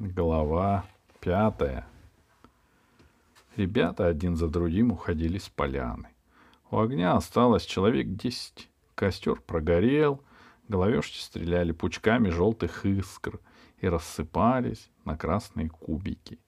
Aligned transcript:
Глава 0.00 0.84
пятая. 1.18 1.84
Ребята 3.56 4.06
один 4.06 4.36
за 4.36 4.46
другим 4.46 4.92
уходили 4.92 5.38
с 5.38 5.48
поляны. 5.48 6.10
У 6.70 6.78
огня 6.78 7.16
осталось 7.16 7.64
человек 7.64 8.06
десять. 8.14 8.70
Костер 8.94 9.40
прогорел, 9.40 10.22
головешки 10.68 11.18
стреляли 11.18 11.72
пучками 11.72 12.28
желтых 12.28 12.86
искр 12.86 13.40
и 13.80 13.88
рассыпались 13.88 14.88
на 15.04 15.16
красные 15.16 15.68
кубики. 15.68 16.38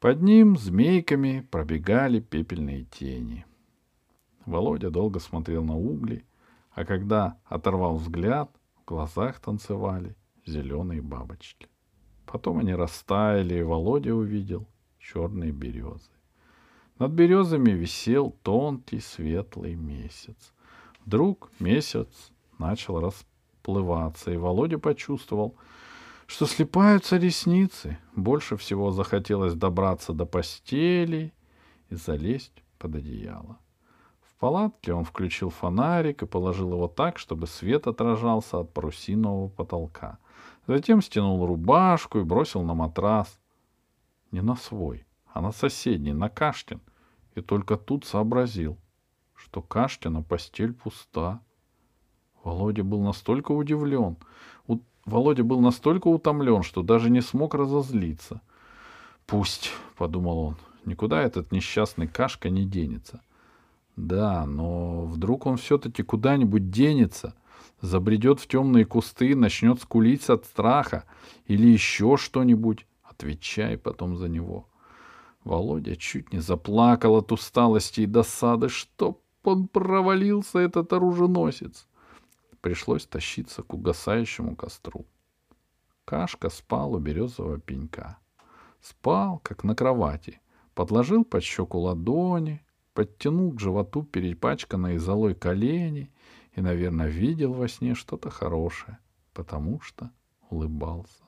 Под 0.00 0.22
ним 0.22 0.56
змейками 0.56 1.46
пробегали 1.50 2.20
пепельные 2.20 2.84
тени. 2.84 3.44
Володя 4.46 4.88
долго 4.88 5.20
смотрел 5.20 5.64
на 5.64 5.76
угли, 5.76 6.24
а 6.70 6.86
когда 6.86 7.38
оторвал 7.44 7.96
взгляд, 7.96 8.50
в 8.80 8.86
глазах 8.86 9.38
танцевали 9.40 10.16
зеленые 10.46 11.02
бабочки. 11.02 11.68
Потом 12.34 12.58
они 12.58 12.74
растаяли, 12.74 13.60
и 13.60 13.62
Володя 13.62 14.12
увидел 14.12 14.66
черные 14.98 15.52
березы. 15.52 16.10
Над 16.98 17.12
березами 17.12 17.70
висел 17.70 18.34
тонкий 18.42 18.98
светлый 18.98 19.76
месяц. 19.76 20.52
Вдруг 21.04 21.48
месяц 21.60 22.32
начал 22.58 22.98
расплываться, 22.98 24.32
и 24.32 24.36
Володя 24.36 24.80
почувствовал, 24.80 25.54
что 26.26 26.46
слепаются 26.46 27.18
ресницы. 27.18 27.98
Больше 28.16 28.56
всего 28.56 28.90
захотелось 28.90 29.54
добраться 29.54 30.12
до 30.12 30.26
постели 30.26 31.32
и 31.88 31.94
залезть 31.94 32.64
под 32.80 32.96
одеяло. 32.96 33.58
В 34.22 34.40
палатке 34.40 34.92
он 34.92 35.04
включил 35.04 35.50
фонарик 35.50 36.24
и 36.24 36.26
положил 36.26 36.72
его 36.72 36.88
так, 36.88 37.18
чтобы 37.18 37.46
свет 37.46 37.86
отражался 37.86 38.58
от 38.58 38.74
парусинового 38.74 39.46
потолка. 39.46 40.18
Затем 40.66 41.02
стянул 41.02 41.44
рубашку 41.46 42.20
и 42.20 42.24
бросил 42.24 42.62
на 42.62 42.74
матрас. 42.74 43.38
Не 44.30 44.40
на 44.40 44.56
свой, 44.56 45.04
а 45.32 45.40
на 45.40 45.52
соседний, 45.52 46.12
на 46.12 46.28
Каштин. 46.28 46.80
И 47.34 47.40
только 47.40 47.76
тут 47.76 48.04
сообразил, 48.04 48.78
что 49.34 49.60
Каштина 49.60 50.22
постель 50.22 50.72
пуста. 50.72 51.40
Володя 52.42 52.84
был 52.84 53.00
настолько 53.00 53.52
удивлен, 53.52 54.16
у... 54.66 54.78
Володя 55.04 55.44
был 55.44 55.60
настолько 55.60 56.08
утомлен, 56.08 56.62
что 56.62 56.82
даже 56.82 57.10
не 57.10 57.20
смог 57.20 57.54
разозлиться. 57.54 58.40
«Пусть»,— 59.26 59.72
подумал 59.96 60.38
он,— 60.38 60.56
«никуда 60.84 61.22
этот 61.22 61.52
несчастный 61.52 62.06
Кашка 62.06 62.50
не 62.50 62.64
денется». 62.64 63.20
Да, 63.96 64.44
но 64.44 65.04
вдруг 65.04 65.46
он 65.46 65.56
все-таки 65.56 66.02
куда-нибудь 66.02 66.70
денется— 66.70 67.34
забредет 67.84 68.40
в 68.40 68.46
темные 68.46 68.84
кусты, 68.84 69.36
начнет 69.36 69.80
скулить 69.80 70.28
от 70.30 70.46
страха 70.46 71.04
или 71.46 71.66
еще 71.66 72.16
что-нибудь, 72.16 72.86
отвечай 73.02 73.76
потом 73.76 74.16
за 74.16 74.28
него. 74.28 74.68
Володя 75.44 75.94
чуть 75.96 76.32
не 76.32 76.40
заплакал 76.40 77.16
от 77.16 77.30
усталости 77.30 78.00
и 78.00 78.06
досады, 78.06 78.68
чтоб 78.70 79.20
он 79.42 79.68
провалился, 79.68 80.58
этот 80.58 80.92
оруженосец. 80.94 81.86
Пришлось 82.62 83.04
тащиться 83.04 83.62
к 83.62 83.74
угасающему 83.74 84.56
костру. 84.56 85.04
Кашка 86.06 86.48
спал 86.48 86.94
у 86.94 86.98
березового 86.98 87.60
пенька. 87.60 88.18
Спал, 88.80 89.40
как 89.42 89.64
на 89.64 89.74
кровати, 89.74 90.40
подложил 90.74 91.24
под 91.24 91.42
щеку 91.42 91.78
ладони, 91.78 92.64
подтянул 92.94 93.52
к 93.52 93.60
животу 93.60 94.02
перепачканные 94.02 94.98
золой 94.98 95.34
колени 95.34 96.10
и, 96.54 96.60
наверное, 96.60 97.08
видел 97.08 97.52
во 97.52 97.68
сне 97.68 97.94
что-то 97.94 98.30
хорошее, 98.30 98.98
потому 99.32 99.80
что 99.80 100.10
улыбался. 100.50 101.22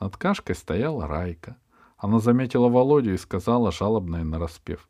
Над 0.00 0.16
кашкой 0.16 0.54
стояла 0.54 1.06
Райка. 1.06 1.56
Она 1.98 2.20
заметила 2.20 2.68
Володю 2.68 3.14
и 3.14 3.18
сказала, 3.18 3.72
жалобная 3.72 4.24
нараспев. 4.24 4.88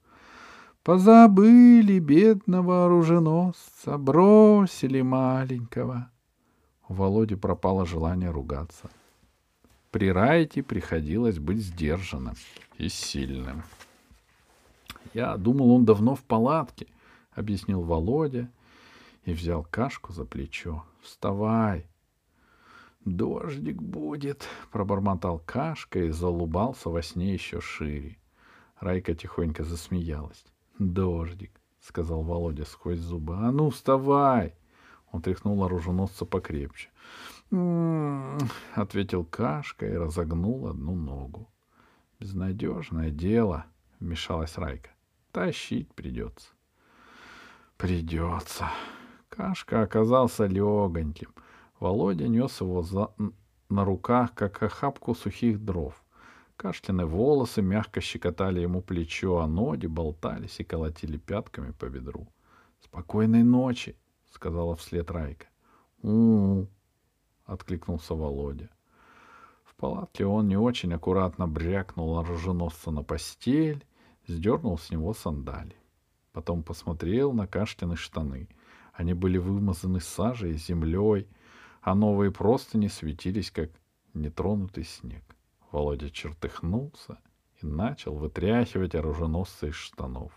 «Позабыли 0.83 1.99
бедного 1.99 2.87
оруженосца, 2.87 3.99
бросили 3.99 5.01
маленького». 5.03 6.11
У 6.89 6.95
Володи 6.95 7.35
пропало 7.35 7.87
желание 7.87 8.31
ругаться. 8.31 8.89
При 9.91 10.13
Райте 10.13 10.63
приходилось 10.63 11.39
быть 11.39 11.59
сдержанным 11.59 12.35
и 12.79 12.89
сильным. 12.89 13.65
«Я 15.13 15.37
думал, 15.37 15.73
он 15.73 15.85
давно 15.85 16.15
в 16.15 16.23
палатке»,— 16.23 16.87
объяснил 17.35 17.83
Володя 17.83 18.49
и 19.27 19.33
взял 19.33 19.65
Кашку 19.65 20.13
за 20.13 20.25
плечо. 20.25 20.85
«Вставай!» 21.03 21.91
«Дождик 23.05 23.83
будет!»— 23.83 24.49
пробормотал 24.73 25.41
Кашка 25.41 25.99
и 25.99 26.11
залубался 26.11 26.89
во 26.89 27.03
сне 27.03 27.35
еще 27.35 27.61
шире. 27.61 28.19
Райка 28.81 29.15
тихонько 29.15 29.65
засмеялась. 29.65 30.45
«Дождик!»— 30.79 31.61
сказал 31.81 32.23
Володя 32.23 32.65
сквозь 32.65 33.01
зубы. 33.01 33.37
«А 33.37 33.51
ну, 33.51 33.71
вставай!» 33.71 34.55
Он 35.11 35.23
тряхнул 35.23 35.63
оруженосца 35.65 36.25
покрепче. 36.25 36.91
Ответил 38.75 39.25
Кашка 39.25 39.87
и 39.87 39.97
разогнул 39.97 40.69
одну 40.69 40.95
ногу. 40.95 41.49
«Безнадежное 42.21 43.11
дело!»— 43.11 43.67
вмешалась 44.01 44.57
Райка. 44.57 44.91
«Тащить 45.33 45.93
придется». 45.95 46.51
«Придется!» 47.77 48.69
Кашка 49.29 49.83
оказался 49.83 50.47
легоньким. 50.47 51.35
Володя 51.81 52.29
нес 52.29 52.61
его 52.61 52.83
за... 52.83 53.11
на 53.69 53.85
руках, 53.85 54.35
как 54.35 54.63
охапку 54.63 55.15
сухих 55.15 55.65
дров. 55.65 56.03
Каштины 56.57 57.05
волосы 57.05 57.61
мягко 57.61 58.01
щекотали 58.01 58.61
ему 58.61 58.81
плечо, 58.81 59.39
а 59.39 59.47
ноги 59.47 59.87
болтались 59.87 60.61
и 60.61 60.65
колотили 60.65 61.19
пятками 61.19 61.73
по 61.73 61.89
бедру.— 61.89 62.29
Спокойной 62.81 63.43
ночи,— 63.43 63.97
сказала 64.31 64.75
вслед 64.77 65.11
Райка. 65.11 65.47
у 66.03 66.67
откликнулся 67.45 68.15
Володя. 68.15 68.71
В 69.65 69.75
палатке 69.75 70.25
он 70.25 70.49
не 70.49 70.57
очень 70.57 70.95
аккуратно 70.95 71.47
брякнул 71.47 72.19
оруженосца 72.19 72.91
на 72.91 73.03
постель, 73.03 73.85
сдернул 74.27 74.79
с 74.79 74.91
него 74.91 75.13
сандали. 75.13 75.77
Потом 76.33 76.63
посмотрел 76.63 77.33
на 77.33 77.47
Каштины 77.47 77.97
штаны— 77.97 78.49
они 78.97 79.13
были 79.13 79.39
вымазаны 79.39 80.01
сажей 80.01 80.55
и 80.55 80.57
землей, 80.59 81.29
а 81.83 81.95
новые 81.95 82.33
простыни 82.33 82.89
светились, 82.89 83.51
как 83.51 83.71
нетронутый 84.15 84.85
снег. 84.85 85.23
Володя 85.71 86.11
чертыхнулся 86.11 87.19
и 87.61 87.67
начал 87.67 88.15
вытряхивать 88.15 88.95
оруженосца 88.95 89.67
из 89.67 89.75
штанов. 89.75 90.33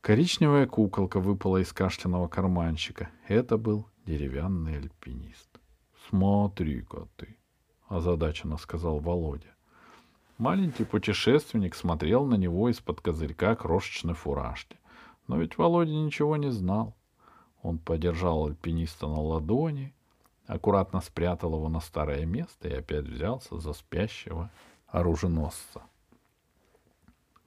Коричневая 0.00 0.66
куколка 0.66 1.20
выпала 1.20 1.58
из 1.58 1.72
каштяного 1.72 2.28
карманчика. 2.28 3.10
Это 3.28 3.56
был 3.56 3.86
деревянный 4.06 4.78
альпинист.— 4.78 5.48
Смотри-ка 6.08 7.08
ты,— 7.16 7.36
озадаченно 7.88 8.56
сказал 8.56 8.98
Володя. 8.98 9.54
Маленький 10.36 10.84
путешественник 10.84 11.74
смотрел 11.74 12.26
на 12.26 12.34
него 12.34 12.68
из-под 12.68 13.00
козырька 13.00 13.54
крошечной 13.54 14.14
фуражки. 14.14 14.76
Но 15.26 15.38
ведь 15.38 15.56
Володя 15.58 15.92
ничего 15.92 16.36
не 16.36 16.50
знал. 16.50 16.94
Он 17.62 17.78
подержал 17.78 18.46
альпиниста 18.46 19.06
на 19.06 19.20
ладони, 19.20 19.94
аккуратно 20.46 21.00
спрятал 21.00 21.54
его 21.54 21.68
на 21.68 21.80
старое 21.80 22.26
место 22.26 22.68
и 22.68 22.74
опять 22.74 23.06
взялся 23.06 23.58
за 23.58 23.72
спящего 23.72 24.50
оруженосца. 24.88 25.82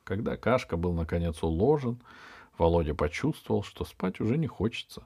Когда 0.03 0.37
Кашка 0.37 0.77
был 0.77 0.93
наконец 0.93 1.43
уложен, 1.43 1.99
Володя 2.57 2.95
почувствовал, 2.95 3.61
что 3.61 3.85
спать 3.85 4.19
уже 4.19 4.37
не 4.37 4.47
хочется. 4.47 5.05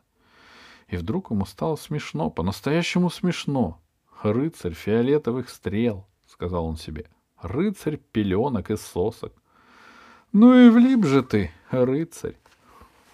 И 0.87 0.95
вдруг 0.95 1.31
ему 1.31 1.45
стало 1.45 1.75
смешно, 1.75 2.29
по-настоящему 2.29 3.09
смешно. 3.09 3.79
«Рыцарь 4.21 4.73
фиолетовых 4.73 5.49
стрел»,— 5.49 6.05
сказал 6.27 6.65
он 6.65 6.77
себе. 6.77 7.07
«Рыцарь 7.41 7.97
пеленок 7.97 8.69
и 8.69 8.77
сосок». 8.77 9.33
«Ну 10.31 10.55
и 10.55 10.69
влип 10.69 11.05
же 11.05 11.23
ты, 11.23 11.51
рыцарь!» 11.71 12.37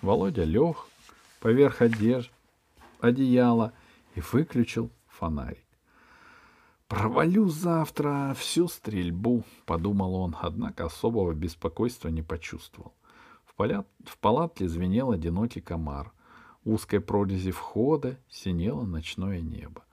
Володя 0.02 0.44
лег 0.44 0.78
поверх 1.40 1.82
одежды, 1.82 2.32
одеяла 3.00 3.74
и 4.16 4.22
выключил 4.22 4.90
фонарик. 5.08 5.64
«Провалю 6.88 7.48
завтра 7.50 8.34
всю 8.38 8.68
стрельбу»,— 8.68 9.44
подумал 9.66 10.16
он, 10.16 10.36
однако 10.40 10.86
особого 10.86 11.34
беспокойства 11.34 12.08
не 12.08 12.22
почувствовал. 12.22 12.94
В, 13.46 13.56
поля... 13.56 13.84
в 14.06 14.18
палатке 14.20 14.68
звенел 14.68 15.12
одинокий 15.12 15.62
комар. 15.62 16.14
В 16.64 16.72
узкой 16.72 17.02
прорези 17.02 17.52
входа 17.52 18.18
синело 18.30 18.84
ночное 18.84 19.42
небо. 19.42 19.84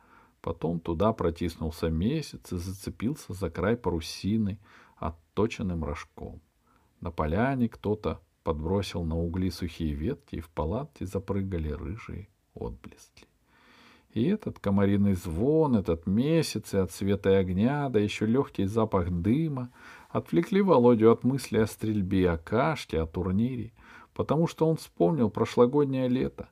Потом 0.40 0.78
туда 0.78 1.12
протиснулся 1.12 1.88
месяц 1.88 2.52
и 2.52 2.58
зацепился 2.58 3.32
за 3.32 3.50
край 3.50 3.76
парусины 3.76 4.58
отточенным 4.96 5.82
рожком. 5.84 6.40
На 7.00 7.10
поляне 7.10 7.68
кто-то 7.68 8.20
подбросил 8.44 9.02
на 9.02 9.17
угли 9.17 9.50
сухие 9.50 9.94
ветки, 9.94 10.37
и 10.37 10.41
в 10.41 10.50
палатке 10.50 11.06
запрыгали 11.06 11.70
рыжие 11.70 12.29
отблески. 12.55 13.26
И 14.12 14.29
этот 14.29 14.61
комариный 14.61 15.14
звон, 15.14 15.75
этот 15.75 16.06
месяц 16.06 16.73
и 16.73 16.76
от 16.76 16.93
света 16.93 17.31
и 17.31 17.35
огня, 17.35 17.88
да 17.88 17.99
еще 17.99 18.26
легкий 18.26 18.67
запах 18.67 19.11
дыма 19.11 19.73
отвлекли 20.08 20.62
Володю 20.62 21.11
от 21.11 21.25
мысли 21.25 21.58
о 21.58 21.67
стрельбе, 21.67 22.31
о 22.31 22.38
кашке, 22.38 23.00
о 23.00 23.06
турнире, 23.06 23.73
потому 24.14 24.46
что 24.46 24.69
он 24.69 24.76
вспомнил 24.76 25.31
прошлогоднее 25.31 26.06
лето, 26.06 26.49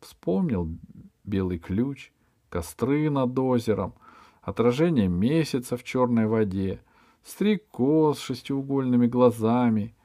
вспомнил 0.00 0.68
белый 1.24 1.58
ключ, 1.58 2.12
костры 2.50 3.08
над 3.08 3.38
озером, 3.38 3.94
отражение 4.42 5.08
месяца 5.08 5.78
в 5.78 5.84
черной 5.84 6.26
воде, 6.26 6.82
стрекоз 7.24 8.18
с 8.18 8.22
шестиугольными 8.22 9.06
глазами, 9.06 9.95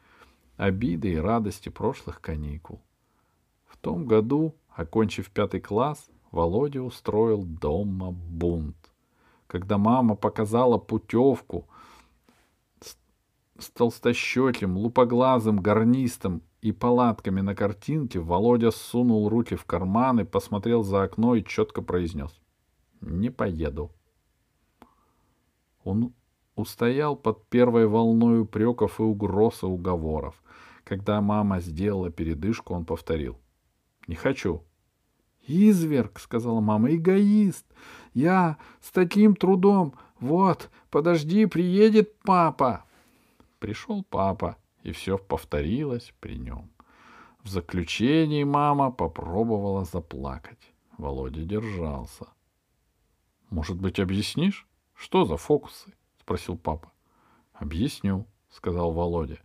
обиды 0.61 1.13
и 1.13 1.17
радости 1.17 1.69
прошлых 1.69 2.21
каникул. 2.21 2.81
В 3.65 3.77
том 3.77 4.05
году, 4.05 4.53
окончив 4.69 5.31
пятый 5.31 5.59
класс, 5.59 6.07
Володя 6.29 6.83
устроил 6.83 7.43
дома 7.43 8.11
бунт. 8.11 8.77
Когда 9.47 9.79
мама 9.79 10.15
показала 10.15 10.77
путевку 10.77 11.67
с 13.57 13.69
толстощеким, 13.71 14.77
лупоглазым 14.77 15.57
гарнистом 15.57 16.43
и 16.61 16.71
палатками 16.71 17.41
на 17.41 17.55
картинке, 17.55 18.19
Володя 18.19 18.69
сунул 18.69 19.29
руки 19.29 19.55
в 19.55 19.65
карманы, 19.65 20.25
посмотрел 20.25 20.83
за 20.83 21.03
окно 21.03 21.33
и 21.33 21.43
четко 21.43 21.81
произнес. 21.81 22.39
«Не 23.01 23.31
поеду». 23.31 23.91
Он 25.83 26.13
устоял 26.55 27.15
под 27.15 27.47
первой 27.49 27.87
волной 27.87 28.41
упреков 28.41 28.99
и 28.99 29.03
угроз 29.03 29.63
и 29.63 29.65
уговоров. 29.65 30.41
Когда 30.83 31.21
мама 31.21 31.59
сделала 31.59 32.09
передышку, 32.09 32.73
он 32.73 32.85
повторил. 32.85 33.37
«Не 34.07 34.15
хочу». 34.15 34.63
«Изверг»,— 35.47 36.19
сказала 36.21 36.59
мама,— 36.59 36.91
«эгоист. 36.95 37.65
Я 38.13 38.57
с 38.79 38.91
таким 38.91 39.35
трудом. 39.35 39.95
Вот, 40.19 40.69
подожди, 40.89 41.45
приедет 41.45 42.19
папа». 42.19 42.85
Пришел 43.59 44.03
папа, 44.03 44.57
и 44.83 44.91
все 44.91 45.17
повторилось 45.17 46.13
при 46.19 46.37
нем. 46.37 46.71
В 47.43 47.49
заключении 47.49 48.43
мама 48.43 48.91
попробовала 48.91 49.85
заплакать. 49.85 50.73
Володя 50.97 51.43
держался. 51.43 52.27
«Может 53.49 53.79
быть, 53.79 53.99
объяснишь, 53.99 54.67
что 54.93 55.25
за 55.25 55.37
фокусы?»— 55.37 55.93
спросил 56.21 56.57
папа. 56.57 56.91
«Объясню»,— 57.53 58.25
сказал 58.49 58.91
Володя. 58.91 59.39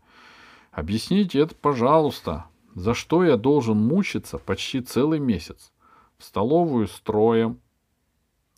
«Объясните 0.71 1.41
это, 1.41 1.55
пожалуйста. 1.55 2.47
За 2.75 2.95
что 2.95 3.25
я 3.25 3.37
должен 3.37 3.79
мучиться 3.79 4.39
почти 4.39 4.81
целый 4.81 5.19
месяц? 5.19 5.73
В 6.19 6.25
столовую 6.25 6.87
строем, 6.89 7.61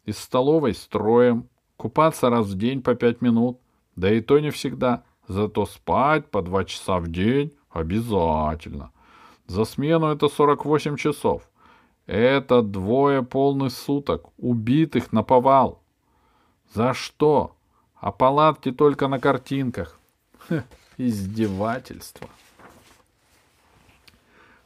из 0.05 0.19
столовой 0.19 0.75
строем, 0.75 1.49
купаться 1.77 2.29
раз 2.29 2.47
в 2.47 2.59
день 2.59 2.83
по 2.83 2.95
пять 2.95 3.21
минут, 3.21 3.61
да 3.95 4.13
и 4.13 4.21
то 4.21 4.41
не 4.41 4.51
всегда, 4.51 5.05
зато 5.29 5.67
спать 5.67 6.31
по 6.31 6.43
два 6.43 6.65
часа 6.65 6.99
в 6.99 7.09
день 7.09 7.53
обязательно. 7.71 8.91
За 9.47 9.65
смену 9.65 10.07
это 10.07 10.29
48 10.29 10.97
часов. 10.97 11.49
Это 12.07 12.63
двое 12.63 13.23
полных 13.23 13.73
суток, 13.73 14.31
убитых 14.39 15.13
на 15.13 15.23
повал. 15.23 15.83
За 16.75 16.95
что? 16.95 17.58
А 18.01 18.13
палатки 18.13 18.71
только 18.71 19.09
на 19.09 19.19
картинках. 19.19 19.99
Хе, 20.49 20.65
издевательство. 20.97 22.29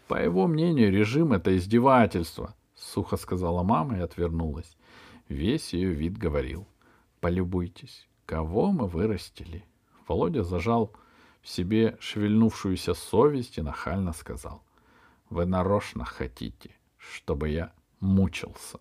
По 0.06 0.22
его 0.22 0.46
мнению, 0.46 0.92
режим— 0.92 1.32
это 1.34 1.56
издевательство,— 1.56 2.54
сухо 2.76 3.16
сказала 3.16 3.62
мама 3.62 3.96
и 3.96 4.00
отвернулась. 4.00 4.76
Весь 5.28 5.72
ее 5.72 5.92
вид 5.92 6.18
говорил. 6.18 6.66
Полюбуйтесь, 7.20 8.06
кого 8.26 8.70
мы 8.70 8.86
вырастили. 8.86 9.64
Володя 10.06 10.42
зажал 10.42 10.92
в 11.40 11.48
себе 11.48 11.96
шевельнувшуюся 12.00 12.92
совесть 12.92 13.56
и 13.56 13.62
нахально 13.62 14.12
сказал. 14.12 14.62
Вы 15.30 15.46
нарочно 15.46 16.04
хотите, 16.04 16.76
чтобы 16.98 17.48
я 17.48 17.72
мучился. 18.00 18.78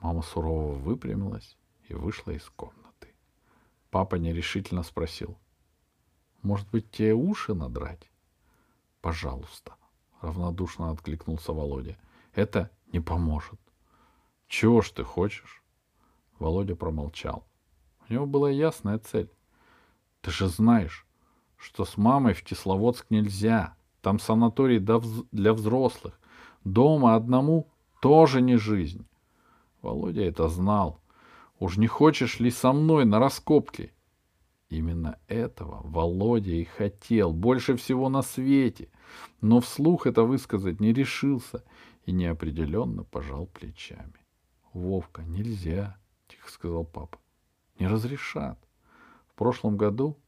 Мама 0.00 0.20
сурово 0.20 0.74
выпрямилась 0.74 1.56
и 1.88 1.94
вышла 1.94 2.32
из 2.32 2.44
комнаты. 2.50 2.81
Папа 3.92 4.14
нерешительно 4.14 4.84
спросил. 4.84 5.36
Может 6.40 6.66
быть, 6.70 6.90
тебе 6.90 7.12
уши 7.12 7.52
надрать? 7.52 8.10
Пожалуйста, 9.02 9.74
равнодушно 10.22 10.90
откликнулся 10.90 11.52
Володя. 11.52 11.98
Это 12.32 12.70
не 12.90 13.00
поможет. 13.00 13.60
Чего 14.48 14.80
ж 14.80 14.88
ты 14.92 15.04
хочешь? 15.04 15.62
Володя 16.38 16.74
промолчал. 16.74 17.44
У 18.08 18.14
него 18.14 18.24
была 18.24 18.48
ясная 18.48 18.98
цель. 18.98 19.30
Ты 20.22 20.30
же 20.30 20.48
знаешь, 20.48 21.06
что 21.58 21.84
с 21.84 21.98
мамой 21.98 22.32
в 22.32 22.42
Кисловодск 22.42 23.10
нельзя. 23.10 23.76
Там 24.00 24.18
санаторий 24.18 24.78
для 24.78 25.52
взрослых. 25.52 26.18
Дома 26.64 27.14
одному 27.14 27.68
тоже 28.00 28.40
не 28.40 28.56
жизнь. 28.56 29.06
Володя 29.82 30.22
это 30.22 30.48
знал. 30.48 31.01
Уж 31.62 31.76
не 31.76 31.86
хочешь 31.86 32.40
ли 32.40 32.50
со 32.50 32.72
мной 32.72 33.04
на 33.04 33.20
раскопки? 33.20 33.92
Именно 34.68 35.20
этого 35.28 35.80
Володя 35.84 36.50
и 36.50 36.64
хотел 36.64 37.32
больше 37.32 37.76
всего 37.76 38.08
на 38.08 38.22
свете, 38.22 38.88
но 39.40 39.60
вслух 39.60 40.08
это 40.08 40.24
высказать 40.24 40.80
не 40.80 40.92
решился 40.92 41.62
и 42.04 42.10
неопределенно 42.10 43.04
пожал 43.04 43.46
плечами.— 43.46 44.26
Вовка, 44.72 45.22
нельзя,— 45.22 45.96
тихо 46.26 46.50
сказал 46.50 46.84
папа.— 46.84 47.20
Не 47.78 47.86
разрешат. 47.86 48.58
В 49.28 49.36
прошлом 49.36 49.76
году 49.76 50.18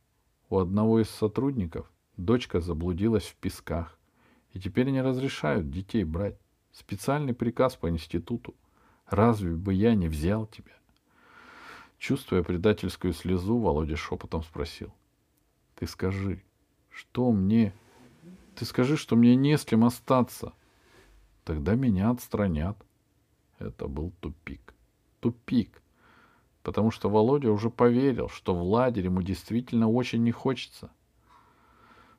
у 0.50 0.58
одного 0.58 1.00
из 1.00 1.10
сотрудников 1.10 1.90
дочка 2.16 2.60
заблудилась 2.60 3.24
в 3.24 3.34
песках, 3.34 3.98
и 4.52 4.60
теперь 4.60 4.88
не 4.88 5.02
разрешают 5.02 5.68
детей 5.68 6.04
брать. 6.04 6.38
Специальный 6.70 7.34
приказ 7.34 7.74
по 7.74 7.90
институту. 7.90 8.54
Разве 9.08 9.56
бы 9.56 9.74
я 9.74 9.96
не 9.96 10.06
взял 10.06 10.46
тебя? 10.46 10.74
Чувствуя 11.98 12.42
предательскую 12.42 13.12
слезу, 13.12 13.58
Володя 13.58 13.96
шепотом 13.96 14.42
спросил. 14.42 14.92
Ты 15.76 15.86
скажи, 15.86 16.42
что 16.90 17.32
мне... 17.32 17.72
Ты 18.56 18.64
скажи, 18.64 18.96
что 18.96 19.16
мне 19.16 19.34
не 19.36 19.58
с 19.58 19.64
кем 19.64 19.84
остаться. 19.84 20.52
Тогда 21.44 21.74
меня 21.74 22.10
отстранят. 22.10 22.76
Это 23.58 23.88
был 23.88 24.12
тупик. 24.20 24.74
Тупик 25.20 25.82
потому 26.64 26.90
что 26.90 27.10
Володя 27.10 27.52
уже 27.52 27.70
поверил, 27.70 28.28
что 28.28 28.54
в 28.54 28.62
ладере 28.62 29.04
ему 29.04 29.22
действительно 29.22 29.88
очень 29.88 30.24
не 30.24 30.32
хочется. 30.32 30.90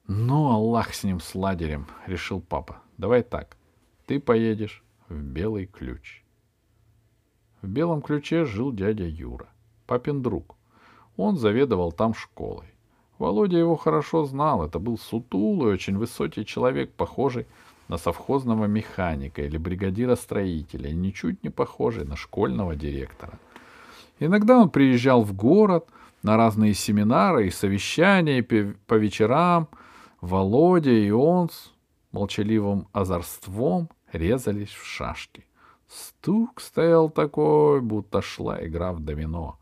«Ну, 0.07 0.51
Аллах 0.51 0.93
с 0.93 1.03
ним, 1.03 1.19
с 1.19 1.33
ладерем»,— 1.33 1.87
решил 2.05 2.39
папа. 2.39 2.81
«Давай 2.97 3.23
так, 3.23 3.57
ты 4.05 4.19
поедешь 4.19 4.83
в 5.09 5.19
Белый 5.19 5.65
Ключ». 5.65 6.23
В 7.63 7.67
Белом 7.67 8.03
Ключе 8.03 8.45
жил 8.45 8.71
дядя 8.71 9.07
Юра, 9.07 9.49
папин 9.85 10.21
друг. 10.21 10.55
Он 11.17 11.37
заведовал 11.37 11.91
там 11.91 12.13
школой. 12.13 12.67
Володя 13.17 13.57
его 13.57 13.75
хорошо 13.75 14.25
знал. 14.25 14.65
Это 14.65 14.79
был 14.79 14.97
сутулый, 14.97 15.73
очень 15.73 15.97
высокий 15.97 16.45
человек, 16.45 16.91
похожий 16.91 17.45
на 17.87 17.97
совхозного 17.97 18.65
механика 18.65 19.41
или 19.43 19.57
бригадира 19.57 20.15
строителя, 20.15 20.91
ничуть 20.91 21.43
не 21.43 21.49
похожий 21.49 22.03
на 22.05 22.15
школьного 22.15 22.75
директора. 22.75 23.39
Иногда 24.19 24.57
он 24.57 24.69
приезжал 24.69 25.23
в 25.23 25.33
город 25.33 25.87
на 26.23 26.37
разные 26.37 26.73
семинары 26.73 27.47
и 27.47 27.51
совещания 27.51 28.43
по 28.43 28.95
вечерам. 28.95 29.67
Володя 30.21 30.91
и 30.91 31.11
он 31.11 31.49
с 31.49 31.71
молчаливым 32.11 32.87
озорством 32.93 33.89
резались 34.11 34.69
в 34.69 34.85
шашки. 34.85 35.45
Стук 35.87 36.61
стоял 36.61 37.09
такой, 37.09 37.81
будто 37.81 38.21
шла 38.21 38.65
игра 38.65 38.91
в 38.91 39.01
домино. 39.01 39.59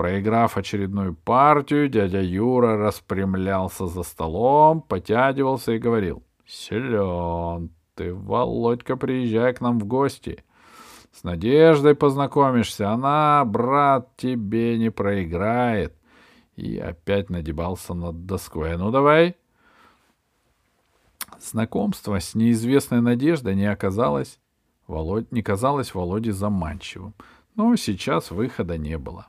Проиграв 0.00 0.56
очередную 0.56 1.14
партию, 1.14 1.90
дядя 1.90 2.22
Юра 2.22 2.78
распрямлялся 2.78 3.86
за 3.86 4.02
столом, 4.02 4.80
потягивался 4.80 5.72
и 5.72 5.78
говорил.— 5.78 6.22
Силен 6.46 7.68
ты, 7.96 8.14
Володька, 8.14 8.96
приезжай 8.96 9.52
к 9.52 9.60
нам 9.60 9.78
в 9.78 9.84
гости. 9.84 10.42
С 11.12 11.22
Надеждой 11.22 11.94
познакомишься, 11.94 12.90
она, 12.90 13.44
брат, 13.44 14.16
тебе 14.16 14.78
не 14.78 14.90
проиграет. 14.90 15.94
И 16.56 16.78
опять 16.78 17.28
надебался 17.28 17.92
над 17.92 18.24
доской. 18.24 18.78
Ну 18.78 18.90
давай. 18.90 19.36
Знакомство 21.38 22.18
с 22.18 22.34
неизвестной 22.34 23.02
Надеждой 23.02 23.54
не 23.54 23.70
оказалось, 23.70 24.40
Володь, 24.86 25.30
не 25.30 25.42
казалось 25.42 25.92
Володе 25.92 26.32
заманчивым. 26.32 27.12
Но 27.54 27.76
сейчас 27.76 28.30
выхода 28.30 28.78
не 28.78 28.96
было. 28.96 29.26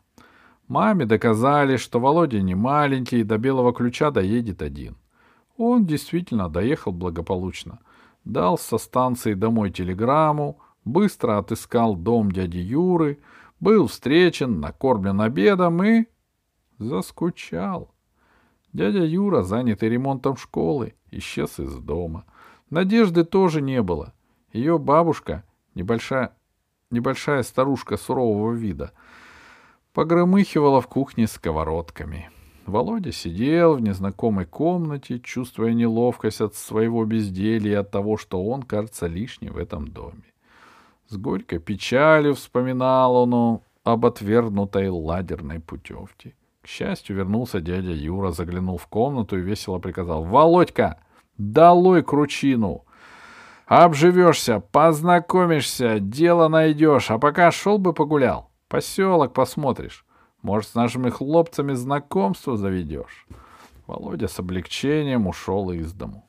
Маме 0.72 1.06
доказали, 1.06 1.76
что 1.76 2.00
Володя 2.00 2.42
не 2.42 2.56
маленький, 2.56 3.20
и 3.20 3.24
до 3.26 3.38
белого 3.38 3.74
ключа 3.74 4.10
доедет 4.10 4.62
один. 4.62 4.96
Он 5.58 5.86
действительно 5.86 6.48
доехал 6.48 6.94
благополучно. 6.94 7.80
Дал 8.24 8.58
со 8.58 8.78
станции 8.78 9.34
домой 9.34 9.72
телеграмму, 9.72 10.62
быстро 10.86 11.40
отыскал 11.40 11.98
дом 11.98 12.32
дяди 12.32 12.60
Юры, 12.60 13.20
был 13.60 13.88
встречен, 13.88 14.62
накормлен 14.62 15.20
обедом 15.20 15.84
и... 15.84 16.06
заскучал. 16.78 17.94
Дядя 18.72 19.04
Юра, 19.04 19.42
занятый 19.42 19.90
ремонтом 19.90 20.38
школы, 20.38 20.94
исчез 21.12 21.60
из 21.60 21.76
дома. 21.76 22.24
Надежды 22.70 23.26
тоже 23.26 23.62
не 23.62 23.82
было. 23.82 24.14
Ее 24.54 24.80
бабушка, 24.80 25.44
небольшая, 25.76 26.34
небольшая 26.92 27.44
старушка 27.44 27.98
сурового 27.98 28.54
вида, 28.54 28.94
погромыхивала 29.94 30.82
в 30.82 30.88
кухне 30.88 31.28
сковородками. 31.28 32.30
Володя 32.66 33.12
сидел 33.12 33.76
в 33.76 33.82
незнакомой 33.82 34.46
комнате, 34.46 35.20
чувствуя 35.20 35.74
неловкость 35.74 36.42
от 36.42 36.56
своего 36.56 37.04
безделья 37.06 37.72
и 37.72 37.76
от 37.76 37.92
того, 37.92 38.18
что 38.18 38.44
он 38.44 38.64
кажется 38.64 39.08
лишний 39.08 39.50
в 39.50 39.58
этом 39.58 39.88
доме. 39.88 40.24
С 41.08 41.18
горькой 41.18 41.60
печалью 41.60 42.36
вспоминал 42.36 43.16
он 43.16 43.62
об 43.84 44.06
отвергнутой 44.06 44.90
ладерной 44.90 45.60
путевке. 45.60 46.36
К 46.62 46.68
счастью, 46.68 47.16
вернулся 47.16 47.60
дядя 47.60 47.92
Юра, 47.92 48.32
заглянул 48.32 48.78
в 48.78 48.88
комнату 48.88 49.38
и 49.38 49.42
весело 49.42 49.80
приказал. 49.80 50.24
«Володька, 50.24 51.00
долой 51.38 52.04
кручину! 52.04 52.86
Обживешься, 53.66 54.60
познакомишься, 54.60 56.00
дело 56.00 56.50
найдешь, 56.50 57.10
а 57.10 57.18
пока 57.18 57.52
шел 57.52 57.78
бы 57.78 57.94
погулял. 57.94 58.51
Поселок 58.72 59.34
посмотришь. 59.34 60.06
Может, 60.42 60.70
с 60.70 60.76
нашими 60.76 61.10
хлопцами 61.10 61.74
знакомство 61.74 62.56
заведешь?» 62.56 63.28
Володя 63.86 64.30
с 64.30 64.40
облегчением 64.40 65.28
ушел 65.28 65.72
из 65.72 65.92
дому. 65.92 66.26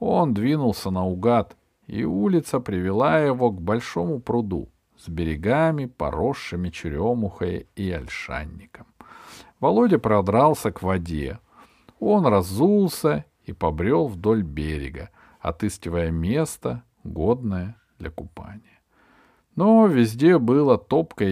Он 0.00 0.34
двинулся 0.34 0.90
наугад, 0.90 1.56
и 1.86 2.02
улица 2.02 2.58
привела 2.58 3.20
его 3.20 3.52
к 3.52 3.62
большому 3.62 4.18
пруду 4.18 4.68
с 4.98 5.08
берегами, 5.08 5.86
поросшими 5.86 6.70
черемухой 6.70 7.68
и 7.76 7.92
ольшанником. 7.92 8.88
Володя 9.60 10.00
продрался 10.00 10.72
к 10.72 10.82
воде. 10.82 11.38
Он 12.00 12.26
разулся 12.26 13.24
и 13.44 13.52
побрел 13.52 14.08
вдоль 14.08 14.42
берега, 14.42 15.10
отыскивая 15.38 16.10
место, 16.10 16.82
годное 17.04 17.76
для 18.00 18.10
купания. 18.10 18.73
Но 19.56 19.86
везде 19.86 20.38
было 20.38 20.78
топкое 20.78 21.30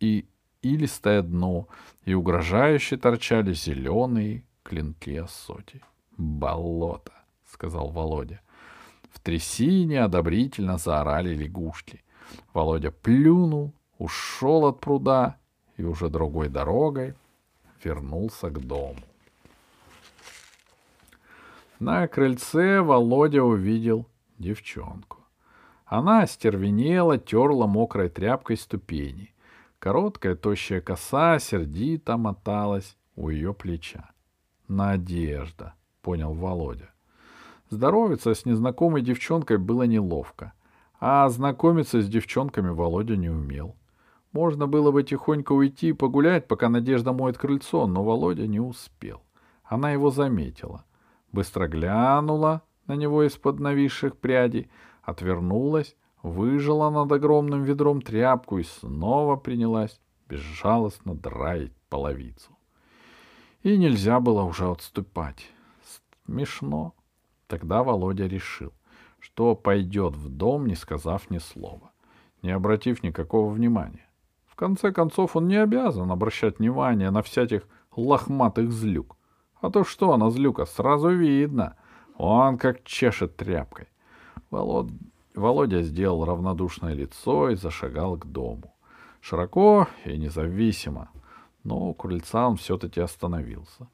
и 0.00 0.26
илистое 0.62 1.22
дно, 1.22 1.68
и 2.04 2.14
угрожающе 2.14 2.96
торчали 2.96 3.52
зеленые 3.52 4.44
клинки 4.62 5.16
осоти. 5.16 5.80
«Болото!»— 6.16 7.12
сказал 7.46 7.88
Володя. 7.90 8.40
В 9.10 9.20
трясине 9.20 10.02
одобрительно 10.02 10.78
заорали 10.78 11.34
лягушки. 11.34 12.02
Володя 12.54 12.90
плюнул, 12.90 13.72
ушел 13.98 14.66
от 14.66 14.80
пруда 14.80 15.36
и 15.76 15.84
уже 15.84 16.08
другой 16.08 16.48
дорогой 16.48 17.14
вернулся 17.84 18.50
к 18.50 18.60
дому. 18.60 19.00
На 21.78 22.06
крыльце 22.06 22.80
Володя 22.80 23.42
увидел 23.42 24.06
девчонку. 24.38 25.21
Она 25.94 26.22
остервенела, 26.22 27.18
терла 27.18 27.66
мокрой 27.66 28.08
тряпкой 28.08 28.56
ступени. 28.56 29.34
Короткая 29.78 30.36
тощая 30.36 30.80
коса 30.80 31.38
сердито 31.38 32.16
моталась 32.16 32.96
у 33.14 33.28
ее 33.28 33.52
плеча. 33.52 34.08
«Надежда»,— 34.68 35.74
понял 36.00 36.32
Володя. 36.32 36.88
Здоровиться 37.68 38.32
с 38.32 38.46
незнакомой 38.46 39.02
девчонкой 39.02 39.58
было 39.58 39.82
неловко, 39.82 40.54
а 40.98 41.28
знакомиться 41.28 42.00
с 42.00 42.08
девчонками 42.08 42.70
Володя 42.70 43.18
не 43.18 43.28
умел. 43.28 43.76
Можно 44.32 44.66
было 44.66 44.92
бы 44.92 45.02
тихонько 45.02 45.52
уйти 45.52 45.88
и 45.88 45.92
погулять, 45.92 46.48
пока 46.48 46.70
Надежда 46.70 47.12
моет 47.12 47.36
крыльцо, 47.36 47.86
но 47.86 48.02
Володя 48.02 48.46
не 48.46 48.60
успел. 48.60 49.20
Она 49.62 49.92
его 49.92 50.08
заметила. 50.08 50.86
Быстро 51.32 51.68
глянула 51.68 52.62
на 52.86 52.96
него 52.96 53.24
из-под 53.24 53.60
нависших 53.60 54.16
прядей, 54.16 54.70
отвернулась, 55.02 55.96
выжила 56.22 56.90
над 56.90 57.10
огромным 57.12 57.64
ведром 57.64 58.00
тряпку 58.00 58.58
и 58.58 58.62
снова 58.62 59.36
принялась 59.36 60.00
безжалостно 60.28 61.14
драить 61.14 61.72
половицу. 61.88 62.56
И 63.62 63.76
нельзя 63.76 64.20
было 64.20 64.42
уже 64.42 64.70
отступать. 64.70 65.50
Смешно. 66.26 66.94
Тогда 67.46 67.82
Володя 67.82 68.26
решил, 68.26 68.72
что 69.18 69.54
пойдет 69.54 70.16
в 70.16 70.28
дом, 70.28 70.66
не 70.66 70.74
сказав 70.74 71.30
ни 71.30 71.38
слова, 71.38 71.92
не 72.42 72.50
обратив 72.50 73.02
никакого 73.02 73.52
внимания. 73.52 74.08
В 74.46 74.56
конце 74.56 74.92
концов, 74.92 75.36
он 75.36 75.48
не 75.48 75.56
обязан 75.56 76.10
обращать 76.10 76.58
внимание 76.58 77.10
на 77.10 77.22
всяких 77.22 77.68
лохматых 77.94 78.72
злюк. 78.72 79.16
А 79.60 79.70
то 79.70 79.84
что 79.84 80.12
она 80.12 80.30
злюка, 80.30 80.64
сразу 80.64 81.10
видно. 81.10 81.76
Он 82.16 82.58
как 82.58 82.84
чешет 82.84 83.36
тряпкой. 83.36 83.88
Волод... 84.52 84.90
Володя 85.34 85.82
сделал 85.82 86.26
равнодушное 86.26 86.92
лицо 86.92 87.48
и 87.48 87.56
зашагал 87.56 88.18
к 88.18 88.26
дому. 88.26 88.74
Широко 89.22 89.88
и 90.04 90.18
независимо. 90.18 91.08
Но 91.64 91.88
у 91.88 91.94
крыльца 91.94 92.46
он 92.46 92.56
все-таки 92.58 93.00
остановился. 93.00 93.88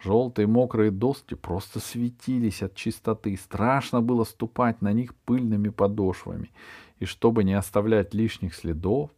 Желтые 0.00 0.46
мокрые 0.46 0.90
доски 0.90 1.34
просто 1.34 1.80
светились 1.80 2.62
от 2.62 2.74
чистоты. 2.74 3.36
Страшно 3.36 4.02
было 4.02 4.24
ступать 4.24 4.82
на 4.82 4.92
них 4.92 5.14
пыльными 5.14 5.70
подошвами. 5.70 6.50
И 6.98 7.06
чтобы 7.06 7.42
не 7.42 7.54
оставлять 7.54 8.12
лишних 8.12 8.54
следов, 8.54 9.10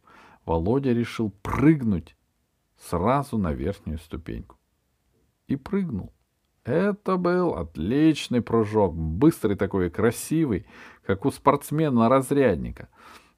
Володя 0.45 0.93
решил 0.93 1.31
прыгнуть 1.41 2.15
сразу 2.77 3.37
на 3.37 3.51
верхнюю 3.51 3.99
ступеньку. 3.99 4.55
И 5.47 5.57
прыгнул. 5.57 6.13
Это 6.65 7.17
был 7.17 7.53
отличный 7.53 8.41
прыжок, 8.41 8.95
быстрый 8.95 9.55
такой 9.55 9.87
и 9.87 9.89
красивый, 9.91 10.65
как 11.05 11.25
у 11.25 11.31
спортсмена-разрядника. 11.31 12.89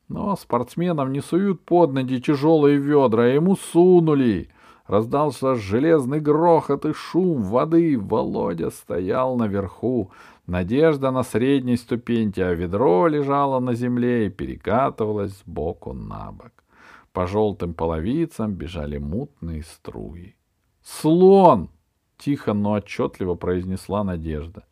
Но 0.07 0.36
спортсменам 0.38 1.12
не 1.12 1.22
суют 1.22 1.65
под 1.65 1.91
ноги 1.91 2.22
тяжелые 2.22 2.77
ведра, 2.77 3.24
а 3.24 3.27
ему 3.27 3.57
сунули. 3.57 4.50
Раздался 4.88 5.55
железный 5.55 6.22
грохот 6.22 6.86
и 6.86 6.93
шум 6.93 7.43
воды. 7.43 8.00
Володя 8.00 8.69
стоял 8.69 9.36
наверху. 9.36 10.12
Надежда 10.46 11.12
на 11.12 11.24
средней 11.24 11.75
ступеньке, 11.75 12.46
а 12.46 12.53
ведро 12.53 13.07
лежало 13.07 13.60
на 13.60 13.74
земле 13.74 14.27
и 14.27 14.29
перекатывалось 14.29 15.38
сбоку 15.39 15.91
на 15.91 16.31
бок. 16.31 16.63
По 17.12 17.27
желтым 17.27 17.74
половицам 17.74 18.53
бежали 18.53 18.98
мутные 18.98 19.63
струи. 19.63 20.38
«Слон!»— 20.81 21.69
тихо, 22.18 22.54
но 22.54 22.72
отчетливо 22.74 23.36
произнесла 23.36 24.04
Надежда. 24.04 24.64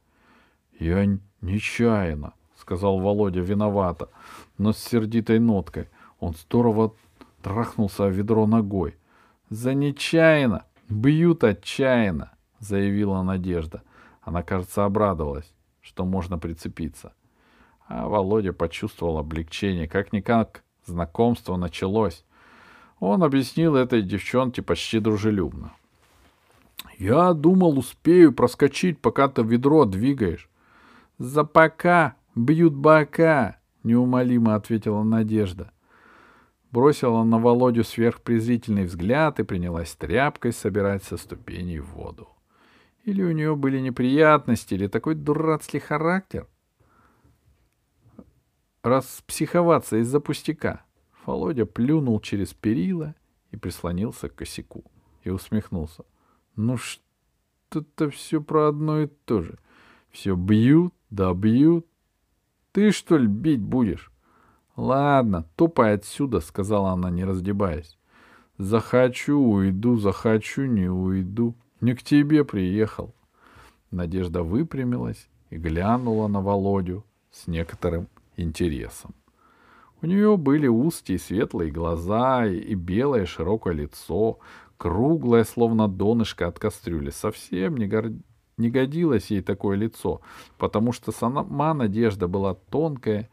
«Я 0.80 1.06
нечаянно»,— 1.42 2.34
сказал 2.58 3.00
Володя 3.00 3.42
виновато, 3.42 4.10
но 4.58 4.74
с 4.74 4.78
сердитой 4.78 5.40
ноткой. 5.40 5.90
Он 6.20 6.34
здорово 6.34 6.94
трахнулся 7.42 8.06
о 8.06 8.10
ведро 8.10 8.48
ногой. 8.48 8.96
«За 9.50 9.74
нечаянно! 9.74 10.66
Бьют 10.90 11.44
отчаянно!»— 11.44 12.32
заявила 12.60 13.22
Надежда. 13.22 13.84
Она, 14.22 14.42
кажется, 14.42 14.86
обрадовалась, 14.86 15.54
что 15.82 16.04
можно 16.04 16.40
прицепиться. 16.40 17.14
А 17.88 18.08
Володя 18.08 18.54
почувствовал 18.54 19.20
облегчение. 19.20 19.88
Как-никак 19.88 20.64
знакомство 20.86 21.56
началось. 21.58 22.26
Он 23.00 23.24
объяснил 23.24 23.76
этой 23.76 24.02
девчонке 24.02 24.64
почти 24.64 25.00
дружелюбно. 25.00 25.74
«Я 26.98 27.34
думал, 27.34 27.78
успею 27.78 28.34
проскочить, 28.34 29.00
пока 29.00 29.28
ты 29.28 29.44
ведро 29.44 29.86
двигаешь». 29.86 30.50
«За 31.18 31.44
пока 31.44 32.16
бьют 32.36 32.74
бока»,— 32.74 33.60
неумолимо 33.84 34.56
ответила 34.56 35.04
Надежда. 35.04 35.72
Бросила 36.72 37.24
на 37.24 37.40
Володю 37.40 37.86
сверхпрезрительный 37.86 38.84
взгляд 38.84 39.40
и 39.40 39.44
принялась 39.44 39.96
тряпкой 39.96 40.52
собирать 40.52 41.04
со 41.04 41.16
ступеней 41.16 41.80
воду. 41.80 42.28
Или 43.06 43.24
у 43.24 43.32
нее 43.32 43.56
были 43.56 43.80
неприятности, 43.80 44.74
или 44.74 44.88
такой 44.88 45.16
дурацкий 45.16 45.80
характер. 45.80 46.48
Распсиховаться 48.84 49.98
из-за 49.98 50.20
пустяка. 50.20 50.84
Володя 51.26 51.66
плюнул 51.66 52.20
через 52.20 52.54
перила 52.54 53.16
и 53.52 53.58
прислонился 53.58 54.28
к 54.28 54.36
косяку. 54.36 54.84
И 55.24 55.30
усмехнулся. 55.30 56.04
Ну 56.56 56.78
что-то 56.78 58.10
все 58.10 58.42
про 58.42 58.70
одно 58.70 59.02
и 59.02 59.08
то 59.08 59.42
же. 59.42 59.58
Все 60.10 60.36
бьют, 60.36 60.94
да 61.10 61.34
бьют. 61.34 61.86
Ты 62.72 62.92
что 62.92 63.18
ли 63.18 63.28
бить 63.28 63.62
будешь? 63.62 64.12
Ладно, 64.76 65.46
топай 65.56 65.94
отсюда, 65.94 66.40
сказала 66.40 66.92
она, 66.92 67.10
не 67.10 67.24
раздеваясь. 67.24 67.98
Захочу, 68.58 69.40
уйду, 69.40 69.98
захочу, 69.98 70.66
не 70.66 70.90
уйду. 70.90 71.56
Не 71.82 71.94
к 71.94 72.04
тебе 72.04 72.46
приехал. 72.46 73.14
Надежда 73.92 74.44
выпрямилась 74.44 75.28
и 75.50 75.58
глянула 75.58 76.28
на 76.28 76.42
Володю 76.42 77.06
с 77.32 77.48
некоторым 77.48 78.08
интересом. 78.38 79.14
У 80.02 80.08
нее 80.08 80.38
были 80.38 80.68
узкие 80.68 81.20
светлые 81.20 81.72
глаза 81.72 82.46
и 82.46 82.76
белое 82.76 83.26
широкое 83.26 83.74
лицо, 83.74 84.40
круглое, 84.78 85.44
словно 85.44 85.88
донышко 85.88 86.48
от 86.48 86.60
кастрюли. 86.60 87.10
Совсем 87.10 87.78
не, 87.78 87.88
гор... 87.88 88.12
не 88.58 88.70
годилось 88.70 89.32
ей 89.32 89.42
такое 89.42 89.78
лицо, 89.78 90.22
потому 90.58 90.92
что 90.92 91.12
сама 91.12 91.74
Надежда 91.74 92.28
была 92.28 92.56
тонкая, 92.56 93.30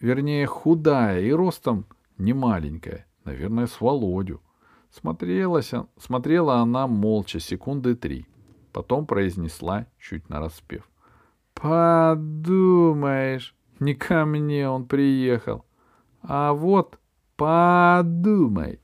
вернее, 0.00 0.46
худая 0.46 1.20
и 1.20 1.32
ростом 1.32 1.86
не 2.18 2.32
маленькая, 2.32 3.06
наверное, 3.24 3.66
с 3.66 3.80
Володю. 3.80 4.42
Смотрелась, 4.90 5.72
смотрела 5.98 6.56
она 6.56 6.86
молча 6.86 7.40
секунды 7.40 7.94
три. 7.94 8.26
Потом 8.72 9.06
произнесла, 9.06 9.86
чуть 9.98 10.28
нараспев. 10.28 10.88
«Подумаешь, 11.54 13.54
не 13.80 13.94
ко 13.94 14.24
мне 14.24 14.68
он 14.68 14.86
приехал, 14.86 15.64
а 16.22 16.52
вот 16.52 16.98
подумай. 17.36 18.80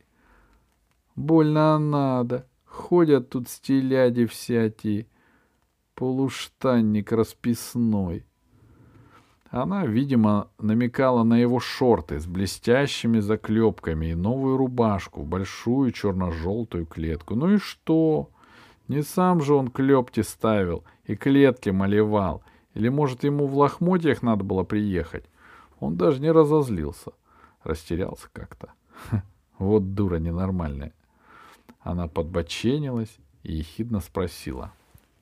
Больно 1.17 1.79
надо, 1.79 2.47
ходят 2.65 3.31
тут 3.31 3.49
стиляди 3.49 4.27
всякие, 4.27 5.07
полуштанник 5.95 7.13
расписной». 7.13 8.27
Она, 9.55 9.87
видимо, 9.87 10.49
намекала 10.59 11.23
на 11.23 11.39
его 11.39 11.61
шорты 11.61 12.19
с 12.19 12.27
блестящими 12.27 13.21
заклепками 13.21 14.07
и 14.07 14.15
новую 14.17 14.57
рубашку, 14.57 15.23
большую 15.23 15.93
черно-желтую 15.93 16.87
клетку. 16.87 17.37
Ну 17.37 17.55
и 17.55 17.59
что? 17.59 18.31
Не 18.89 19.03
сам 19.03 19.41
же 19.41 19.55
он 19.55 19.69
клепти 19.69 20.23
ставил 20.23 20.83
и 21.05 21.15
клетки 21.15 21.71
малевал. 21.71 22.43
Или, 22.75 22.89
может, 22.89 23.23
ему 23.23 23.47
в 23.47 23.57
лохмотьях 23.57 24.23
надо 24.23 24.43
было 24.43 24.65
приехать? 24.65 25.27
Он 25.79 25.97
даже 25.97 26.21
не 26.21 26.33
разозлился. 26.33 27.13
Растерялся 27.63 28.29
как-то. 28.33 28.73
Вот 29.61 29.95
дура 29.95 30.17
ненормальная. 30.17 30.93
Она 31.85 32.09
подбоченилась 32.09 33.15
и 33.43 33.53
ехидно 33.53 34.01
спросила. 34.01 34.73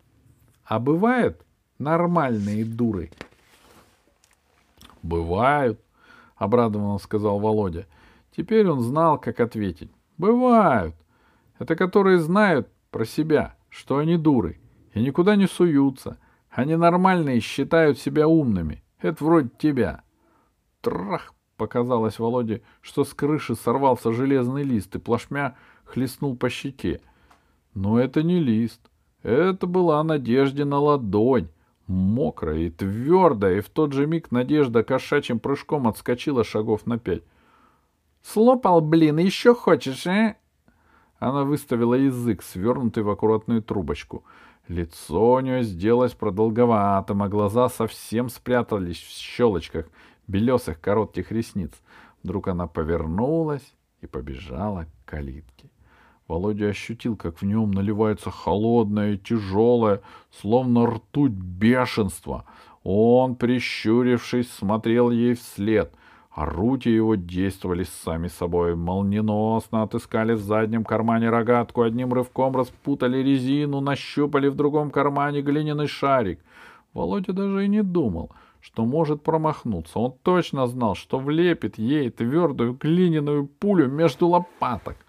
—А 0.65 0.79
бывают 0.79 1.45
нормальные 1.79 2.65
дуры?— 2.65 3.11
Бывают, 5.03 5.81
обрадованно 6.37 6.99
сказал 6.99 7.41
Володя. 7.41 7.87
Теперь 8.37 8.69
он 8.69 8.81
знал, 8.81 9.19
как 9.19 9.41
ответить. 9.41 9.91
Бывают. 10.17 10.95
Это 11.59 11.75
которые 11.75 12.19
знают 12.19 12.69
про 12.93 13.05
себя, 13.05 13.57
что 13.69 13.99
они 13.99 14.17
дуры, 14.17 14.61
и 14.95 15.03
никуда 15.03 15.35
не 15.35 15.49
суются. 15.49 16.19
Они 16.49 16.77
нормальные 16.77 17.41
считают 17.41 17.99
себя 17.99 18.29
умными. 18.29 18.85
Это 19.01 19.25
вроде 19.25 19.51
тебя. 19.59 20.05
Трах! 20.81 21.35
Показалось 21.57 22.19
Володе, 22.19 22.63
что 22.81 23.05
с 23.05 23.15
крыши 23.15 23.55
сорвался 23.55 24.13
железный 24.13 24.63
лист 24.63 24.97
и 24.97 24.99
плашмя 24.99 25.57
хлестнул 25.93 26.37
по 26.37 26.49
щеке. 26.49 27.01
Но 27.75 27.99
это 27.99 28.23
не 28.23 28.39
лист. 28.39 28.81
Это 29.23 29.67
была 29.67 30.03
надежде 30.03 30.65
на 30.65 30.79
ладонь, 30.79 31.49
мокрая 31.87 32.59
и 32.59 32.71
твердая, 32.71 33.59
и 33.59 33.61
в 33.61 33.69
тот 33.69 33.93
же 33.93 34.07
миг 34.07 34.31
Надежда 34.31 34.83
кошачьим 34.83 35.39
прыжком 35.39 35.87
отскочила 35.87 36.45
шагов 36.45 36.87
на 36.87 36.99
пять. 36.99 37.23
«Слопал, 38.23 38.81
блин, 38.81 39.19
еще 39.19 39.55
хочешь, 39.55 40.07
а?» 40.07 40.37
Она 41.19 41.45
выставила 41.45 41.95
язык, 41.95 42.43
свернутый 42.43 43.05
в 43.05 43.11
аккуратную 43.11 43.63
трубочку. 43.63 44.25
Лицо 44.69 45.35
у 45.35 45.41
нее 45.41 45.63
сделалось 45.63 46.15
продолговатым, 46.15 47.23
а 47.23 47.29
глаза 47.29 47.69
совсем 47.69 48.29
спрятались 48.29 48.99
в 48.99 49.09
щелочках 49.09 49.87
белесых 50.27 50.81
коротких 50.81 51.31
ресниц. 51.31 51.73
Вдруг 52.23 52.49
она 52.49 52.67
повернулась 52.67 53.75
и 54.01 54.07
побежала 54.07 54.85
к 54.85 55.11
калитке. 55.11 55.71
Володя 56.33 56.69
ощутил, 56.69 57.15
как 57.15 57.43
в 57.43 57.45
нем 57.45 57.73
наливается 57.73 58.31
холодное 58.31 59.19
тяжелое, 59.19 60.01
словно 60.41 60.87
ртуть 60.87 61.33
бешенство. 61.33 62.47
Он, 62.85 63.37
прищурившись, 63.37 64.51
смотрел 64.51 65.11
ей 65.11 65.35
вслед, 65.35 65.93
а 66.31 66.47
руки 66.47 66.89
его 66.89 67.17
действовали 67.17 67.85
сами 67.85 68.29
собой. 68.29 68.77
Молниеносно 68.77 69.83
отыскали 69.83 70.33
в 70.33 70.41
заднем 70.41 70.85
кармане 70.85 71.29
рогатку, 71.29 71.83
одним 71.83 72.15
рывком 72.15 72.57
распутали 72.57 73.19
резину, 73.19 73.83
нащупали 73.83 74.49
в 74.49 74.55
другом 74.55 74.91
кармане 74.91 75.43
глиняный 75.43 75.87
шарик. 75.87 76.41
Володя 76.95 77.35
даже 77.35 77.67
и 77.67 77.69
не 77.69 77.83
думал, 77.83 78.31
что 78.63 78.87
может 78.87 79.23
промахнуться. 79.23 79.99
Он 79.99 80.15
точно 80.23 80.67
знал, 80.67 80.95
что 80.95 81.19
влепит 81.19 81.77
ей 81.77 82.09
твердую 82.09 82.73
глиняную 82.73 83.47
пулю 83.47 83.87
между 83.89 84.29
лопаток— 84.29 84.97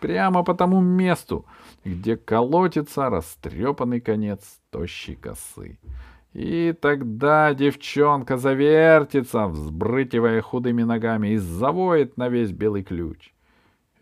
прямо 0.00 0.42
по 0.42 0.54
тому 0.54 0.80
месту, 0.80 1.44
где 1.84 2.16
колотится 2.16 3.10
растрепанный 3.10 4.00
конец 4.00 4.60
тощей 4.70 5.16
косы. 5.16 5.78
И 6.32 6.74
тогда 6.78 7.54
девчонка 7.54 8.36
завертится, 8.36 9.46
взбрыкивая 9.46 10.42
худыми 10.42 10.82
ногами, 10.82 11.28
и 11.28 11.36
завоет 11.38 12.18
на 12.18 12.28
весь 12.28 12.52
белый 12.52 12.82
ключ. 12.82 13.32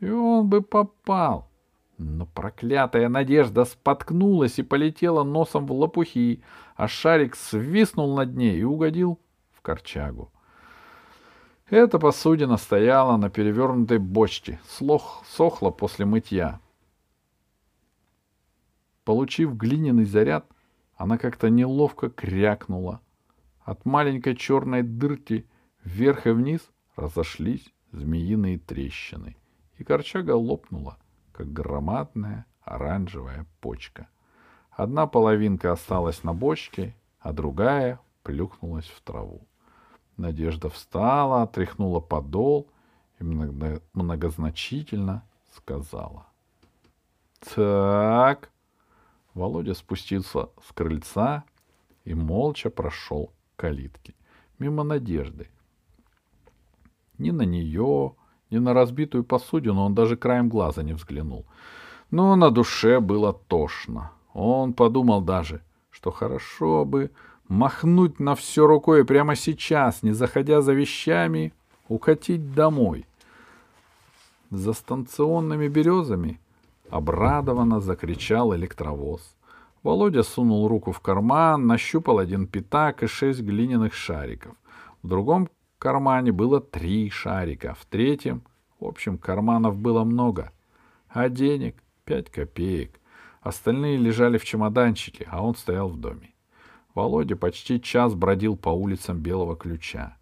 И 0.01 0.11
он 0.11 0.49
бы 0.49 0.61
попал. 0.61 1.49
Но 1.97 2.27
проклятая 2.27 3.09
надежда 3.09 3.65
споткнулась 3.65 4.59
и 4.59 4.65
полетела 4.65 5.23
носом 5.23 5.67
в 5.67 5.73
лопухи, 5.73 6.43
а 6.75 6.89
шарик 6.89 7.37
свистнул 7.37 8.17
над 8.17 8.35
ней 8.35 8.59
и 8.59 8.65
угодил 8.65 9.21
в 9.53 9.63
корчагу. 9.63 10.33
Эта 11.71 11.99
посудина 11.99 12.59
стояла 12.59 13.17
на 13.17 13.31
перевернутой 13.31 13.99
бочке, 13.99 14.61
слох, 14.69 15.25
сохла 15.27 15.71
после 15.71 16.05
мытья. 16.05 16.61
Получив 19.05 19.57
глиняный 19.57 20.05
заряд, 20.05 20.47
она 20.95 21.17
как-то 21.17 21.49
неловко 21.49 22.11
крякнула. 22.11 23.01
От 23.61 23.87
маленькой 23.87 24.37
черной 24.37 24.83
дырки 24.83 25.47
вверх 25.83 26.27
и 26.27 26.31
вниз 26.31 26.61
разошлись 26.97 27.73
змеиные 27.93 28.59
трещины, 28.59 29.37
и 29.79 29.85
корчага 29.85 30.37
лопнула, 30.37 30.99
как 31.33 31.51
громадная 31.51 32.45
оранжевая 32.61 33.47
почка. 33.61 34.09
Одна 34.71 35.07
половинка 35.07 35.73
осталась 35.73 36.25
на 36.25 36.35
бочке, 36.35 36.95
а 37.21 37.33
другая 37.33 38.01
плюхнулась 38.23 38.87
в 38.87 39.01
траву. 39.01 39.47
Надежда 40.17 40.69
встала, 40.69 41.43
отряхнула 41.43 42.01
подол 42.01 42.69
и 43.19 43.25
многозначительно 43.25 45.25
сказала. 45.53 46.27
«Так...» 47.55 48.51
Володя 49.35 49.75
спустился 49.75 50.49
с 50.63 50.73
крыльца 50.73 51.43
и 52.05 52.15
молча 52.15 52.71
прошел 52.71 53.33
к 53.57 53.61
калитке, 53.61 54.15
мимо 54.61 54.85
Надежды. 54.85 55.49
Ни 57.19 57.31
на 57.31 57.43
нее, 57.43 58.15
ни 58.51 58.59
на 58.59 58.75
разбитую 58.75 59.25
посудину 59.25 59.83
он 59.83 59.95
даже 59.95 60.17
краем 60.17 60.49
глаза 60.49 60.83
не 60.83 60.93
взглянул. 60.93 61.47
Но 62.11 62.37
на 62.37 62.51
душе 62.51 63.01
было 63.01 63.33
тошно. 63.33 64.13
Он 64.33 64.73
подумал 64.73 65.21
даже, 65.21 65.63
что 65.91 66.13
хорошо 66.13 66.85
бы 66.85 67.11
махнуть 67.49 68.21
на 68.21 68.35
все 68.35 68.67
рукой 68.67 69.05
прямо 69.05 69.35
сейчас, 69.37 70.03
не 70.03 70.13
заходя 70.13 70.61
за 70.61 70.73
вещами, 70.73 71.53
укатить 71.89 72.55
домой. 72.55 73.07
За 74.51 74.73
станционными 74.73 75.69
березами 75.69 76.41
обрадованно 76.91 77.81
закричал 77.81 78.55
электровоз. 78.55 79.35
Володя 79.83 80.23
сунул 80.23 80.67
руку 80.69 80.93
в 80.93 81.01
карман, 81.01 81.67
нащупал 81.67 82.19
один 82.19 82.47
пятак 82.47 83.03
и 83.03 83.07
шесть 83.07 83.41
глиняных 83.41 83.95
шариков. 83.95 84.55
В 85.03 85.09
другом 85.09 85.49
кармане 85.79 86.33
было 86.33 86.61
три 86.61 87.11
шарика, 87.11 87.75
в 87.79 87.85
третьем, 87.85 88.43
в 88.81 88.87
общем, 88.87 89.19
карманов 89.19 89.77
было 89.77 90.05
много, 90.05 90.53
а 91.09 91.29
денег— 91.29 91.77
пять 92.05 92.31
копеек. 92.31 93.01
Остальные 93.43 93.99
лежали 93.99 94.39
в 94.39 94.45
чемоданчике, 94.45 95.29
а 95.31 95.43
он 95.43 95.55
стоял 95.55 95.89
в 95.89 95.99
доме. 95.99 96.34
Володя 96.95 97.35
почти 97.37 97.81
час 97.81 98.15
бродил 98.15 98.57
по 98.57 98.69
улицам 98.69 99.19
Белого 99.19 99.57
Ключа. 99.57 100.17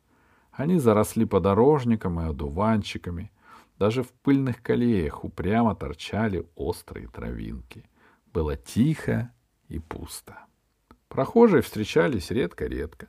Они 0.52 0.78
заросли 0.78 1.24
подорожником 1.24 2.20
и 2.20 2.24
одуванчиками. 2.24 3.30
Даже 3.78 4.02
в 4.02 4.08
пыльных 4.08 4.62
колеях 4.62 5.24
упрямо 5.24 5.74
торчали 5.74 6.46
острые 6.56 7.08
травинки. 7.08 7.84
Было 8.32 8.56
тихо 8.56 9.32
и 9.68 9.78
пусто. 9.78 10.38
Прохожие 11.08 11.60
встречались 11.62 12.30
редко-редко. 12.30 13.08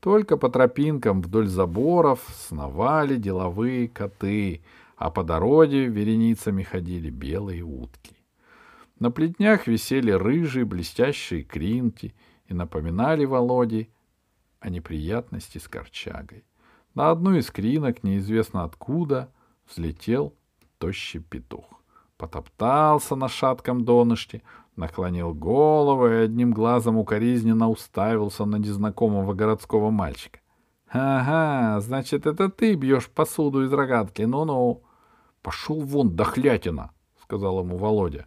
Только 0.00 0.36
по 0.36 0.50
тропинкам 0.50 1.22
вдоль 1.22 1.48
заборов 1.48 2.24
сновали 2.46 3.16
деловые 3.16 3.88
коты, 3.88 4.62
а 4.96 5.10
по 5.10 5.24
дороге 5.24 5.86
вереницами 5.86 6.62
ходили 6.62 7.10
белые 7.10 7.62
утки. 7.62 8.16
На 8.98 9.10
плетнях 9.10 9.66
висели 9.66 10.10
рыжие 10.10 10.66
блестящие 10.66 11.42
кринки— 11.42 12.14
и 12.48 12.54
напоминали 12.54 13.24
Володе 13.24 13.88
о 14.60 14.70
неприятности 14.70 15.58
с 15.58 15.68
корчагой. 15.68 16.44
На 16.94 17.10
одну 17.10 17.34
из 17.34 17.50
кринок, 17.50 18.02
неизвестно 18.02 18.64
откуда, 18.64 19.30
взлетел 19.70 20.34
тощий 20.78 21.20
петух. 21.20 21.64
Потоптался 22.16 23.14
на 23.14 23.28
шатком 23.28 23.84
донышке, 23.84 24.42
наклонил 24.74 25.34
голову 25.34 26.08
и 26.08 26.24
одним 26.24 26.52
глазом 26.52 26.96
укоризненно 26.96 27.68
уставился 27.68 28.44
на 28.44 28.56
незнакомого 28.56 29.34
городского 29.34 29.90
мальчика.— 29.90 30.40
Ага, 30.90 31.80
значит, 31.80 32.26
это 32.26 32.48
ты 32.48 32.74
бьешь 32.74 33.10
посуду 33.10 33.62
из 33.62 33.72
рогатки, 33.72 34.22
ну-ну.— 34.22 34.82
Пошел 35.42 35.80
вон, 35.80 36.16
дохлятина,— 36.16 36.92
сказал 37.22 37.60
ему 37.60 37.76
Володя. 37.76 38.26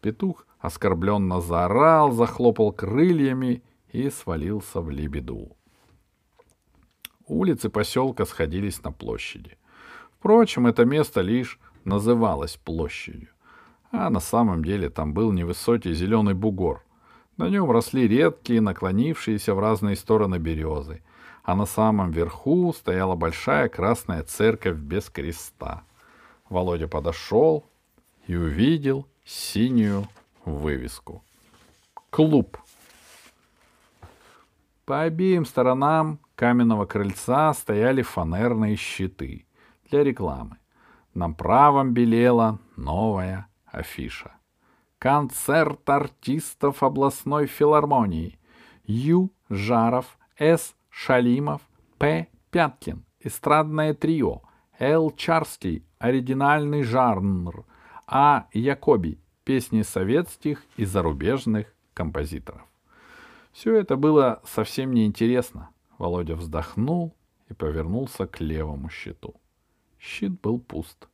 Петух 0.00 0.46
оскорбленно 0.58 1.40
заорал, 1.40 2.12
захлопал 2.12 2.72
крыльями 2.72 3.62
и 3.92 4.10
свалился 4.10 4.80
в 4.80 4.90
лебеду. 4.90 5.56
Улицы 7.26 7.68
поселка 7.68 8.24
сходились 8.24 8.82
на 8.82 8.92
площади. 8.92 9.56
Впрочем, 10.18 10.66
это 10.66 10.84
место 10.84 11.20
лишь 11.20 11.58
называлось 11.84 12.56
площадью. 12.56 13.28
А 13.92 14.10
на 14.10 14.20
самом 14.20 14.64
деле 14.64 14.90
там 14.90 15.14
был 15.14 15.32
невысокий 15.32 15.94
зеленый 15.94 16.34
бугор. 16.34 16.84
На 17.36 17.48
нем 17.48 17.70
росли 17.70 18.06
редкие, 18.06 18.60
наклонившиеся 18.60 19.54
в 19.54 19.58
разные 19.58 19.96
стороны 19.96 20.36
березы, 20.36 21.02
а 21.42 21.54
на 21.54 21.66
самом 21.66 22.10
верху 22.10 22.72
стояла 22.72 23.16
большая 23.16 23.68
красная 23.68 24.22
церковь 24.22 24.76
без 24.76 25.08
креста. 25.08 25.84
Володя 26.48 26.86
подошел 26.86 27.64
и 28.26 28.36
увидел 28.36 29.06
синюю 29.30 30.08
вывеску. 30.44 31.22
Клуб. 32.10 32.58
По 34.84 35.02
обеим 35.02 35.44
сторонам 35.44 36.18
каменного 36.34 36.84
крыльца 36.84 37.54
стояли 37.54 38.02
фанерные 38.02 38.74
щиты 38.74 39.46
для 39.88 40.02
рекламы. 40.02 40.56
На 41.14 41.30
правом 41.30 41.92
белела 41.92 42.58
новая 42.76 43.46
афиша. 43.66 44.32
Концерт 44.98 45.88
артистов 45.88 46.82
областной 46.82 47.46
филармонии. 47.46 48.38
Ю. 48.84 49.32
Жаров, 49.48 50.18
С. 50.38 50.74
Шалимов, 50.88 51.62
П. 51.98 52.26
Пяткин. 52.50 53.04
Эстрадное 53.20 53.94
трио. 53.94 54.42
Л. 54.78 55.12
Чарский. 55.12 55.84
Оригинальный 55.98 56.82
жанр. 56.82 57.64
А. 58.06 58.46
Якоби. 58.52 59.19
Песни 59.44 59.82
советских 59.82 60.64
и 60.76 60.84
зарубежных 60.84 61.74
композиторов. 61.94 62.62
Все 63.52 63.74
это 63.74 63.96
было 63.96 64.40
совсем 64.44 64.92
неинтересно. 64.92 65.70
Володя 65.98 66.36
вздохнул 66.36 67.14
и 67.48 67.54
повернулся 67.54 68.26
к 68.26 68.40
левому 68.40 68.88
щиту. 68.88 69.34
Щит 69.98 70.40
был 70.40 70.58
пуст. 70.58 71.08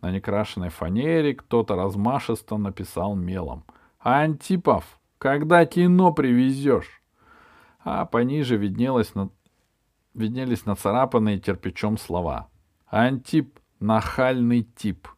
На 0.00 0.10
некрашенной 0.10 0.68
фанере 0.68 1.34
кто-то 1.34 1.74
размашисто 1.74 2.56
написал 2.56 3.14
мелом. 3.14 3.64
«Антипов, 3.98 5.00
когда 5.18 5.64
кино 5.64 6.12
привезешь?» 6.12 7.02
А 7.80 8.04
пониже 8.04 8.56
виднелось 8.56 9.14
на... 9.14 9.30
виднелись 10.12 10.66
нацарапанные 10.66 11.38
кирпичом 11.38 11.98
слова. 11.98 12.48
«Антип— 12.90 13.58
нахальный 13.80 14.64
тип». 14.64 15.08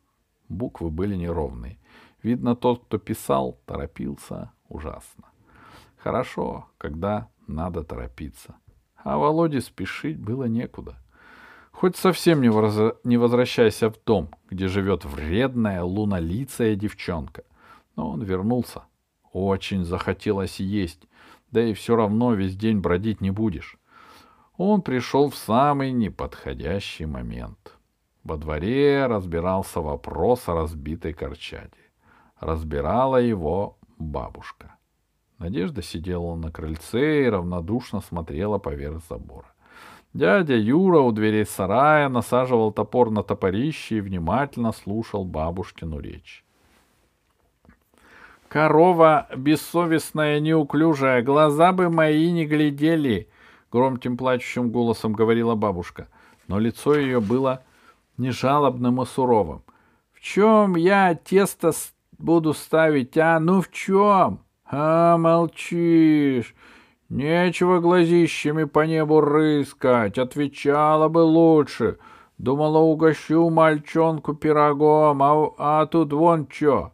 Буквы 0.49 0.91
были 0.91 1.17
неровные. 1.17 1.79
Видно, 2.23 2.57
тот, 2.57 2.85
кто 2.85 2.99
писал, 2.99 3.59
торопился 3.67 4.53
ужасно. 4.69 5.25
Хорошо, 5.97 6.67
когда 6.79 7.29
надо 7.47 7.85
торопиться. 7.85 8.57
А 8.97 9.17
Володе 9.17 9.61
спешить 9.61 10.19
было 10.19 10.45
некуда— 10.45 10.97
Хоть 11.81 11.95
совсем 11.95 12.41
не, 12.43 12.49
воз... 12.49 12.77
не 13.05 13.17
возвращайся 13.17 13.89
в 13.89 13.95
дом, 14.05 14.31
где 14.51 14.67
живет 14.67 15.05
вредная 15.05 15.85
лунолицая 15.85 16.75
девчонка. 16.75 17.45
Но 17.95 18.11
он 18.11 18.23
вернулся. 18.25 18.83
Очень 19.33 19.85
захотелось 19.85 20.59
есть, 20.59 21.07
да 21.53 21.63
и 21.63 21.75
все 21.75 21.95
равно 21.95 22.35
весь 22.35 22.57
день 22.57 22.81
бродить 22.81 23.21
не 23.21 23.31
будешь. 23.31 23.79
Он 24.57 24.83
пришел 24.83 25.31
в 25.31 25.37
самый 25.37 25.93
неподходящий 25.93 27.07
момент. 27.07 27.77
Во 28.25 28.37
дворе 28.37 29.07
разбирался 29.07 29.81
вопрос 29.81 30.49
о 30.49 30.55
разбитой 30.55 31.13
корчаде. 31.13 31.79
Разбирала 32.41 33.17
его 33.17 33.79
бабушка. 33.99 34.77
Надежда 35.39 35.83
сидела 35.83 36.35
на 36.35 36.51
крыльце 36.51 37.25
и 37.25 37.29
равнодушно 37.29 38.01
смотрела 38.01 38.59
поверх 38.59 39.03
забора. 39.09 39.47
Дядя 40.15 40.57
Юра 40.57 41.01
у 41.01 41.13
дверей 41.13 41.45
сарая 41.45 42.09
насаживал 42.09 42.73
топор 42.73 43.11
на 43.11 43.23
топорище 43.23 43.99
и 43.99 44.01
внимательно 44.01 44.73
слушал 44.73 45.25
бабушкину 45.25 46.01
речь. 46.01 46.45
«Корова 48.49 49.29
бессовестная, 49.37 50.41
неуклюжая, 50.41 51.23
глаза 51.23 51.73
бы 51.73 51.91
мои 51.91 52.31
не 52.33 52.47
глядели!»— 52.47 53.29
громким 53.73 54.17
плачущим 54.17 54.71
голосом 54.71 55.13
говорила 55.13 55.55
бабушка, 55.55 56.09
но 56.47 56.59
лицо 56.59 56.97
ее 56.97 57.21
было 57.21 57.63
не 58.17 58.31
жалобным 58.31 59.03
и 59.03 59.07
суровым. 59.07 59.63
«В 60.13 60.21
чем 60.21 60.77
я 60.77 61.15
тесто 61.15 61.73
буду 62.19 62.53
ставить, 62.53 63.17
а? 63.17 63.41
Ну 63.41 63.61
в 63.61 63.71
чем? 63.71 64.41
А, 64.65 65.17
молчишь! 65.17 66.55
Нечего 67.09 67.81
глазищами 67.81 68.65
по 68.65 68.85
небу 68.85 69.23
рыскать, 69.23 70.19
отвечала 70.19 71.09
бы 71.09 71.21
лучше. 71.21 71.99
Думала, 72.37 72.79
угощу 72.79 73.49
мальчонку 73.49 74.35
пирогом, 74.35 75.23
а, 75.23 75.55
а 75.59 75.87
тут 75.87 76.13
вон 76.13 76.47
чё. 76.47 76.93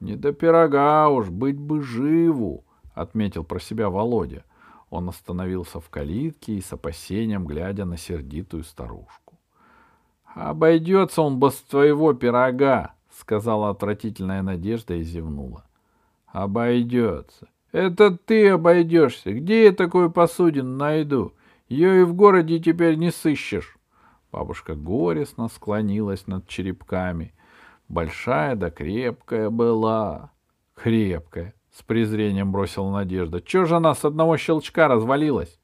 Не 0.00 0.16
до 0.16 0.32
пирога 0.32 1.08
уж, 1.08 1.28
быть 1.28 1.58
бы 1.58 1.80
живу,— 1.80 2.64
отметил 2.94 3.44
про 3.44 3.60
себя 3.60 3.88
Володя. 3.88 4.44
Он 4.90 5.08
остановился 5.08 5.78
в 5.78 5.88
калитке 5.88 6.54
и 6.54 6.60
с 6.60 6.72
опасением, 6.72 7.46
глядя 7.46 7.84
на 7.84 7.96
сердитую 7.96 8.64
старушку.— 8.64 9.38
Обойдется 10.34 11.22
он 11.22 11.38
без 11.38 11.54
твоего 11.54 12.12
пирога,— 12.14 12.94
сказала 13.20 13.70
отвратительная 13.70 14.42
Надежда 14.42 14.94
и 14.94 15.02
зевнула.— 15.02 15.64
Обойдется.— 16.26 17.48
это 17.72 18.10
ты 18.10 18.48
обойдешься. 18.48 19.32
Где 19.32 19.64
я 19.64 19.72
такую 19.72 20.10
посудину 20.10 20.76
найду? 20.76 21.34
Ее 21.68 22.00
и 22.00 22.04
в 22.04 22.14
городе 22.14 22.58
теперь 22.58 22.96
не 22.96 23.12
сыщешь. 23.12 23.76
Бабушка 24.32 24.74
горестно 24.74 25.48
склонилась 25.48 26.26
над 26.26 26.48
черепками. 26.48 27.32
Большая 27.88 28.56
да 28.56 28.70
крепкая 28.70 29.50
была. 29.50 30.32
Крепкая, 30.74 31.54
с 31.72 31.82
презрением 31.82 32.50
бросила 32.50 32.90
Надежда. 32.90 33.40
Чего 33.40 33.66
же 33.66 33.76
она 33.76 33.94
с 33.94 34.04
одного 34.04 34.36
щелчка 34.36 34.88
развалилась? 34.88 35.60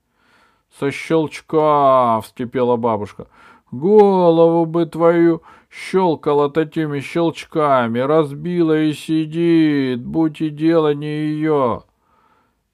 Со 0.79 0.91
щелчка, 0.91 2.21
вскипела 2.21 2.77
бабушка. 2.77 3.29
Голову 3.73 4.65
бы 4.65 4.87
твою 4.87 5.43
щелкала 5.69 6.49
такими 6.51 7.01
щелчками, 7.01 7.99
разбила 7.99 8.79
и 8.79 8.93
сидит, 8.93 10.05
будь 10.05 10.41
и 10.41 10.51
дело 10.51 10.95
не 10.95 11.07
ее. 11.07 11.83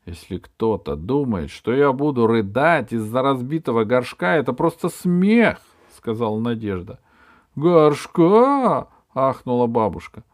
Если 0.07 0.38
кто-то 0.38 0.96
думает, 0.96 1.50
что 1.50 1.72
я 1.72 1.92
буду 1.92 2.26
рыдать 2.26 2.92
из-за 2.92 3.22
разбитого 3.22 3.85
горшка, 3.85 4.37
это 4.37 4.52
просто 4.52 4.88
смех,— 4.88 5.59
сказала 5.96 6.38
Надежда.— 6.40 6.98
Горшка?— 7.57 8.88
ахнула 9.14 9.66
бабушка. 9.66 10.24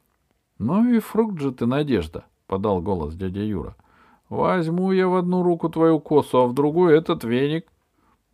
—Ну 0.58 0.88
и 0.88 1.00
фрукт 1.00 1.38
же 1.40 1.52
ты, 1.52 1.66
Надежда,— 1.66 2.24
подал 2.46 2.80
голос 2.80 3.14
дядя 3.14 3.42
Юра.— 3.42 3.76
Возьму 4.30 4.92
я 4.92 5.06
в 5.06 5.16
одну 5.16 5.42
руку 5.42 5.68
твою 5.68 6.00
косу, 6.00 6.38
а 6.38 6.46
в 6.46 6.54
другую 6.54 6.96
этот 6.96 7.24
веник. 7.24 7.66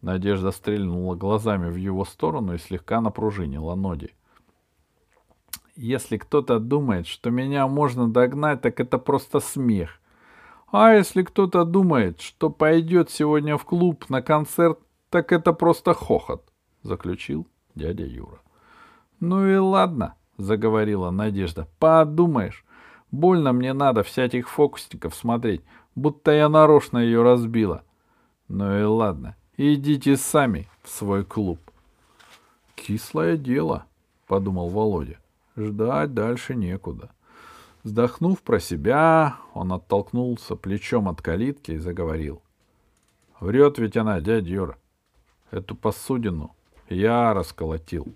Надежда 0.03 0.51
стрельнула 0.51 1.15
глазами 1.15 1.71
в 1.71 1.77
его 1.77 2.05
сторону 2.05 2.55
и 2.55 2.59
слегка 2.59 3.01
напружинила 3.01 3.75
ноги.— 3.75 4.15
Если 5.77 6.17
кто-то 6.17 6.59
думает, 6.59 7.07
что 7.07 7.31
меня 7.31 7.67
можно 7.67 8.09
догнать, 8.09 8.63
так 8.63 8.81
это 8.81 8.99
просто 8.99 9.41
смех— 9.41 10.01
а 10.73 10.95
если 10.95 11.23
кто-то 11.23 11.65
думает, 11.65 12.21
что 12.21 12.51
пойдет 12.51 13.11
сегодня 13.11 13.57
в 13.57 13.65
клуб 13.65 14.05
на 14.09 14.21
концерт, 14.21 14.79
так 15.11 15.33
это 15.33 15.53
просто 15.53 15.95
хохот,— 15.95 16.45
заключил 16.83 17.47
дядя 17.75 18.05
Юра.— 18.05 18.41
Ну 19.21 19.47
и 19.47 19.57
ладно,— 19.57 20.17
заговорила 20.39 21.11
Надежда.— 21.11 21.69
Подумаешь, 21.79 22.65
больно 23.13 23.53
мне 23.53 23.73
надо 23.73 24.03
всяких 24.03 24.49
фокусников 24.49 25.15
смотреть, 25.15 25.63
будто 25.95 26.33
я 26.33 26.49
нарочно 26.49 26.99
ее 26.99 27.23
разбила. 27.23 27.83
Ну 28.49 28.79
и 28.79 28.83
ладно, 28.83 29.37
идите 29.57 30.17
сами 30.17 30.69
в 30.83 30.89
свой 30.89 31.25
клуб.— 31.25 31.61
Кислое 32.75 33.37
дело,— 33.37 33.87
подумал 34.27 34.69
Володя. 34.69 35.19
Ждать 35.57 36.13
дальше 36.13 36.55
некуда. 36.55 37.11
Вздохнув 37.83 38.43
про 38.43 38.61
себя, 38.61 39.37
он 39.55 39.73
оттолкнулся 39.73 40.57
плечом 40.57 41.09
от 41.09 41.23
калитки 41.23 41.73
и 41.73 41.79
заговорил.— 41.79 42.43
Врет 43.41 43.79
ведь 43.79 43.97
она, 43.97 44.21
дядя 44.21 44.49
Юра. 44.49 44.79
Эту 45.51 45.75
посудину 45.75 46.55
я 46.89 47.33
расколотил. 47.33 48.15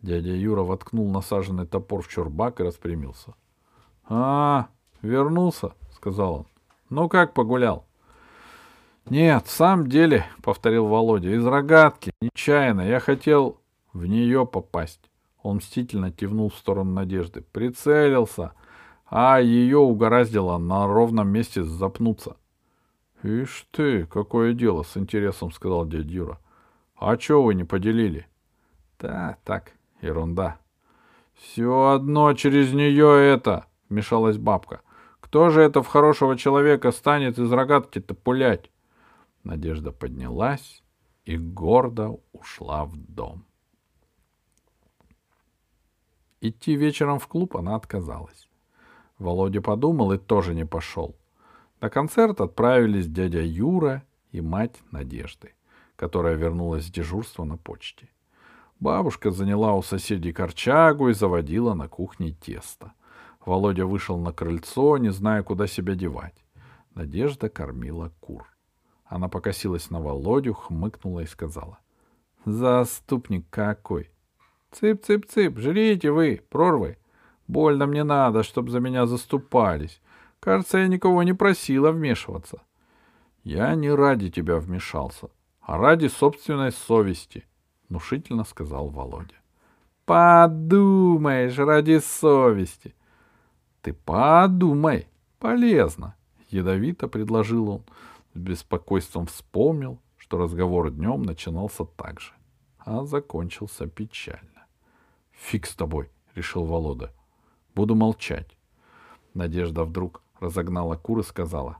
Дядя 0.00 0.32
Юра 0.34 0.62
воткнул 0.62 1.10
насаженный 1.10 1.66
топор 1.66 2.02
в 2.02 2.08
чурбак 2.08 2.60
и 2.60 2.64
распрямился.— 2.64 3.34
А, 4.08 4.68
вернулся,— 5.02 5.72
сказал 5.94 6.34
он.— 6.34 6.46
Ну 6.90 7.08
как 7.08 7.34
погулял?— 7.34 7.84
Нет, 9.10 9.46
в 9.46 9.50
самом 9.50 9.88
деле,— 9.88 10.24
повторил 10.42 10.86
Володя,— 10.86 11.28
из 11.36 11.46
рогатки, 11.46 12.12
нечаянно. 12.22 12.80
Я 12.80 13.00
хотел 13.00 13.60
в 13.92 14.06
нее 14.06 14.46
попасть. 14.46 15.10
Он 15.42 15.56
мстительно 15.56 16.10
кивнул 16.10 16.48
в 16.48 16.54
сторону 16.54 16.92
Надежды. 16.92 17.42
Прицелился, 17.52 18.52
а 19.06 19.40
ее 19.40 19.76
угораздило 19.76 20.56
на 20.56 20.86
ровном 20.86 21.28
месте 21.28 21.62
запнуться.— 21.62 22.36
Ишь 23.22 23.66
ты, 23.70 24.06
какое 24.06 24.54
дело,— 24.54 24.82
с 24.84 24.96
интересом 24.96 25.52
сказал 25.52 25.86
дядя 25.86 26.08
Юра.— 26.08 26.38
А 26.96 27.16
чего 27.18 27.42
вы 27.42 27.54
не 27.54 27.64
поделили?— 27.64 28.26
Да, 28.98 29.36
так, 29.44 29.72
ерунда.— 30.00 30.58
Все 31.34 31.88
одно 31.88 32.32
через 32.32 32.72
нее 32.72 33.22
это,— 33.22 33.66
вмешалась 33.90 34.38
бабка.— 34.38 34.80
Кто 35.20 35.50
же 35.50 35.60
это 35.60 35.82
в 35.82 35.88
хорошего 35.88 36.38
человека 36.38 36.90
станет 36.90 37.38
из 37.38 37.52
рогатки-то 37.52 38.14
пулять? 38.14 38.70
Надежда 39.44 39.92
поднялась 39.92 40.82
и 41.26 41.36
гордо 41.36 42.18
ушла 42.32 42.86
в 42.86 42.96
дом. 42.96 43.44
Идти 46.40 46.76
вечером 46.76 47.18
в 47.18 47.28
клуб 47.28 47.56
она 47.56 47.76
отказалась. 47.76 48.48
Володя 49.18 49.60
подумал 49.60 50.12
и 50.12 50.18
тоже 50.18 50.54
не 50.54 50.66
пошел. 50.66 51.14
На 51.80 51.90
концерт 51.90 52.40
отправились 52.40 53.06
дядя 53.06 53.42
Юра 53.42 54.02
и 54.32 54.40
мать 54.40 54.82
Надежды, 54.90 55.54
которая 55.96 56.34
вернулась 56.36 56.86
с 56.86 56.90
дежурства 56.90 57.44
на 57.44 57.56
почте. 57.56 58.08
Бабушка 58.80 59.30
заняла 59.30 59.74
у 59.74 59.82
соседей 59.82 60.32
корчагу 60.32 61.08
и 61.08 61.14
заводила 61.14 61.74
на 61.74 61.88
кухне 61.88 62.32
тесто. 62.32 62.92
Володя 63.44 63.86
вышел 63.86 64.18
на 64.18 64.32
крыльцо, 64.32 64.96
не 64.96 65.10
зная, 65.10 65.42
куда 65.42 65.66
себя 65.66 65.94
девать. 65.94 66.44
Надежда 66.94 67.48
кормила 67.48 68.10
кур. 68.20 68.53
Она 69.14 69.28
покосилась 69.28 69.90
на 69.90 70.00
Володю, 70.00 70.54
хмыкнула 70.54 71.20
и 71.20 71.26
сказала.— 71.26 71.78
Заступник 72.44 73.48
какой! 73.48 74.10
Цып-цып-цып, 74.72 75.56
жрите 75.56 76.10
вы, 76.10 76.42
прорвы. 76.48 76.98
Больно 77.46 77.86
мне 77.86 78.02
надо, 78.02 78.42
чтоб 78.42 78.68
за 78.70 78.80
меня 78.80 79.06
заступались. 79.06 80.00
Кажется, 80.40 80.78
я 80.78 80.88
никого 80.88 81.22
не 81.22 81.32
просила 81.32 81.92
вмешиваться. 81.92 82.62
Я 83.44 83.76
не 83.76 83.88
ради 83.88 84.32
тебя 84.32 84.56
вмешался, 84.58 85.28
а 85.60 85.78
ради 85.78 86.08
собственной 86.08 86.72
совести,— 86.72 87.44
внушительно 87.88 88.42
сказал 88.42 88.88
Володя. 88.88 89.36
Подумаешь, 90.06 91.56
ради 91.56 92.00
совести. 92.00 92.96
Ты 93.80 93.92
подумай, 93.92 95.06
полезно,— 95.38 96.16
ядовито 96.48 97.06
предложил 97.06 97.70
он. 97.70 97.84
С 98.34 98.38
беспокойством 98.38 99.26
вспомнил, 99.26 100.00
что 100.16 100.38
разговор 100.38 100.90
днем 100.90 101.22
начинался 101.22 101.84
так 101.84 102.20
же, 102.20 102.32
а 102.78 103.04
закончился 103.04 103.86
печально. 103.86 104.66
Фиг 105.30 105.66
с 105.66 105.76
тобой, 105.76 106.10
решил 106.34 106.64
Волода. 106.64 107.12
Буду 107.76 107.94
молчать. 107.94 108.56
Надежда 109.34 109.84
вдруг 109.84 110.20
разогнала 110.40 110.96
кур 110.96 111.20
и 111.20 111.22
сказала. 111.22 111.78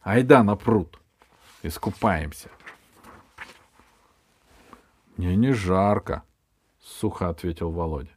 Айда 0.00 0.42
на 0.42 0.56
пруд. 0.56 0.98
Искупаемся. 1.62 2.48
Мне 5.18 5.36
не 5.36 5.52
жарко, 5.52 6.22
сухо 6.80 7.28
ответил 7.28 7.70
Володя. 7.70 8.10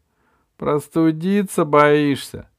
Простудиться 0.56 1.66
боишься. 1.66 2.50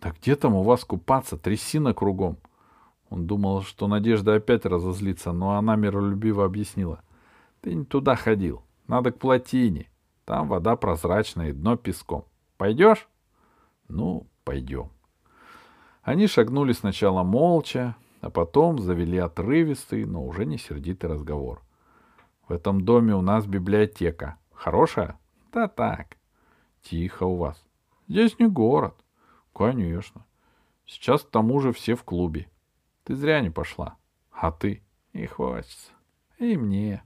Да 0.00 0.10
где 0.10 0.36
там 0.36 0.54
у 0.54 0.62
вас 0.62 0.84
купаться? 0.84 1.38
Трясина 1.38 1.94
кругом. 1.94 2.36
Он 3.12 3.26
думал, 3.26 3.60
что 3.60 3.88
Надежда 3.88 4.36
опять 4.36 4.64
разозлится, 4.64 5.32
но 5.32 5.58
она 5.58 5.76
миролюбиво 5.76 6.46
объяснила. 6.46 7.02
Ты 7.60 7.74
не 7.74 7.84
туда 7.84 8.16
ходил. 8.16 8.62
Надо 8.86 9.12
к 9.12 9.18
плотине. 9.18 9.90
Там 10.24 10.48
вода 10.48 10.76
прозрачная 10.76 11.50
и 11.50 11.52
дно 11.52 11.76
песком. 11.76 12.24
Пойдешь? 12.56 13.06
Ну, 13.86 14.26
пойдем. 14.44 14.88
Они 16.02 16.26
шагнули 16.26 16.72
сначала 16.72 17.22
молча, 17.22 17.96
а 18.22 18.30
потом 18.30 18.78
завели 18.78 19.18
отрывистый, 19.18 20.06
но 20.06 20.24
уже 20.24 20.46
не 20.46 20.56
сердитый 20.56 21.10
разговор. 21.10 21.60
В 22.48 22.52
этом 22.54 22.80
доме 22.80 23.14
у 23.14 23.20
нас 23.20 23.44
библиотека. 23.44 24.38
Хорошая? 24.54 25.18
Да 25.52 25.68
так. 25.68 26.16
Тихо 26.80 27.24
у 27.24 27.36
вас. 27.36 27.62
Здесь 28.08 28.38
не 28.38 28.48
город. 28.48 28.94
Конечно. 29.54 30.24
Сейчас 30.86 31.24
к 31.24 31.28
тому 31.28 31.60
же 31.60 31.74
все 31.74 31.94
в 31.94 32.04
клубе. 32.04 32.48
Ты 33.04 33.14
зря 33.14 33.40
не 33.40 33.50
пошла. 33.50 33.96
А 34.30 34.52
ты? 34.52 34.82
И 35.12 35.26
хочется. 35.26 35.90
И 36.38 36.56
мне 36.56 37.02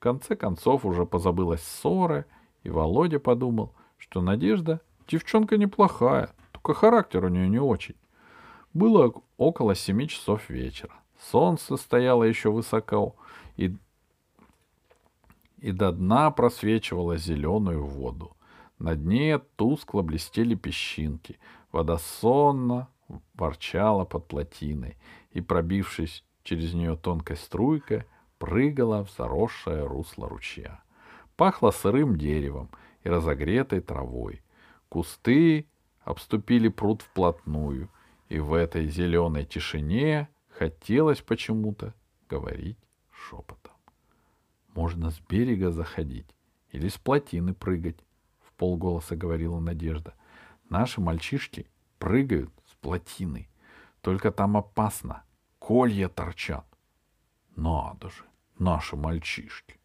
конце 0.00 0.34
концов 0.34 0.84
уже 0.84 1.06
позабылась 1.06 1.62
ссора, 1.62 2.26
и 2.64 2.70
Володя 2.70 3.20
подумал, 3.20 3.74
что 3.98 4.20
Надежда 4.20 4.80
девчонка 5.06 5.56
неплохая, 5.56 6.30
только 6.50 6.74
характер 6.74 7.26
у 7.26 7.28
нее 7.28 7.48
не 7.48 7.60
очень. 7.60 7.94
Было 8.72 9.12
около 9.36 9.74
семи 9.74 10.08
часов 10.08 10.48
вечера. 10.50 10.94
Солнце 11.30 11.76
стояло 11.76 12.24
еще 12.24 12.50
высоко, 12.50 13.14
и, 13.56 13.76
и 15.58 15.70
до 15.70 15.92
дна 15.92 16.30
просвечивало 16.30 17.16
зеленую 17.16 17.84
воду. 17.84 18.36
На 18.78 18.96
дне 18.96 19.38
тускло 19.56 20.00
блестели 20.00 20.54
песчинки. 20.54 21.38
Вода 21.70 21.98
сонно 21.98 22.88
ворчала 23.34 24.04
под 24.04 24.28
плотиной, 24.28 24.96
и, 25.32 25.40
пробившись 25.40 26.24
через 26.42 26.74
нее 26.74 26.96
тонкой 26.96 27.36
струйкой, 27.36 28.04
прыгала 28.38 29.04
в 29.04 29.10
заросшее 29.10 29.86
русло 29.86 30.28
ручья. 30.28 30.82
Пахло 31.36 31.70
сырым 31.70 32.16
деревом 32.16 32.70
и 33.02 33.08
разогретой 33.08 33.80
травой. 33.80 34.42
Кусты 34.88 35.66
обступили 36.02 36.68
пруд 36.68 37.02
вплотную, 37.02 37.88
и 38.28 38.38
в 38.38 38.54
этой 38.54 38.88
зеленой 38.88 39.44
тишине 39.44 40.28
хотелось 40.48 41.20
почему-то 41.20 41.94
говорить 42.28 42.78
шепотом. 43.10 43.74
Можно 44.74 45.10
с 45.10 45.20
берега 45.20 45.70
заходить 45.70 46.28
или 46.70 46.88
с 46.88 46.96
плотины 46.96 47.54
прыгать,— 47.54 47.98
в 48.40 48.52
полголоса 48.54 49.16
говорила 49.16 49.58
Надежда. 49.58 50.14
Наши 50.68 51.00
мальчишки 51.00 51.66
прыгают 51.98 52.50
плотины, 52.80 53.48
только 54.00 54.30
там 54.30 54.56
опасно, 54.56 55.24
колья 55.58 56.08
торчат. 56.08 56.66
Надо 57.56 58.10
же! 58.10 58.24
наши 58.60 58.94
мальчишки, 58.96 59.80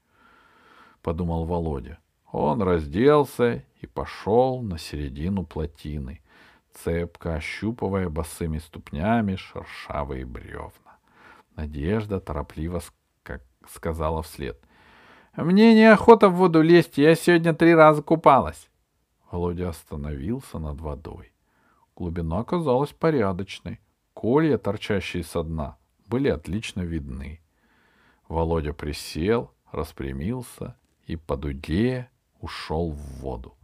—подумал 1.02 1.46
Володя. 1.46 1.98
Он 2.32 2.62
разделся 2.62 3.64
и 3.82 3.88
пошел 3.88 4.62
на 4.62 4.78
середину 4.78 5.46
плотины, 5.46 6.22
цепко 6.74 7.36
ощупывая 7.36 8.10
босыми 8.10 8.58
ступнями 8.58 9.38
шершавые 9.38 10.26
бревна. 10.26 10.98
Надежда 11.56 12.20
торопливо 12.20 12.82
как 13.24 13.42
сказала 13.70 14.22
вслед.— 14.22 14.60
Мне 15.38 15.74
неохота 15.74 16.30
в 16.30 16.36
воду 16.36 16.62
лезть, 16.62 16.98
я 16.98 17.16
сегодня 17.16 17.54
три 17.54 17.74
раза 17.74 18.02
купалась. 18.02 18.70
Володя 19.32 19.70
остановился 19.70 20.60
над 20.60 20.80
водой. 20.80 21.32
Глубина 21.96 22.40
оказалась 22.40 22.92
порядочной. 22.92 23.80
Колья, 24.14 24.58
торчащие 24.58 25.24
со 25.24 25.44
дна, 25.44 25.78
были 26.08 26.30
отлично 26.30 26.82
видны. 26.82 27.40
Володя 28.28 28.74
присел, 28.74 29.52
распрямился 29.72 30.76
и 31.06 31.16
по 31.16 31.38
дуге 31.38 32.10
ушел 32.42 32.92
в 32.92 33.20
воду. 33.22 33.56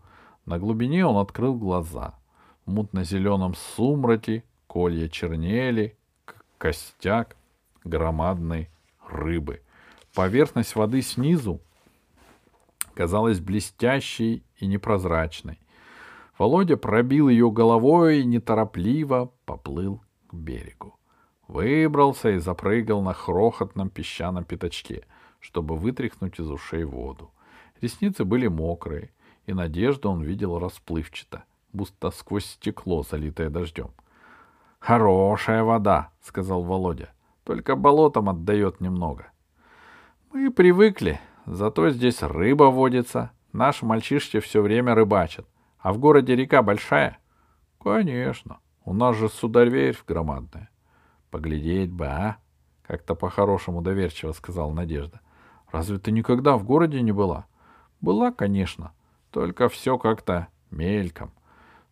На 0.45 0.59
глубине 0.59 1.05
он 1.05 1.17
открыл 1.17 1.55
глаза. 1.55 2.15
В 2.65 2.71
мутно-зеленом 2.71 3.55
сумраке 3.55 4.43
колья 4.67 5.07
чернели, 5.09 5.97
костяк 6.57 7.35
громадной 7.83 8.69
рыбы. 9.07 9.61
Поверхность 10.13 10.75
воды 10.75 11.01
снизу 11.01 11.59
казалась 12.93 13.39
блестящей 13.39 14.43
и 14.57 14.67
непрозрачной. 14.67 15.59
Володя 16.41 16.75
пробил 16.75 17.29
ее 17.29 17.51
головой 17.51 18.21
и 18.21 18.25
неторопливо 18.25 19.31
поплыл 19.45 20.01
к 20.27 20.33
берегу. 20.33 20.97
Выбрался 21.47 22.31
и 22.31 22.39
запрыгал 22.39 23.03
на 23.03 23.13
крохотном 23.13 23.91
песчаном 23.91 24.43
пятачке, 24.43 25.05
чтобы 25.39 25.77
вытряхнуть 25.77 26.39
из 26.39 26.49
ушей 26.49 26.83
воду. 26.83 27.29
Ресницы 27.79 28.25
были 28.25 28.47
мокрые, 28.47 29.11
и 29.45 29.53
надежду 29.53 30.09
он 30.09 30.23
видел 30.23 30.57
расплывчато, 30.57 31.43
будто 31.73 32.09
сквозь 32.09 32.45
стекло, 32.45 33.03
залитое 33.03 33.51
дождем. 33.51 33.91
«Хорошая 34.79 35.63
вода»,— 35.63 36.09
сказал 36.23 36.63
Володя,— 36.63 37.13
«только 37.43 37.75
болотом 37.75 38.29
отдает 38.29 38.81
немного». 38.81 39.27
Мы 40.33 40.49
привыкли, 40.49 41.19
зато 41.45 41.91
здесь 41.91 42.23
рыба 42.23 42.63
водится. 42.63 43.29
Наши 43.53 43.85
мальчишки 43.85 44.39
все 44.39 44.63
время 44.63 44.95
рыбачат. 44.95 45.45
А 45.81 45.93
в 45.93 45.97
городе 45.97 46.35
река 46.35 46.61
большая? 46.61 47.17
Конечно. 47.79 48.59
У 48.85 48.93
нас 48.93 49.15
же 49.17 49.29
сударь 49.29 49.93
громадная. 50.07 50.69
Поглядеть 51.29 51.91
бы, 51.91 52.05
а? 52.05 52.37
Как-то 52.83 53.15
по-хорошему 53.15 53.81
доверчиво 53.81 54.31
сказала 54.31 54.71
Надежда. 54.73 55.21
Разве 55.71 55.97
ты 55.97 56.11
никогда 56.11 56.57
в 56.57 56.63
городе 56.63 57.01
не 57.01 57.11
была? 57.11 57.45
Была, 58.01 58.31
конечно. 58.31 58.91
Только 59.31 59.69
все 59.69 59.97
как-то 59.97 60.47
мельком. 60.69 61.31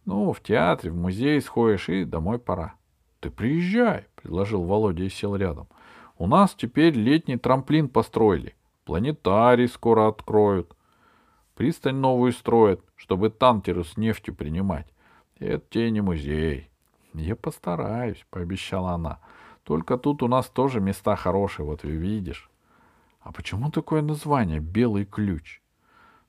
Ну, 0.06 0.34
в 0.34 0.42
театре, 0.42 0.92
в 0.92 0.98
музей 0.98 1.42
сходишь 1.42 1.90
и 1.90 2.04
домой 2.04 2.40
пора. 2.40 2.74
Ты 3.20 3.30
приезжай, 3.30 4.08
предложил 4.16 4.64
Володя 4.64 5.04
и 5.04 5.10
сел 5.10 5.36
рядом. 5.36 5.68
У 6.18 6.28
нас 6.28 6.54
теперь 6.54 6.94
летний 6.94 7.38
трамплин 7.38 7.88
построили. 7.90 8.56
Планетарий 8.86 9.68
скоро 9.68 10.08
откроют. 10.08 10.76
Пристань 11.60 11.98
новую 11.98 12.32
строят, 12.32 12.80
чтобы 12.96 13.30
танкеры 13.30 13.84
с 13.84 13.98
нефтью 13.98 14.34
принимать. 14.34 14.88
Это 15.40 15.62
тебе 15.70 15.92
не 15.92 16.00
музей. 16.00 16.70
Я 17.14 17.36
постараюсь, 17.36 18.26
пообещала 18.30 18.92
она. 18.92 19.20
Только 19.64 19.98
тут 19.98 20.24
у 20.24 20.30
нас 20.30 20.48
тоже 20.48 20.80
места 20.80 21.18
хорошие, 21.18 21.66
вот 21.66 21.84
видишь. 21.84 22.50
А 23.20 23.34
почему 23.34 23.72
такое 23.72 24.02
название 24.02 24.62
«Белый 24.62 25.04
ключ»? 25.04 25.62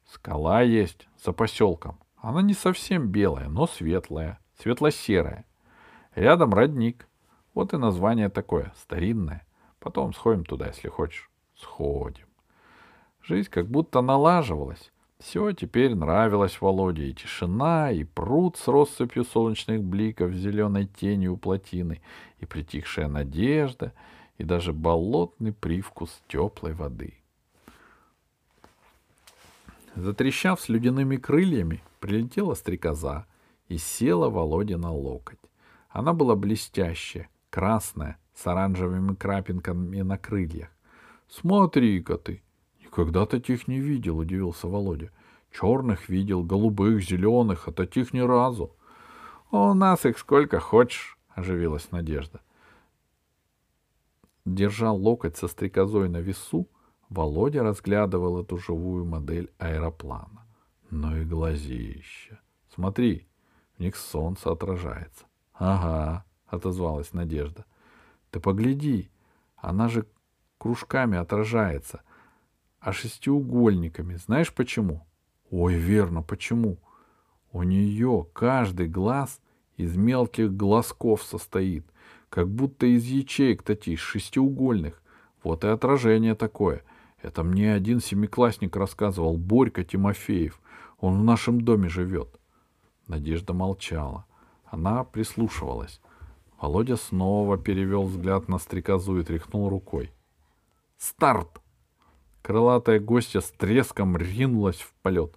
Скала 0.05 0.63
есть 0.63 1.07
за 1.25 1.33
поселком. 1.33 2.01
Она 2.17 2.43
не 2.43 2.53
совсем 2.53 3.07
белая, 3.07 3.49
но 3.49 3.69
светлая, 3.69 4.41
светло-серая. 4.61 5.45
Рядом 6.17 6.53
родник. 6.55 7.07
Вот 7.55 7.73
и 7.73 7.77
название 7.77 8.31
такое, 8.31 8.73
старинное. 8.77 9.47
Потом 9.79 10.13
сходим 10.13 10.45
туда, 10.45 10.67
если 10.67 10.89
хочешь. 10.89 11.31
Сходим. 11.55 12.27
Жизнь 13.23 13.49
как 13.49 13.69
будто 13.69 14.01
налаживалась. 14.01 14.91
Все 15.21 15.53
теперь 15.53 15.95
нравилось 15.95 16.61
Володе. 16.63 17.09
И 17.09 17.15
тишина, 17.15 17.91
и 17.91 18.05
пруд 18.05 18.57
с 18.57 18.67
россыпью 18.67 19.25
солнечных 19.25 19.85
бликов, 19.85 20.33
зеленой 20.33 20.87
тенью 20.87 21.35
у 21.35 21.37
плотины, 21.37 22.01
и 22.39 22.47
притихшая 22.47 23.07
надежда, 23.07 23.93
и 24.39 24.45
даже 24.45 24.73
болотный 24.73 25.53
привкус 25.53 26.23
теплой 26.27 26.73
воды. 26.73 27.15
Затрещав 29.95 30.59
с 30.59 30.71
ледяными 30.71 31.17
крыльями, 31.17 31.83
прилетела 32.01 32.55
стрекоза 32.55 33.27
и 33.69 33.77
села 33.77 34.31
Володе 34.31 34.79
на 34.79 34.91
локоть. 34.91 35.39
Она 35.91 36.15
была 36.15 36.35
блестящая, 36.35 37.29
красная, 37.51 38.17
с 38.35 38.47
оранжевыми 38.47 39.15
крапинками 39.15 40.01
на 40.01 40.17
крыльях.— 40.17 40.71
Смотри-ка 41.29 42.17
ты! 42.17 42.43
Никогда 42.91 43.25
таких 43.25 43.69
не 43.69 43.79
видел,— 43.79 44.19
удивился 44.19 44.67
Володя.— 44.67 45.13
Черных 45.53 46.09
видел, 46.09 46.43
голубых, 46.43 47.03
зеленых, 47.03 47.69
а 47.69 47.73
таких 47.73 48.13
ни 48.13 48.19
разу.— 48.19 48.75
У 49.53 49.75
нас 49.75 50.05
их 50.05 50.19
сколько 50.19 50.59
хочешь,— 50.59 51.17
оживилась 51.29 51.93
Надежда. 51.93 52.41
Держа 54.45 54.91
локоть 54.91 55.37
со 55.37 55.47
стрекозой 55.47 56.09
на 56.09 56.17
весу, 56.17 56.69
Володя 57.09 57.63
разглядывал 57.63 58.41
эту 58.41 58.59
живую 58.59 59.05
модель 59.05 59.53
аэроплана. 59.59 60.45
Ну 60.91 61.17
и 61.17 61.25
глазища. 61.25 62.41
Смотри, 62.75 63.29
в 63.77 63.81
них 63.81 63.95
солнце 63.95 64.51
отражается.— 64.51 65.27
Ага,— 65.55 66.25
отозвалась 66.49 67.13
Надежда.— 67.13 67.65
Ты 68.33 68.41
погляди, 68.41 69.13
она 69.57 69.87
же 69.89 70.07
кружками 70.59 71.17
отражается, 71.17 72.03
а 72.81 72.93
шестиугольниками. 72.93 74.17
Знаешь 74.17 74.53
почему?— 74.53 75.07
Ой, 75.51 75.75
верно, 75.75 76.23
почему? 76.23 76.79
У 77.53 77.65
нее 77.65 78.27
каждый 78.33 78.89
глаз 78.89 79.41
из 79.77 79.97
мелких 79.97 80.55
глазков 80.55 81.23
состоит, 81.25 81.85
как 82.29 82.49
будто 82.49 82.87
из 82.87 83.05
ячеек 83.05 83.63
таких 83.63 83.99
шестиугольных. 83.99 85.03
Вот 85.43 85.65
и 85.65 85.69
отражение 85.69 86.37
такое. 86.37 86.85
Это 87.21 87.43
мне 87.43 87.75
один 87.75 88.01
семиклассник 88.01 88.77
рассказывал, 88.77 89.37
Борька 89.37 89.83
Тимофеев. 89.83 90.61
Он 91.01 91.21
в 91.21 91.25
нашем 91.25 91.61
доме 91.63 91.89
живет. 91.89 92.39
Надежда 93.09 93.53
молчала. 93.53 94.27
Она 94.67 95.03
прислушивалась. 95.03 96.01
Володя 96.61 96.97
снова 96.97 97.59
перевел 97.59 98.05
взгляд 98.05 98.49
на 98.49 98.59
стрекозу 98.59 99.19
и 99.19 99.25
тряхнул 99.25 99.69
рукой. 99.69 100.13
«Старт!» 100.97 101.61
Крылатая 102.43 103.01
гостья 103.01 103.41
с 103.41 103.51
треском 103.51 104.17
ринулась 104.17 104.81
в 104.81 104.93
полет. 105.03 105.37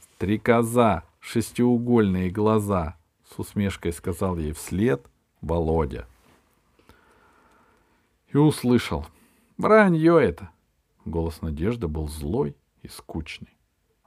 «Стрекоза! 0.00 1.02
Шестиугольные 1.20 2.30
глаза!»— 2.30 2.96
с 3.24 3.38
усмешкой 3.38 3.92
сказал 3.92 4.36
ей 4.36 4.52
вслед 4.52 5.04
Володя. 5.40 6.06
И 8.32 8.36
услышал. 8.36 9.06
«Вранье 9.58 10.22
это! 10.22 10.50
Голос 11.06 11.40
Надежды 11.40 11.86
был 11.86 12.08
злой 12.08 12.56
и 12.82 12.88
скучный. 12.88 13.56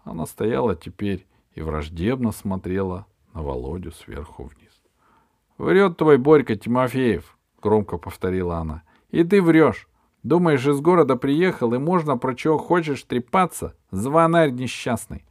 Она 0.04 0.26
стояла 0.26 0.76
теперь 0.76 1.26
и 1.54 1.62
враждебно 1.62 2.32
смотрела 2.32 3.06
на 3.34 3.42
Володю 3.42 3.92
сверху 3.92 4.44
вниз.— 4.44 4.82
Врет 5.58 5.98
твой 5.98 6.18
Борька 6.18 6.56
Тимофеев,— 6.56 7.38
громко 7.62 7.98
повторила 7.98 8.58
она.— 8.58 8.84
И 9.12 9.24
ты 9.24 9.42
врешь. 9.42 9.89
Думаешь, 10.24 10.66
из 10.68 10.80
города 10.82 11.16
приехал, 11.16 11.74
и 11.74 11.78
можно 11.78 12.18
про 12.18 12.36
чего 12.36 12.58
хочешь 12.58 13.04
трепаться? 13.04 13.76
Звонарь 13.92 14.52
несчастный. 14.52 15.26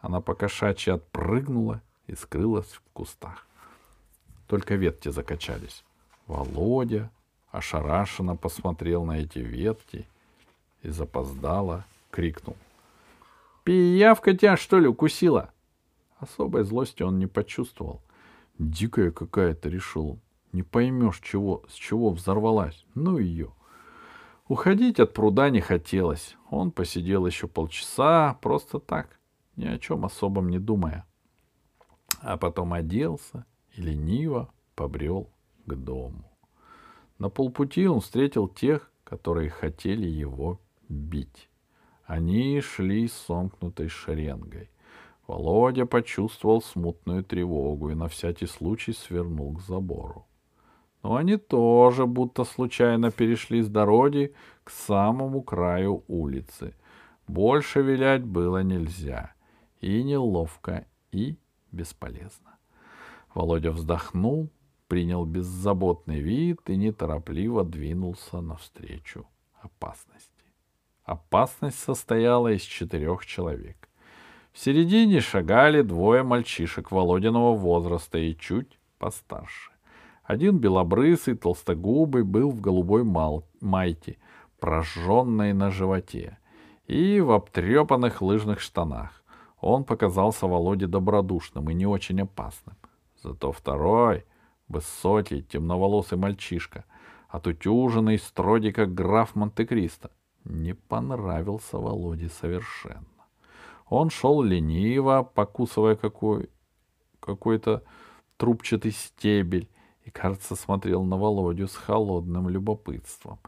Она 0.00 0.20
покошачьи 0.20 0.92
отпрыгнула 0.92 1.80
и 2.06 2.14
скрылась 2.14 2.72
в 2.72 2.82
кустах. 2.92 3.46
Только 4.46 4.74
ветки 4.74 5.08
закачались. 5.08 5.84
Володя 6.26 7.10
ошарашенно 7.50 8.36
посмотрел 8.36 9.04
на 9.04 9.20
эти 9.20 9.38
ветки 9.38 10.06
и 10.82 10.90
запоздало 10.90 11.84
крикнул. 12.10 12.56
«Пиявка 13.64 14.36
тебя, 14.36 14.56
что 14.56 14.78
ли, 14.78 14.86
укусила?» 14.86 15.50
Особой 16.18 16.64
злости 16.64 17.02
он 17.02 17.18
не 17.18 17.26
почувствовал. 17.26 18.00
Дикая 18.58 19.10
какая-то, 19.10 19.68
решил. 19.68 20.18
Не 20.52 20.62
поймешь, 20.62 21.20
чего, 21.20 21.62
с 21.68 21.74
чего 21.74 22.10
взорвалась. 22.10 22.86
Ну 22.94 23.18
ее. 23.18 23.52
Уходить 24.48 25.00
от 25.00 25.12
пруда 25.12 25.50
не 25.50 25.60
хотелось. 25.60 26.36
Он 26.50 26.70
посидел 26.70 27.26
еще 27.26 27.48
полчаса, 27.48 28.38
просто 28.40 28.78
так, 28.78 29.18
ни 29.56 29.66
о 29.66 29.78
чем 29.78 30.04
особом 30.04 30.48
не 30.48 30.60
думая. 30.60 31.04
А 32.20 32.36
потом 32.36 32.72
оделся 32.72 33.44
и 33.74 33.82
лениво 33.82 34.48
побрел 34.76 35.28
к 35.66 35.74
дому. 35.74 36.30
На 37.18 37.28
полпути 37.28 37.88
он 37.88 38.00
встретил 38.00 38.46
тех, 38.46 38.92
которые 39.02 39.50
хотели 39.50 40.06
его 40.06 40.60
бить. 40.88 41.48
Они 42.04 42.60
шли 42.60 43.08
сомкнутой 43.08 43.88
шеренгой. 43.88 44.70
Володя 45.26 45.86
почувствовал 45.86 46.62
смутную 46.62 47.24
тревогу 47.24 47.90
и 47.90 47.94
на 47.94 48.06
всякий 48.06 48.46
случай 48.46 48.92
свернул 48.92 49.56
к 49.56 49.62
забору. 49.62 50.25
Но 51.02 51.16
они 51.16 51.36
тоже 51.36 52.06
будто 52.06 52.44
случайно 52.44 53.10
перешли 53.10 53.62
с 53.62 53.68
дороги 53.68 54.34
к 54.64 54.70
самому 54.70 55.42
краю 55.42 56.04
улицы. 56.08 56.74
Больше 57.28 57.82
вилять 57.82 58.24
было 58.24 58.62
нельзя. 58.62 59.32
И 59.80 60.02
неловко, 60.02 60.86
и 61.12 61.36
бесполезно. 61.70 62.56
Володя 63.34 63.70
вздохнул, 63.70 64.48
принял 64.88 65.24
беззаботный 65.24 66.20
вид 66.20 66.60
и 66.70 66.76
неторопливо 66.76 67.64
двинулся 67.64 68.40
навстречу 68.40 69.26
опасности. 69.60 70.30
Опасность 71.04 71.78
состояла 71.78 72.52
из 72.52 72.62
четырех 72.62 73.26
человек. 73.26 73.88
В 74.52 74.58
середине 74.58 75.20
шагали 75.20 75.82
двое 75.82 76.22
мальчишек 76.22 76.90
Володиного 76.90 77.54
возраста 77.54 78.18
и 78.18 78.36
чуть 78.36 78.78
постарше. 78.98 79.70
Один 80.26 80.58
белобрысый, 80.58 81.36
толстогубый, 81.36 82.24
был 82.24 82.50
в 82.50 82.60
голубой 82.60 83.04
майте, 83.04 84.18
прожженной 84.58 85.52
на 85.52 85.70
животе, 85.70 86.38
и 86.88 87.20
в 87.20 87.30
обтрепанных 87.30 88.20
лыжных 88.22 88.60
штанах. 88.60 89.22
Он 89.60 89.84
показался 89.84 90.46
Володе 90.46 90.88
добродушным 90.88 91.70
и 91.70 91.74
не 91.74 91.86
очень 91.86 92.20
опасным. 92.20 92.76
Зато 93.22 93.52
второй, 93.52 94.24
высокий, 94.68 95.42
темноволосый 95.42 96.18
мальчишка, 96.18 96.84
отутюженный, 97.28 98.18
строгий, 98.18 98.72
как 98.72 98.94
граф 98.94 99.36
Монте-Кристо, 99.36 100.10
не 100.44 100.74
понравился 100.74 101.78
Володе 101.78 102.28
совершенно. 102.28 103.06
Он 103.88 104.10
шел 104.10 104.42
лениво, 104.42 105.22
покусывая 105.22 105.94
какой, 105.94 106.50
какой-то 107.20 107.84
трубчатый 108.36 108.90
стебель, 108.90 109.68
и, 110.06 110.10
кажется, 110.10 110.54
смотрел 110.54 111.02
на 111.02 111.16
Володю 111.16 111.66
с 111.66 111.74
холодным 111.74 112.48
любопытством, 112.48 113.40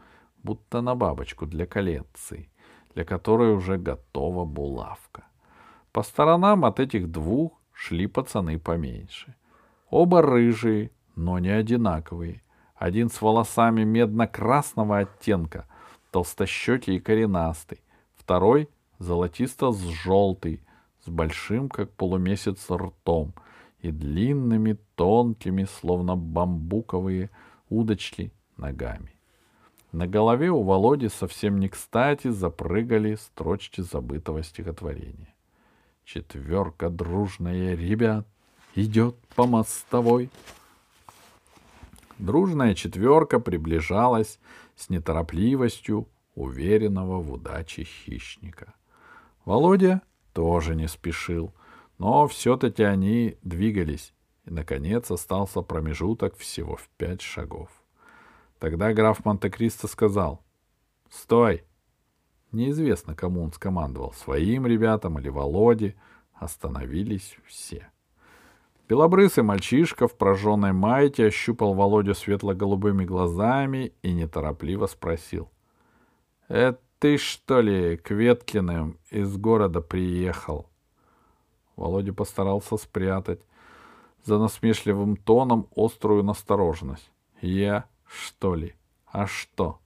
будто 0.43 0.81
на 0.81 0.93
бабочку 0.93 1.45
для 1.45 1.65
коллекции. 1.65 2.49
для 2.95 3.05
которой 3.05 3.53
уже 3.53 3.77
готова 3.77 4.45
булавка. 4.45 5.23
По 5.91 6.01
сторонам 6.01 6.65
от 6.65 6.79
этих 6.79 7.11
двух 7.11 7.53
шли 7.71 8.07
пацаны 8.07 8.59
поменьше. 8.59 9.35
Оба 9.91 10.23
рыжие, 10.23 10.89
но 11.15 11.37
не 11.37 11.49
одинаковые. 11.49 12.41
Один 12.75 13.09
с 13.09 13.21
волосами 13.21 13.83
медно-красного 13.83 14.97
оттенка, 14.99 15.67
толстощекий 16.11 16.95
и 16.95 16.99
коренастый. 16.99 17.79
Второй 18.15 18.69
золотисто-желтый, 18.97 20.63
с 21.05 21.09
большим, 21.09 21.69
как 21.69 21.91
полумесяц, 21.91 22.69
ртом 22.71 23.33
и 23.81 23.91
длинными, 23.91 24.77
тонкими, 24.95 25.65
словно 25.65 26.15
бамбуковые 26.15 27.29
удочки, 27.69 28.31
ногами. 28.57 29.13
На 29.91 30.07
голове 30.07 30.51
у 30.51 30.61
Володи 30.61 31.09
совсем 31.09 31.59
не 31.59 31.69
кстати 31.69 32.29
запрыгали 32.29 33.15
строчки 33.15 33.81
забытого 33.81 34.43
стихотворения. 34.43 35.33
Четверка 36.05 36.89
дружная 36.89 37.75
ребят 37.75 38.27
идет 38.75 39.15
по 39.35 39.47
мостовой. 39.47 40.29
Дружная 42.19 42.75
четверка 42.75 43.39
приближалась 43.39 44.39
с 44.75 44.89
неторопливостью 44.89 46.07
уверенного 46.35 47.21
в 47.21 47.31
удаче 47.31 47.83
хищника. 47.83 48.73
Володя 49.45 50.01
тоже 50.33 50.75
не 50.75 50.87
спешил, 50.87 51.53
но 51.99 52.27
все-таки 52.27 52.81
они 52.81 53.37
двигались, 53.43 54.13
и, 54.45 54.51
наконец, 54.51 55.11
остался 55.11 55.61
промежуток 55.61 56.35
всего 56.37 56.77
в 56.77 56.89
пять 56.97 57.21
шагов. 57.21 57.69
Тогда 58.57 58.93
граф 58.93 59.23
Монте-Кристо 59.23 59.87
сказал 59.87 60.41
«Стой!» 61.09 61.63
Неизвестно, 62.51 63.13
кому 63.13 63.43
он 63.43 63.53
скомандовал, 63.53 64.13
своим 64.13 64.65
ребятам 64.65 65.19
или 65.19 65.29
Володе, 65.29 65.95
остановились 66.33 67.37
все. 67.45 67.91
Белобрысый 68.87 69.43
мальчишка 69.43 70.07
в 70.07 70.17
прожженной 70.17 70.73
майте 70.73 71.27
ощупал 71.27 71.75
Володю 71.75 72.15
светло-голубыми 72.15 73.05
глазами 73.05 73.93
и 74.01 74.13
неторопливо 74.13 74.87
спросил.— 74.87 75.51
Это 76.47 76.81
ты, 76.97 77.17
что 77.17 77.61
ли, 77.61 77.97
к 77.97 78.09
Веткиным 78.09 78.97
из 79.11 79.37
города 79.37 79.79
приехал? 79.79 80.68
Володя 81.79 82.13
постарался 82.13 82.77
спрятать 82.77 83.41
за 84.23 84.37
насмешливым 84.37 85.15
тоном 85.15 85.67
острую 85.75 86.23
настороженность.— 86.23 87.09
Я, 87.41 87.85
что 88.05 88.53
ли? 88.53 88.75
А 89.05 89.25
что? 89.25 89.79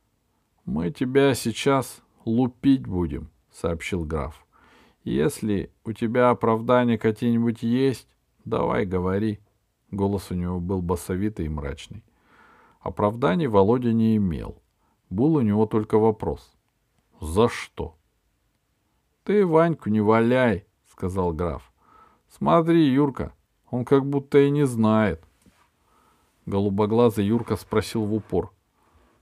—Мы 0.64 0.90
тебя 0.90 1.34
сейчас 1.34 2.02
лупить 2.24 2.86
будем,— 2.86 3.30
сообщил 3.52 4.04
граф.— 4.04 4.44
Если 5.04 5.72
у 5.84 5.92
тебя 5.92 6.30
оправдания 6.30 6.98
какие-нибудь 6.98 7.62
есть, 7.62 8.08
Давай, 8.48 8.86
говори. 8.86 9.40
Голос 9.90 10.30
у 10.30 10.34
него 10.34 10.58
был 10.58 10.80
басовитый 10.80 11.46
и 11.46 11.50
мрачный. 11.50 12.02
Оправданий 12.80 13.46
Володя 13.46 13.92
не 13.92 14.16
имел. 14.16 14.62
Был 15.10 15.34
у 15.34 15.42
него 15.42 15.66
только 15.66 15.98
вопрос. 15.98 16.50
За 17.20 17.50
что? 17.50 17.94
Ты 19.24 19.44
Ваньку 19.44 19.90
не 19.90 20.00
валяй, 20.00 20.64
сказал 20.98 21.32
граф. 21.32 21.62
Смотри, 22.28 22.84
Юрка, 22.88 23.32
он 23.70 23.84
как 23.84 24.04
будто 24.04 24.38
и 24.38 24.50
не 24.50 24.66
знает. 24.66 25.22
Голубоглазый 26.44 27.24
Юрка 27.24 27.54
спросил 27.56 28.04
в 28.04 28.12
упор. 28.12 28.52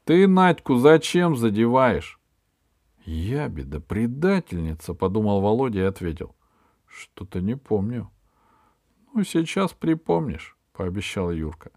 Ты 0.05 0.27
Надьку 0.27 0.77
зачем 0.77 1.37
задеваешь? 1.37 2.19
Я 3.05 3.49
беда 3.49 3.81
предательница, 3.81 4.95
подумал 4.95 5.43
Володя 5.43 5.81
и 5.81 5.83
ответил. 5.83 6.35
Что-то 6.87 7.43
не 7.43 7.57
помню. 7.57 8.11
Ну, 9.13 9.23
сейчас 9.23 9.75
припомнишь, 9.75 10.57
пообещал 10.73 11.31
Юрка. 11.31 11.73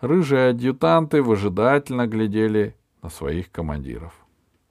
Рыжие 0.00 0.48
адъютанты 0.48 1.22
выжидательно 1.22 2.06
глядели 2.06 2.74
на 3.02 3.10
своих 3.10 3.52
командиров. 3.52 4.14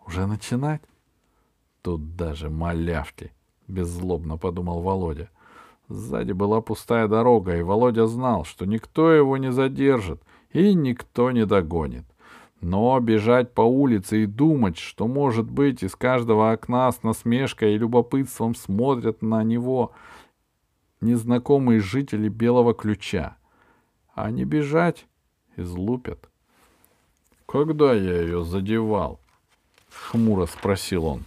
Уже 0.08 0.26
начинать? 0.26 0.82
Тут 1.84 2.16
даже 2.16 2.50
малявки, 2.50 3.32
беззлобно 3.68 4.38
подумал 4.38 4.82
Володя. 4.82 5.30
Сзади 5.90 6.32
была 6.32 6.62
пустая 6.62 7.08
дорога, 7.08 7.58
и 7.58 7.62
Володя 7.62 8.08
знал, 8.08 8.46
что 8.46 8.66
никто 8.66 9.12
его 9.12 9.38
не 9.38 9.52
задержит 9.52 10.22
и 10.52 10.74
никто 10.74 11.32
не 11.32 11.46
догонит. 11.46 12.06
Но 12.62 12.98
бежать 13.02 13.54
по 13.54 13.62
улице 13.62 14.24
и 14.24 14.26
думать, 14.26 14.78
что, 14.78 15.08
может 15.08 15.50
быть, 15.52 15.84
из 15.84 15.96
каждого 15.96 16.52
окна 16.52 16.90
с 16.92 17.04
насмешкой 17.04 17.76
и 17.76 17.78
любопытством 17.78 18.56
смотрят 18.56 19.22
на 19.22 19.44
него 19.44 19.92
незнакомые 21.02 21.82
жители 21.82 22.30
Белого 22.30 22.74
Ключа. 22.74 23.36
А 24.16 24.32
не 24.32 24.46
бежать 24.46 25.08
излупят.— 25.58 26.30
Когда 27.46 27.94
я 27.94 28.22
ее 28.22 28.46
задевал?— 28.46 29.20
хмуро 29.90 30.46
спросил 30.46 31.06
он. 31.06 31.24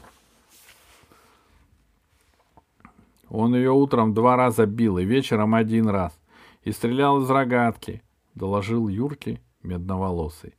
Он 3.28 3.54
ее 3.54 3.72
утром 3.72 4.14
два 4.14 4.36
раза 4.36 4.66
бил 4.66 4.98
и 4.98 5.04
вечером 5.04 5.54
один 5.54 5.88
раз. 5.88 6.18
И 6.62 6.72
стрелял 6.72 7.22
из 7.22 7.30
рогатки,— 7.30 8.02
доложил 8.34 8.88
Юрке 8.88 9.40
медноволосый. 9.62 10.54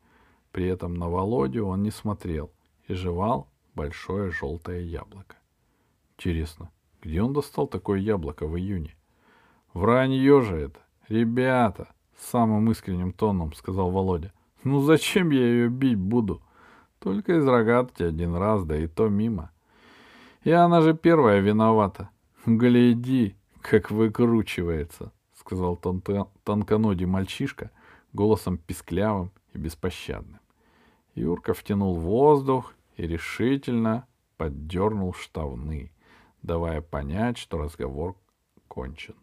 При 0.52 0.66
этом 0.66 0.96
на 0.96 1.10
Володю 1.10 1.66
он 1.66 1.84
не 1.84 1.92
смотрел 1.92 2.52
и 2.88 2.94
жевал 2.94 3.48
большое 3.76 4.32
желтое 4.32 4.86
яблоко. 4.86 5.36
Интересно, 6.18 6.72
где 7.02 7.22
он 7.22 7.34
достал 7.34 7.68
такое 7.68 8.00
яблоко 8.00 8.48
в 8.48 8.58
июне? 8.58 8.96
Вранье 9.74 10.42
же 10.42 10.58
это. 10.58 10.80
Ребята, 11.08 11.90
самым 12.18 12.72
искренним 12.72 13.14
тоном 13.14 13.54
сказал 13.54 13.92
Володя. 13.92 14.34
Ну 14.64 14.82
зачем 14.82 15.30
я 15.30 15.46
ее 15.46 15.70
бить 15.70 16.00
буду? 16.00 16.42
Только 17.00 17.38
из 17.38 17.48
рогатки 17.48 18.02
один 18.02 18.36
раз, 18.36 18.66
да 18.66 18.76
и 18.76 18.88
то 18.88 19.08
мимо. 19.08 19.52
И 20.44 20.52
она 20.52 20.82
же 20.82 20.96
первая 20.96 21.40
виновата. 21.40 22.10
Гляди, 22.48 23.36
как 23.60 23.92
выкручивается, 23.92 25.12
сказал 25.34 25.76
тон- 25.76 26.02
мальчишка 27.06 27.72
голосом 28.14 28.58
писклявым 28.58 29.34
и 29.52 29.58
беспощадным. 29.58 30.40
Юрка 31.14 31.54
втянул 31.54 31.96
воздух 31.96 32.74
и 32.96 33.06
решительно 33.06 34.08
поддернул 34.38 35.14
штавны, 35.14 35.92
давая 36.42 36.80
понять, 36.80 37.38
что 37.38 37.58
разговор 37.58 38.16
кончен. 38.70 39.16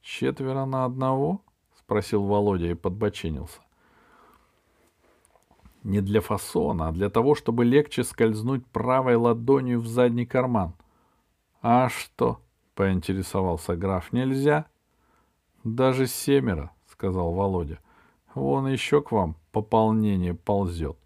Четверо 0.00 0.64
на 0.64 0.86
одного? 0.86 1.42
спросил 1.78 2.22
Володя 2.22 2.70
и 2.70 2.74
подбоченился. 2.74 3.60
Не 5.82 6.00
для 6.00 6.22
фасона, 6.22 6.88
а 6.88 6.92
для 6.92 7.10
того, 7.10 7.34
чтобы 7.34 7.66
легче 7.66 8.04
скользнуть 8.04 8.66
правой 8.68 9.16
ладонью 9.16 9.80
в 9.80 9.86
задний 9.86 10.24
карман. 10.24 10.72
А 11.62 11.88
что? 11.88 12.40
поинтересовался 12.74 13.74
граф. 13.74 14.12
Нельзя? 14.12 14.66
Даже 15.64 16.06
семеро, 16.06 16.70
сказал 16.86 17.32
Володя. 17.32 17.80
Вон 18.34 18.68
еще 18.68 19.02
к 19.02 19.10
вам 19.10 19.36
пополнение 19.50 20.34
ползет. 20.34 20.96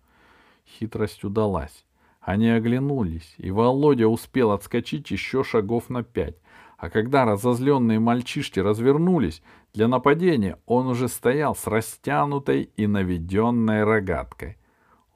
Хитрость 0.66 1.24
удалась. 1.24 1.86
Они 2.20 2.48
оглянулись, 2.50 3.34
и 3.38 3.50
Володя 3.50 4.07
успел 4.07 4.53
отскочить 4.53 5.11
еще 5.11 5.42
шагов 5.42 5.88
на 5.88 6.03
пять. 6.03 6.36
А 6.76 6.90
когда 6.90 7.24
разозленные 7.24 8.00
мальчишки 8.00 8.61
развернулись 8.61 9.42
для 9.72 9.88
нападения, 9.88 10.59
он 10.66 10.88
уже 10.88 11.09
стоял 11.09 11.55
с 11.55 11.66
растянутой 11.66 12.70
и 12.76 12.86
наведенной 12.86 13.84
рогаткой. 13.84 14.59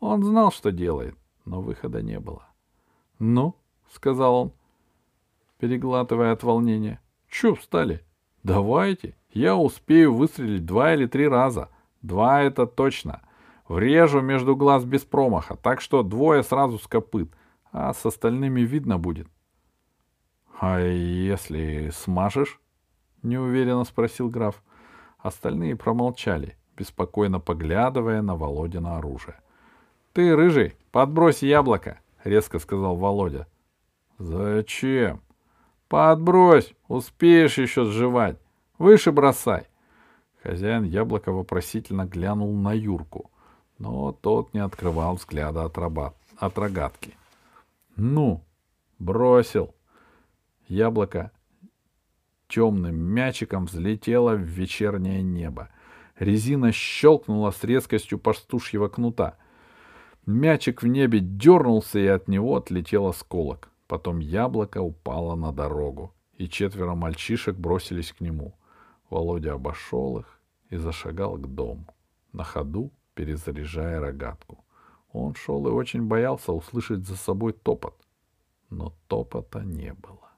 Он 0.01 0.23
знал, 0.23 0.53
что 0.53 0.73
делает, 0.73 1.17
но 1.45 1.61
выхода 1.61 2.03
не 2.03 2.19
было.— 2.19 2.47
Ну,— 3.19 3.57
сказал 3.93 4.35
он, 4.35 4.53
переглатывая 5.59 6.33
от 6.33 6.43
волнения,— 6.43 7.01
чё 7.29 7.55
встали? 7.55 8.05
Давайте, 8.43 9.17
я 9.31 9.57
успею 9.57 10.15
выстрелить 10.15 10.65
два 10.65 10.95
или 10.95 11.07
три 11.07 11.27
раза. 11.29 11.69
Два— 12.03 12.41
это 12.43 12.67
точно. 12.67 13.23
Врежу 13.69 14.21
между 14.21 14.55
глаз 14.55 14.85
без 14.85 15.05
промаха, 15.05 15.57
так 15.57 15.81
что 15.81 16.03
двое 16.03 16.43
сразу 16.43 16.79
с 16.79 16.87
копыт, 16.87 17.31
а 17.73 17.93
с 17.93 18.07
остальными 18.07 18.61
видно 18.61 18.99
будет. 18.99 19.29
А 20.61 20.81
если 20.81 21.91
смажешь? 21.91 22.61
неуверенно 23.23 23.85
спросил 23.85 24.31
граф. 24.31 24.63
Остальные 25.19 25.77
промолчали, 25.77 26.57
беспокойно 26.77 27.41
поглядывая 27.41 28.23
на 28.23 28.37
Володина 28.37 28.99
оружие. 28.99 29.41
Ты, 30.13 30.35
рыжий, 30.35 30.75
подбрось 30.93 31.43
яблоко, 31.43 31.99
резко 32.23 32.59
сказал 32.59 32.97
Володя. 32.97 33.49
Зачем? 34.19 35.21
Подбрось, 35.89 36.75
успеешь 36.89 37.59
еще 37.59 37.85
сживать. 37.85 38.39
Выше 38.79 39.13
бросай. 39.13 39.67
Хозяин 40.43 40.85
яблока 40.85 41.33
вопросительно 41.33 42.05
глянул 42.07 42.55
на 42.57 42.73
Юрку, 42.73 43.31
но 43.79 44.13
тот 44.13 44.53
не 44.55 44.61
открывал 44.61 45.15
взгляда 45.15 45.65
от, 45.65 45.79
раба... 45.79 46.15
от 46.39 46.59
рогатки. 46.59 47.15
Ну, 47.97 48.45
бросил. 48.99 49.75
Яблоко 50.69 51.31
темным 52.49 52.97
мячиком 52.97 53.67
взлетело 53.67 54.35
в 54.35 54.41
вечернее 54.41 55.23
небо. 55.23 55.69
Резина 56.19 56.73
щелкнула 56.73 57.51
с 57.51 57.63
резкостью 57.63 58.19
пастушьего 58.19 58.89
кнута. 58.89 59.37
Мячик 60.27 60.83
в 60.83 60.87
небе 60.87 61.21
дернулся, 61.21 61.99
и 61.99 62.07
от 62.07 62.27
него 62.27 62.57
отлетел 62.57 63.07
осколок. 63.07 63.71
Потом 63.87 64.19
яблоко 64.19 64.83
упало 64.83 65.37
на 65.37 65.53
дорогу, 65.53 66.15
и 66.35 66.49
четверо 66.49 66.95
мальчишек 66.95 67.57
бросились 67.57 68.13
к 68.13 68.21
нему. 68.21 68.55
Володя 69.11 69.55
обошел 69.55 70.19
их 70.19 70.41
и 70.71 70.77
зашагал 70.77 71.37
к 71.37 71.47
дому, 71.47 71.87
на 72.33 72.43
ходу 72.43 72.91
перезаряжая 73.15 74.01
рогатку. 74.01 74.65
Он 75.13 75.35
шел 75.35 75.67
и 75.69 75.71
очень 75.71 76.03
боялся 76.03 76.53
услышать 76.53 77.07
за 77.07 77.17
собой 77.17 77.53
топот, 77.53 77.95
но 78.71 78.93
топота 79.09 79.63
не 79.65 79.93
было. 79.95 80.31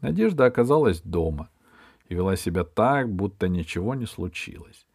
Надежда 0.00 0.46
оказалась 0.46 1.00
дома 1.02 1.48
и 2.08 2.14
вела 2.14 2.36
себя 2.36 2.64
так, 2.64 3.10
будто 3.12 3.48
ничего 3.48 3.94
не 3.94 4.06
случилось. 4.06 4.86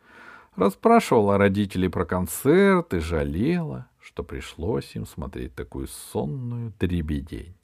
Расспрашивала 0.55 1.37
родителей 1.37 1.87
про 1.87 2.05
концерт 2.05 2.93
и 2.93 2.99
жалела, 2.99 3.87
что 4.09 4.23
пришлось 4.23 4.95
им 4.95 5.05
смотреть 5.05 5.53
такую 5.53 5.87
сонную 5.87 6.73
дребедень. 6.79 7.55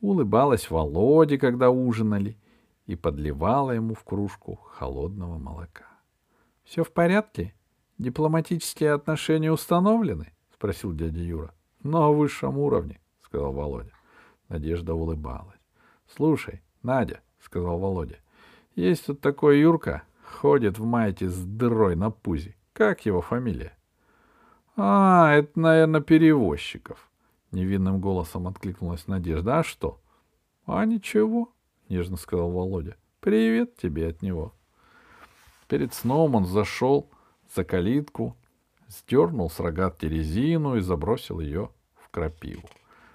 Улыбалась 0.00 0.70
Володе, 0.70 1.38
когда 1.38 1.70
ужинали, 1.70 2.36
и 2.86 2.96
подливала 2.96 3.70
ему 3.70 3.94
в 3.94 4.02
кружку 4.02 4.56
холодного 4.56 5.38
молока.— 5.38 5.86
Все 6.64 6.82
в 6.82 6.90
порядке? 6.90 7.54
Дипломатические 7.96 8.92
отношения 8.92 9.52
установлены?— 9.52 10.32
спросил 10.52 10.92
дядя 10.92 11.20
Юра.— 11.20 11.54
На 11.84 12.08
высшем 12.08 12.58
уровне,— 12.58 12.98
сказал 13.20 13.52
Володя. 13.52 13.92
Надежда 14.48 14.94
улыбалась.— 14.94 15.60
Слушай, 16.16 16.60
Надя,— 16.82 17.20
сказал 17.38 17.78
Володя,— 17.78 18.18
есть 18.74 19.06
тут 19.06 19.20
такой 19.20 19.60
Юрка, 19.60 20.02
ходит 20.24 20.76
в 20.80 20.84
майте 20.84 21.28
с 21.28 21.38
дырой 21.38 21.94
на 21.94 22.10
пузе. 22.10 22.56
Как 22.72 23.06
его 23.06 23.20
фамилия?— 23.20 23.74
А, 24.80 25.32
это, 25.32 25.58
наверное, 25.58 26.00
перевозчиков. 26.00 27.10
Невинным 27.50 28.00
голосом 28.00 28.46
откликнулась 28.46 29.08
Надежда.— 29.08 29.58
А 29.58 29.62
что?— 29.64 30.00
А 30.66 30.84
ничего,— 30.84 31.52
нежно 31.88 32.16
сказал 32.16 32.52
Володя.— 32.52 32.96
Привет 33.20 33.76
тебе 33.76 34.06
от 34.06 34.22
него. 34.22 34.54
Перед 35.66 35.94
сном 35.94 36.36
он 36.36 36.46
зашел 36.46 37.10
за 37.56 37.64
калитку, 37.64 38.36
сдернул 38.86 39.50
с 39.50 39.58
рогатки 39.58 40.06
резину 40.06 40.76
и 40.76 40.80
забросил 40.80 41.40
ее 41.40 41.72
в 41.96 42.08
крапиву. 42.10 42.68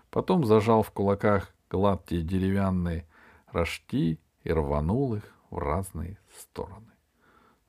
Потом 0.10 0.44
зажал 0.44 0.84
в 0.84 0.92
кулаках 0.92 1.56
гладкие 1.70 2.24
деревянные 2.24 3.08
рожки 3.54 4.20
и 4.44 4.52
рванул 4.52 5.16
их 5.16 5.34
в 5.50 5.60
разные 5.60 6.20
стороны. 6.38 6.92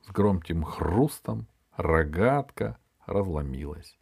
С 0.03 0.11
громким 0.11 0.65
хрустом 0.65 1.47
рогатка 1.77 2.77
разломилась. 3.07 3.99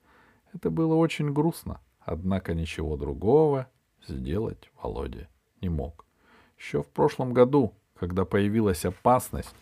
Это 0.53 0.71
было 0.71 0.95
очень 0.95 1.33
грустно, 1.33 1.81
однако 2.01 2.55
ничего 2.55 2.97
другого 2.97 3.69
сделать 4.07 4.71
Володя 4.81 5.29
не 5.61 5.69
мог. 5.69 6.07
Еще 6.59 6.83
в 6.83 6.89
прошлом 6.89 7.33
году, 7.33 7.75
когда 7.99 8.25
появилась 8.25 8.85
опасность, 8.85 9.55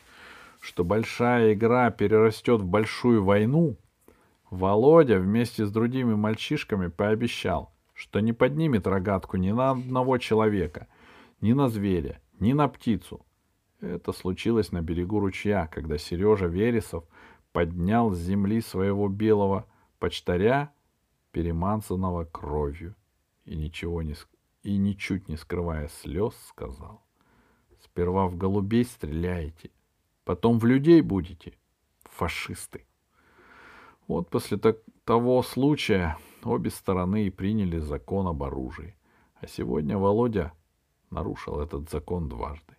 что 0.60 0.84
большая 0.84 1.54
игра 1.54 1.90
перерастет 1.90 2.60
в 2.60 2.66
большую 2.66 3.24
войну, 3.24 3.76
Володя 4.50 5.18
вместе 5.18 5.64
с 5.64 5.70
другими 5.70 6.14
мальчишками 6.14 6.88
пообещал, 6.88 7.72
что 7.94 8.20
не 8.20 8.32
поднимет 8.32 8.86
рогатку 8.86 9.36
ни 9.36 9.52
на 9.52 9.70
одного 9.70 10.18
человека— 10.18 10.88
ни 11.40 11.52
на 11.52 11.68
зверя, 11.68 12.20
ни 12.38 12.52
на 12.52 12.68
птицу. 12.68 13.24
Это 13.80 14.12
случилось 14.12 14.72
на 14.72 14.82
берегу 14.82 15.20
ручья, 15.20 15.66
когда 15.66 15.96
Сережа 15.98 16.46
Вересов 16.46 17.04
поднял 17.52 18.10
с 18.10 18.18
земли 18.18 18.60
своего 18.60 19.08
белого 19.08 19.66
почтаря, 19.98 20.72
переманцанного 21.32 22.24
кровью, 22.24 22.94
и 23.44 23.56
ничего 23.56 24.02
не 24.02 24.14
и 24.62 24.76
ничуть 24.76 25.28
не 25.28 25.36
скрывая 25.36 25.88
слез, 25.88 26.34
сказал. 26.48 27.02
Сперва 27.82 28.26
в 28.26 28.36
голубей 28.36 28.84
стреляете, 28.84 29.70
потом 30.24 30.58
в 30.58 30.66
людей 30.66 31.00
будете, 31.00 31.54
фашисты. 32.04 32.84
Вот 34.06 34.28
после 34.28 34.58
так, 34.58 34.78
того 35.04 35.42
случая 35.42 36.18
обе 36.42 36.70
стороны 36.70 37.26
и 37.26 37.30
приняли 37.30 37.78
закон 37.78 38.26
об 38.26 38.42
оружии. 38.42 38.96
А 39.40 39.46
сегодня 39.46 39.96
Володя 39.96 40.52
нарушил 41.10 41.60
этот 41.60 41.90
закон 41.90 42.28
дважды. 42.28 42.76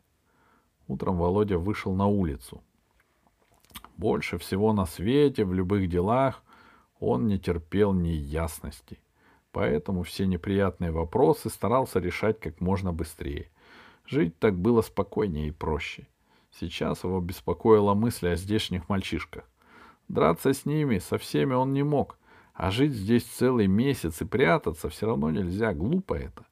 Утром 0.87 1.17
Володя 1.17 1.57
вышел 1.57 1.95
на 1.95 2.05
улицу. 2.05 2.63
Больше 3.97 4.37
всего 4.37 4.73
на 4.73 4.85
свете, 4.85 5.45
в 5.45 5.53
любых 5.53 5.87
делах, 5.87 6.43
он 6.99 7.27
не 7.27 7.37
терпел 7.39 7.93
неясности. 7.93 8.99
Поэтому 9.51 10.03
все 10.03 10.25
неприятные 10.25 10.91
вопросы 10.91 11.49
старался 11.49 11.99
решать 11.99 12.39
как 12.39 12.61
можно 12.61 12.93
быстрее. 12.93 13.49
Жить 14.05 14.39
так 14.39 14.57
было 14.57 14.81
спокойнее 14.81 15.49
и 15.49 15.51
проще. 15.51 16.07
Сейчас 16.59 17.03
его 17.03 17.19
беспокоила 17.19 17.93
мысль 17.93 18.29
о 18.29 18.35
здешних 18.35 18.89
мальчишках. 18.89 19.43
Драться 20.07 20.53
с 20.53 20.65
ними, 20.65 20.99
со 20.99 21.17
всеми 21.17 21.53
он 21.53 21.73
не 21.73 21.83
мог, 21.83 22.17
а 22.53 22.71
жить 22.71 22.93
здесь 22.93 23.23
целый 23.23 23.67
месяц 23.67 24.21
и 24.21 24.25
прятаться 24.25 24.89
все 24.89 25.07
равно 25.07 25.31
нельзя, 25.31 25.73
глупо 25.73 26.15
это. 26.15 26.45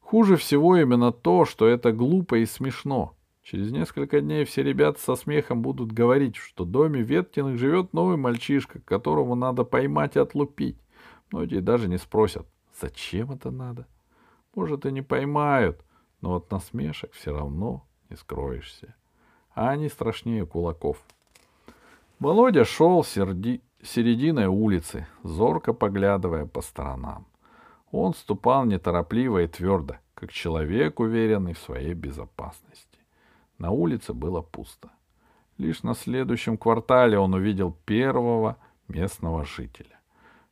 Хуже 0.00 0.36
всего 0.36 0.76
именно 0.76 1.12
то, 1.12 1.44
что 1.44 1.66
это 1.66 1.92
глупо 1.92 2.36
и 2.38 2.46
смешно. 2.46 3.14
Через 3.50 3.72
несколько 3.72 4.20
дней 4.20 4.44
все 4.44 4.62
ребята 4.62 5.00
со 5.00 5.16
смехом 5.16 5.60
будут 5.60 5.90
говорить, 5.90 6.36
что 6.36 6.62
в 6.62 6.70
доме 6.70 7.02
Веткиных 7.02 7.58
живет 7.58 7.92
новый 7.92 8.16
мальчишка, 8.16 8.78
которого 8.78 9.34
надо 9.34 9.64
поймать 9.64 10.14
и 10.14 10.20
отлупить. 10.20 10.78
Многие 11.32 11.58
даже 11.58 11.88
не 11.88 11.98
спросят, 11.98 12.46
зачем 12.80 13.32
это 13.32 13.50
надо. 13.50 13.88
Может, 14.54 14.86
и 14.86 14.92
не 14.92 15.02
поймают, 15.02 15.84
но 16.20 16.36
от 16.36 16.48
насмешек 16.52 17.12
все 17.12 17.36
равно 17.36 17.84
не 18.08 18.14
скроешься. 18.14 18.94
А 19.52 19.70
они 19.70 19.88
страшнее 19.88 20.46
кулаков. 20.46 21.02
Володя 22.20 22.64
шел 22.64 23.02
серди... 23.02 23.62
серединой 23.82 24.46
улицы, 24.46 25.08
зорко 25.24 25.72
поглядывая 25.72 26.46
по 26.46 26.60
сторонам. 26.60 27.26
Он 27.90 28.14
ступал 28.14 28.64
неторопливо 28.64 29.42
и 29.42 29.48
твердо, 29.48 29.96
как 30.14 30.30
человек, 30.30 31.00
уверенный 31.00 31.54
в 31.54 31.58
своей 31.58 31.94
безопасности. 31.94 32.89
На 33.60 33.70
улице 33.70 34.12
было 34.12 34.42
пусто. 34.42 34.90
Лишь 35.56 35.84
на 35.84 35.94
следующем 35.94 36.58
квартале 36.58 37.16
он 37.16 37.34
увидел 37.34 37.70
первого 37.84 38.56
местного 38.88 39.44
жителя. 39.44 40.00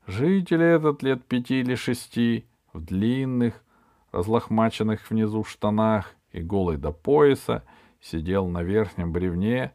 Житель 0.06 0.62
этот 0.62 1.02
лет 1.02 1.24
пяти 1.24 1.59
или 1.59 1.74
шести, 1.74 2.46
в 2.72 2.84
длинных, 2.84 3.64
разлохмаченных 4.12 5.11
внизу 5.11 5.42
штанах 5.42 6.14
и 6.30 6.40
голый 6.40 6.76
до 6.76 6.92
пояса, 6.92 7.64
сидел 8.00 8.46
на 8.46 8.62
верхнем 8.62 9.11
бревне 9.11 9.72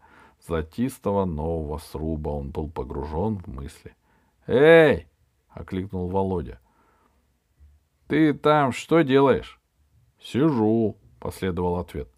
золотистого 0.47 1.25
нового 1.25 1.79
сруба. 1.79 2.29
Он 2.29 2.51
был 2.51 2.69
погружен 2.69 3.39
в 3.39 3.47
мысли. 3.47 3.93
«Эй!»— 4.47 5.07
окликнул 5.49 6.07
Володя. 6.07 6.61
Ты 8.13 8.31
там 8.36 8.73
что 8.73 9.01
делаешь? 9.01 9.59
Сижу, 10.21 10.97
последовал 11.19 11.77
ответ. 11.77 12.12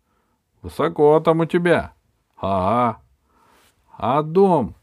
Высоко 0.66 1.20
там 1.20 1.42
у 1.42 1.46
тебя. 1.46 1.94
Ага. 2.38 3.00
А 4.00 4.24
дом, 4.24 4.74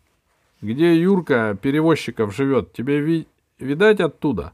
где 0.60 0.96
Юрка 0.96 1.58
перевозчиков 1.60 2.32
живет, 2.32 2.72
тебе 2.72 3.00
ви- 3.00 3.26
видать 3.58 3.98
оттуда? 3.98 4.52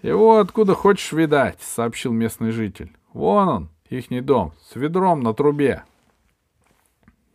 Его 0.00 0.38
откуда 0.38 0.74
хочешь 0.74 1.12
видать, 1.12 1.60
сообщил 1.60 2.12
местный 2.12 2.50
житель. 2.50 2.96
Вон 3.12 3.48
он, 3.48 3.68
ихний 3.90 4.22
дом, 4.22 4.54
с 4.62 4.74
ведром 4.74 5.20
на 5.20 5.34
трубе. 5.34 5.84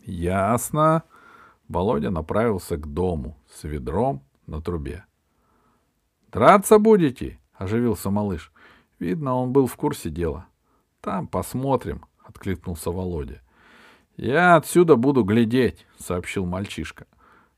Ясно. 0.01 1.03
Володя 1.69 2.09
направился 2.09 2.77
к 2.77 2.87
дому 2.91 3.37
с 3.53 3.63
ведром 3.63 4.23
на 4.47 4.59
трубе. 4.59 5.05
Драться 6.31 6.79
будете?— 6.79 7.37
оживился 7.53 8.09
малыш. 8.09 8.51
Видно, 8.97 9.35
он 9.35 9.51
был 9.51 9.67
в 9.67 9.75
курсе 9.75 10.09
дела.— 10.09 10.47
Там 11.01 11.27
посмотрим,— 11.27 12.03
откликнулся 12.37 12.91
Володя.— 12.91 13.41
Я 14.17 14.55
отсюда 14.55 14.95
буду 14.95 15.23
глядеть,— 15.23 15.85
сообщил 15.97 16.45
мальчишка. 16.45 17.05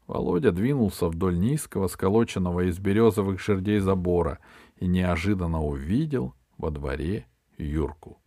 Володя 0.08 0.52
двинулся 0.52 1.08
вдоль 1.08 1.38
низкого, 1.38 1.88
сколоченного 1.88 2.68
из 2.68 2.80
березовых 2.80 3.40
жердей 3.40 3.80
забора 3.80 4.40
и 4.78 4.88
неожиданно 4.88 5.62
увидел 5.62 6.34
во 6.58 6.72
дворе 6.72 7.28
Юрку. 7.58 8.18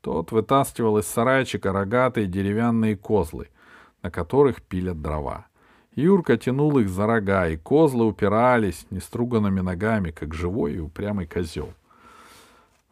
Тот 0.00 0.32
вытаскивал 0.32 0.98
из 0.98 1.06
сарайчика 1.06 1.72
рогатые 1.72 2.26
деревянные 2.26 2.96
козлы, 2.96 3.48
на 4.02 4.10
которых 4.10 4.62
пилят 4.62 5.02
дрова. 5.02 5.46
Юрка 5.94 6.36
тянул 6.36 6.78
их 6.78 6.88
за 6.88 7.06
рога, 7.06 7.48
и 7.48 7.56
козлы 7.56 8.06
упирались 8.06 8.86
неструганными 8.90 9.60
ногами, 9.60 10.12
как 10.12 10.32
живой 10.34 10.74
и 10.74 10.78
упрямый 10.78 11.26
козел. 11.26 11.72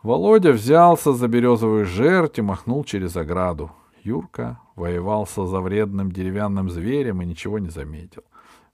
Володя 0.04 0.52
взялся 0.52 1.14
за 1.14 1.28
березовую 1.28 1.86
жерть 1.86 2.38
и 2.38 2.42
махнул 2.42 2.84
через 2.84 3.16
ограду. 3.16 3.72
Юрка 4.02 4.60
воевался 4.76 5.46
за 5.46 5.62
вредным 5.62 6.12
деревянным 6.12 6.68
зверем 6.68 7.22
и 7.22 7.24
ничего 7.24 7.58
не 7.58 7.70
заметил. 7.70 8.22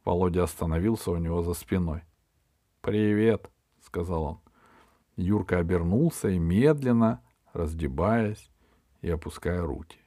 Володя 0.04 0.42
остановился 0.42 1.12
у 1.12 1.16
него 1.18 1.42
за 1.42 1.54
спиной. 1.54 2.02
«Привет»,— 2.80 3.48
сказал 3.86 4.22
он. 4.24 4.40
Юрка 5.14 5.58
обернулся 5.58 6.30
и 6.30 6.38
медленно, 6.40 7.20
раздеваясь 7.52 8.50
и 9.00 9.08
опуская 9.08 9.62
руки. 9.62 9.98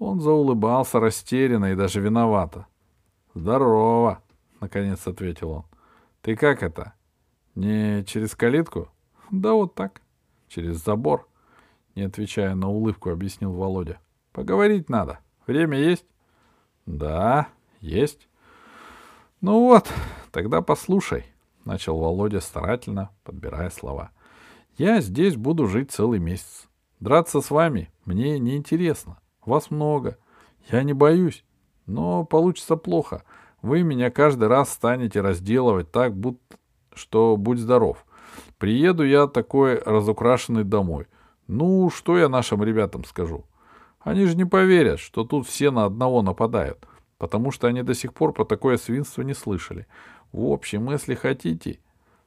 Он 0.00 0.20
заулыбался 0.20 0.98
растерянно 0.98 1.66
и 1.66 1.76
даже 1.76 2.00
виновато. 2.00 2.66
«Здорово!»— 3.32 4.20
наконец 4.60 5.06
ответил 5.06 5.50
он. 5.50 5.64
«Ты 6.20 6.34
как 6.34 6.64
это? 6.64 6.94
Не 7.54 8.04
через 8.04 8.34
калитку?» 8.34 8.88
«Да 9.30 9.52
вот 9.52 9.74
так. 9.74 10.02
Через 10.48 10.82
забор?» 10.84 11.28
Не 11.94 12.02
отвечая 12.02 12.54
на 12.54 12.68
улыбку, 12.68 13.10
объяснил 13.10 13.52
Володя. 13.52 13.98
«Поговорить 14.32 14.88
надо. 14.88 15.20
Время 15.46 15.78
есть?» 15.78 16.06
«Да, 16.86 17.48
есть». 17.80 18.28
«Ну 19.40 19.66
вот, 19.66 19.88
тогда 20.32 20.62
послушай»,— 20.62 21.26
начал 21.64 21.98
Володя 21.98 22.40
старательно, 22.40 23.10
подбирая 23.24 23.70
слова. 23.70 24.10
«Я 24.76 25.00
здесь 25.00 25.36
буду 25.36 25.66
жить 25.66 25.90
целый 25.90 26.18
месяц. 26.18 26.68
Драться 27.00 27.40
с 27.40 27.50
вами 27.50 27.90
мне 28.04 28.38
неинтересно. 28.38 29.18
Вас 29.44 29.70
много. 29.70 30.18
Я 30.70 30.82
не 30.82 30.92
боюсь. 30.92 31.44
Но 31.86 32.24
получится 32.24 32.76
плохо. 32.76 33.24
Вы 33.62 33.82
меня 33.82 34.10
каждый 34.10 34.48
раз 34.48 34.70
станете 34.70 35.20
разделывать 35.20 35.90
так, 35.90 36.14
будто 36.14 36.56
что 36.94 37.36
будь 37.36 37.58
здоров. 37.58 38.04
Приеду 38.60 39.04
я 39.04 39.26
такой 39.26 39.78
разукрашенный 39.78 40.64
домой. 40.64 41.06
Ну, 41.46 41.88
что 41.88 42.18
я 42.18 42.28
нашим 42.28 42.62
ребятам 42.62 43.04
скажу? 43.04 43.46
Они 44.00 44.26
же 44.26 44.36
не 44.36 44.44
поверят, 44.44 45.00
что 45.00 45.24
тут 45.24 45.46
все 45.46 45.70
на 45.70 45.86
одного 45.86 46.20
нападают, 46.20 46.86
потому 47.16 47.52
что 47.52 47.68
они 47.68 47.82
до 47.82 47.94
сих 47.94 48.12
пор 48.12 48.34
про 48.34 48.44
такое 48.44 48.76
свинство 48.76 49.22
не 49.22 49.32
слышали. 49.32 49.86
В 50.30 50.44
общем, 50.52 50.90
если 50.90 51.14
хотите, 51.14 51.78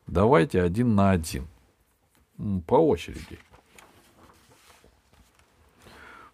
давайте 0.08 0.64
один 0.64 0.96
на 0.96 1.12
один. 1.12 1.48
По 2.66 2.76
очереди. 2.76 3.38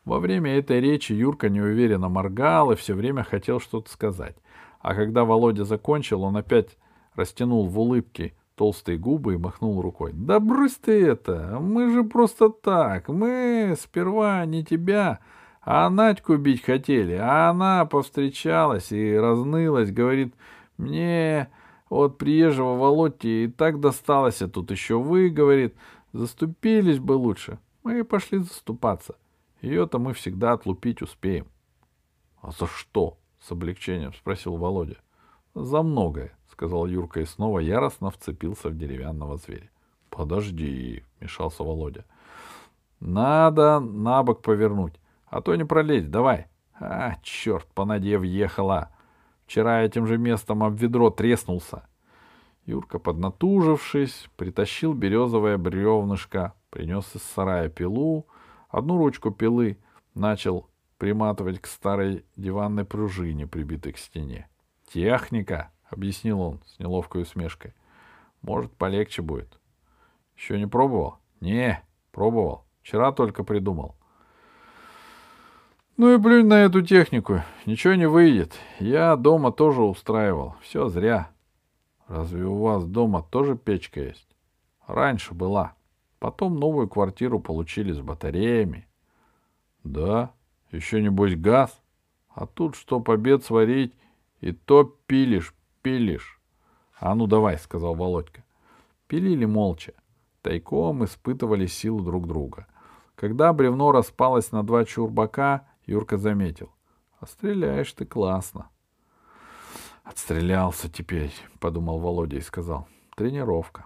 Во 0.06 0.20
время 0.20 0.58
этой 0.58 0.80
речи 0.80 1.12
Юрка 1.12 1.50
неуверенно 1.50 2.08
моргал 2.08 2.72
и 2.72 2.78
все 2.78 2.93
время 2.93 3.26
хотел 3.26 3.60
что-то 3.60 3.91
сказать. 3.91 4.38
А 4.80 4.95
когда 4.95 5.26
Володя 5.26 5.66
закончил, 5.66 6.24
он 6.24 6.38
опять 6.38 6.78
растянул 7.16 7.68
в 7.68 7.78
улыбке 7.78 8.34
толстые 8.60 8.97
губы 8.97 9.36
и 9.36 9.38
махнул 9.38 9.82
рукой. 9.82 10.12
«Да 10.14 10.41
брось 10.41 10.76
ты 10.76 11.07
это! 11.07 11.60
Мы 11.62 11.93
же 11.93 12.03
просто 12.03 12.49
так! 12.49 13.07
Мы 13.07 13.74
сперва 13.80 14.45
не 14.45 14.66
тебя, 14.66 15.20
а 15.62 15.89
Надьку 15.89 16.36
бить 16.36 16.66
хотели, 16.66 17.14
а 17.14 17.51
она 17.51 17.86
повстречалась 17.86 18.91
и 18.91 19.16
разнылась, 19.16 19.93
говорит, 19.93 20.36
мне 20.76 21.47
от 21.88 22.18
приезжего 22.18 22.76
Володьки 22.76 23.28
и 23.28 23.47
так 23.47 23.80
досталось, 23.80 24.41
а 24.41 24.49
тут 24.49 24.72
еще 24.72 24.99
вы, 24.99 25.30
говорит, 25.30 25.74
заступились 26.12 26.99
бы 26.99 27.14
лучше. 27.14 27.60
Мы 27.84 28.03
пошли 28.03 28.39
заступаться. 28.39 29.16
Ее-то 29.62 29.99
мы 29.99 30.14
всегда 30.14 30.51
отлупить 30.51 31.01
успеем.— 31.01 31.47
А 32.41 32.51
за 32.51 32.68
что?— 32.68 33.20
с 33.39 33.53
облегчением 33.53 34.14
спросил 34.14 34.57
Володя.— 34.57 34.97
За 35.55 35.82
многое,— 35.82 36.38
сказал 36.60 36.88
Юрка 36.88 37.22
и 37.22 37.26
снова 37.26 37.60
яростно 37.60 38.12
вцепился 38.12 38.68
в 38.68 38.78
деревянного 38.78 39.38
зверя.— 39.38 39.70
Подожди,— 40.10 41.03
мешался 41.22 41.64
Володя.— 41.64 42.03
Надо 42.99 43.80
на 43.80 44.22
бок 44.24 44.41
повернуть, 44.41 44.99
а 45.28 45.39
то 45.41 45.55
не 45.55 45.64
пролезть, 45.64 46.12
давай. 46.12 46.47
А, 46.78 47.16
черт, 47.24 47.66
по 47.74 47.86
ноге 47.86 48.18
въехала. 48.18 48.89
Вчера 49.45 49.84
этим 49.84 50.05
же 50.05 50.18
местом 50.18 50.62
об 50.62 50.76
ведро 50.76 51.10
треснулся. 51.10 51.88
Юрка, 52.66 52.99
поднатужившись, 52.99 54.28
притащил 54.36 54.93
березовое 54.93 55.57
бревнышко, 55.57 56.53
принес 56.72 57.16
из 57.16 57.24
сарая 57.24 57.70
пилу, 57.70 58.28
Одну 58.68 58.97
ручку 58.97 59.32
пилы 59.32 59.78
начал 60.14 60.70
приматывать 60.97 61.62
к 61.62 61.68
старой 61.68 62.26
диванной 62.36 62.84
пружине, 62.84 63.47
прибитой 63.47 63.93
к 63.93 63.97
стене. 63.97 64.49
«Техника»,— 64.93 65.72
объяснил 65.90 66.40
он 66.42 66.62
с 66.66 66.80
неловкой 66.80 67.24
усмешкой. 67.24 67.74
«Может, 68.42 68.72
полегче 68.74 69.22
будет». 69.22 69.60
«Еще 70.38 70.58
не 70.58 70.68
пробовал?» 70.68 71.18
«Не, 71.42 71.84
пробовал. 72.12 72.66
Вчера 72.82 73.12
только 73.12 73.44
придумал». 73.44 73.96
«Ну 75.98 76.14
и 76.14 76.22
плюнь 76.22 76.48
на 76.48 76.62
эту 76.62 76.82
технику. 76.82 77.42
Ничего 77.66 77.96
не 77.96 78.08
выйдет. 78.08 78.54
Я 78.80 79.16
дома 79.16 79.52
тоже 79.52 79.82
устраивал. 79.82 80.56
Все 80.62 80.88
зря». 80.88 81.32
«Разве 82.08 82.46
у 82.46 82.58
вас 82.58 82.86
дома 82.86 83.22
тоже 83.22 83.58
печка 83.58 84.02
есть?» 84.02 84.28
«Раньше 84.88 85.34
была». 85.34 85.76
Потом 86.20 86.60
новую 86.60 86.90
квартиру 86.90 87.40
получили 87.40 87.94
с 87.94 88.02
батареями. 88.02 88.88
Да, 89.84 90.34
еще 90.72 91.02
небось 91.02 91.36
газ. 91.36 91.82
А 92.28 92.46
тут 92.46 92.76
что 92.76 93.00
побед 93.00 93.44
сварить, 93.44 93.94
и 94.42 94.52
то 94.52 94.84
пилишь, 94.84 95.56
пилишь. 95.82 96.39
А 96.99 97.15
ну 97.15 97.27
давай, 97.27 97.57
сказал 97.57 97.95
Володька. 97.95 98.43
Пилили 99.07 99.45
молча. 99.45 99.93
Тайком 100.41 101.03
испытывали 101.05 101.65
силу 101.65 102.03
друг 102.03 102.27
друга. 102.27 102.67
Когда 103.15 103.51
бревно 103.51 103.91
распалось 103.91 104.51
на 104.51 104.63
два 104.63 104.86
чурбака, 104.86 105.67
Юрка 105.86 106.17
заметил. 106.17 106.71
А 107.19 107.25
стреляешь 107.25 107.91
ты 107.93 108.05
классно. 108.05 108.69
Отстрелялся 110.03 110.89
теперь, 110.89 111.34
подумал 111.59 111.99
Володя 111.99 112.38
и 112.38 112.41
сказал. 112.41 112.88
Тренировка. 113.15 113.86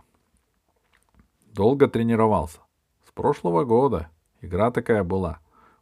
Долго 1.53 1.87
тренировался. 1.87 2.59
С 3.07 3.11
прошлого 3.11 3.63
года. 3.63 4.09
Игра 4.41 4.71
такая 4.71 5.03
была. 5.03 5.39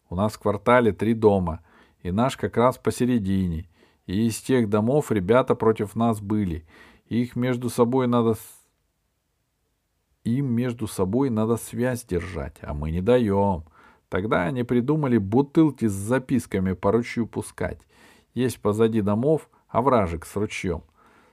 У 0.10 0.16
нас 0.16 0.34
в 0.34 0.40
квартале 0.40 0.92
три 0.92 1.14
дома, 1.14 1.62
и 2.02 2.12
наш 2.12 2.38
как 2.38 2.58
раз 2.58 2.78
посередине. 2.78 3.70
И 4.12 4.28
из 4.28 4.42
тех 4.42 4.70
домов 4.70 5.10
ребята 5.10 5.56
против 5.56 5.96
нас 5.96 6.20
были. 6.20 6.66
Их 7.08 7.38
между 7.38 7.70
собой 7.70 8.08
надо... 8.08 8.36
Им 10.26 10.54
между 10.54 10.86
собой 10.86 11.30
надо 11.30 11.56
связь 11.56 12.04
держать, 12.04 12.58
а 12.62 12.74
мы 12.74 12.92
не 12.92 13.00
даем. 13.00 13.64
Тогда 14.10 14.44
они 14.44 14.64
придумали 14.64 15.18
бутылки 15.18 15.88
с 15.88 15.94
записками 15.94 16.74
по 16.74 16.92
ручью 16.92 17.26
пускать. 17.26 17.80
Есть 18.34 18.60
позади 18.60 19.00
домов 19.00 19.50
овражек 19.70 20.26
с 20.26 20.36
ручьем. 20.36 20.84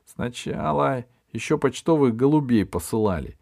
Сначала 0.06 1.04
еще 1.32 1.58
почтовых 1.58 2.14
голубей 2.14 2.64
посылали. 2.64 3.36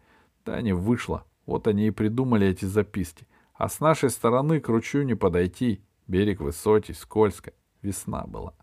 Да 0.45 0.59
не 0.61 0.73
вышло. 0.73 1.25
Вот 1.45 1.67
они 1.67 1.85
и 1.85 1.91
придумали 1.91 2.47
эти 2.47 2.65
записки. 2.65 3.27
А 3.53 3.69
с 3.69 3.81
нашей 3.81 4.09
стороны 4.09 4.59
к 4.59 4.67
ручью 4.67 5.05
не 5.05 5.13
подойти. 5.13 5.83
Берег 6.07 6.39
высокий, 6.39 6.93
скользко. 6.93 7.53
Весна 7.83 8.25
была. 8.25 8.55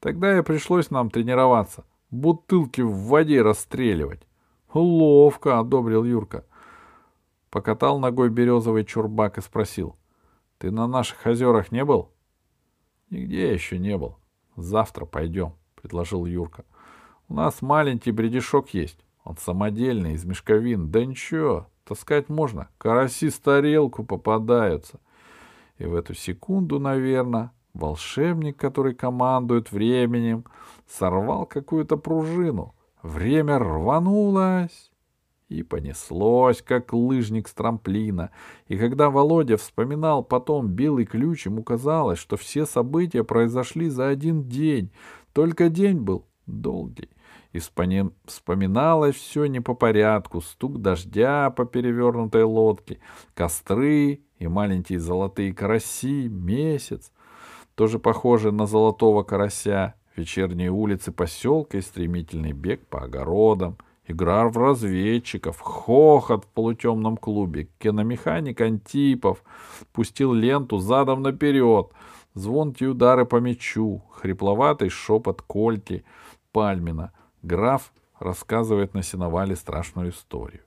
Тогда 0.00 0.38
и 0.38 0.42
пришлось 0.42 0.90
нам 0.90 1.10
тренироваться. 1.10 1.84
Бутылки 2.10 2.80
в 2.80 2.92
воде 3.06 3.42
расстреливать. 3.42 4.26
Ловко, 4.72 5.58
одобрил 5.58 6.04
Юрка. 6.04 6.44
Покатал 7.50 7.98
ногой 7.98 8.30
березовый 8.30 8.84
чурбак 8.84 9.38
и 9.38 9.42
спросил. 9.42 9.96
Ты 10.58 10.70
на 10.70 10.86
наших 10.86 11.26
озерах 11.26 11.70
не 11.70 11.84
был? 11.84 12.10
Нигде 13.10 13.52
еще 13.52 13.78
не 13.78 13.96
был. 13.96 14.18
Завтра 14.56 15.04
пойдем, 15.04 15.54
предложил 15.74 16.26
Юрка. 16.26 16.64
У 17.28 17.34
нас 17.34 17.60
маленький 17.60 18.12
бредешок 18.12 18.72
есть. 18.74 19.04
Он 19.24 19.36
самодельный, 19.36 20.14
из 20.14 20.24
мешковин. 20.24 20.90
Да 20.90 21.04
ничего, 21.04 21.68
таскать 21.84 22.28
можно. 22.28 22.68
Караси 22.78 23.30
с 23.30 23.38
тарелку 23.38 24.04
попадаются. 24.04 24.98
И 25.78 25.84
в 25.84 25.94
эту 25.94 26.14
секунду, 26.14 26.78
наверное, 26.78 27.52
волшебник, 27.74 28.56
который 28.56 28.94
командует 28.94 29.72
временем, 29.72 30.44
сорвал 30.88 31.46
какую-то 31.46 31.96
пружину. 31.96 32.74
Время 33.02 33.58
рванулось 33.58 34.90
и 35.48 35.62
понеслось, 35.62 36.62
как 36.62 36.92
лыжник 36.92 37.48
с 37.48 37.54
трамплина. 37.54 38.30
И 38.68 38.76
когда 38.76 39.10
Володя 39.10 39.56
вспоминал 39.56 40.22
потом 40.22 40.68
белый 40.68 41.06
ключ, 41.06 41.46
ему 41.46 41.62
казалось, 41.62 42.18
что 42.18 42.36
все 42.36 42.66
события 42.66 43.24
произошли 43.24 43.88
за 43.88 44.08
один 44.08 44.44
день. 44.44 44.92
Только 45.32 45.68
день 45.68 45.98
был 45.98 46.26
долгий 46.46 47.10
и 47.52 47.58
вспоминалось 47.58 49.16
все 49.16 49.46
не 49.46 49.60
по 49.60 49.74
порядку, 49.74 50.40
стук 50.40 50.80
дождя 50.80 51.50
по 51.50 51.64
перевернутой 51.64 52.44
лодке, 52.44 53.00
костры 53.34 54.20
и 54.38 54.46
маленькие 54.46 55.00
золотые 55.00 55.52
караси, 55.52 56.28
месяц, 56.28 57.12
тоже 57.80 57.98
похожий 57.98 58.52
на 58.52 58.66
золотого 58.66 59.22
карася, 59.22 59.94
вечерние 60.14 60.68
улицы 60.68 61.12
поселка 61.12 61.78
и 61.78 61.80
стремительный 61.80 62.52
бег 62.52 62.86
по 62.86 63.04
огородам, 63.04 63.78
игра 64.06 64.46
в 64.50 64.58
разведчиков, 64.58 65.58
хохот 65.60 66.44
в 66.44 66.48
полутемном 66.48 67.16
клубе, 67.16 67.70
киномеханик 67.78 68.60
Антипов 68.60 69.42
пустил 69.94 70.34
ленту 70.34 70.76
задом 70.76 71.22
наперед, 71.22 71.88
звонкие 72.34 72.90
удары 72.90 73.24
по 73.24 73.36
мячу, 73.36 74.02
хрипловатый 74.12 74.90
шепот 74.90 75.40
Кольки 75.40 76.04
Пальмина. 76.52 77.14
Граф 77.42 77.94
рассказывает 78.18 78.92
на 78.92 79.02
сеновале 79.02 79.56
страшную 79.56 80.10
историю. 80.10 80.64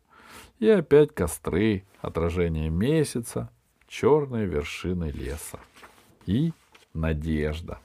И 0.58 0.68
опять 0.68 1.14
костры, 1.14 1.84
отражение 2.02 2.72
месяца, 2.72 3.52
черные 3.88 4.48
вершины 4.48 5.12
леса. 5.12 5.60
И 6.26 6.54
надежда. 6.94 7.80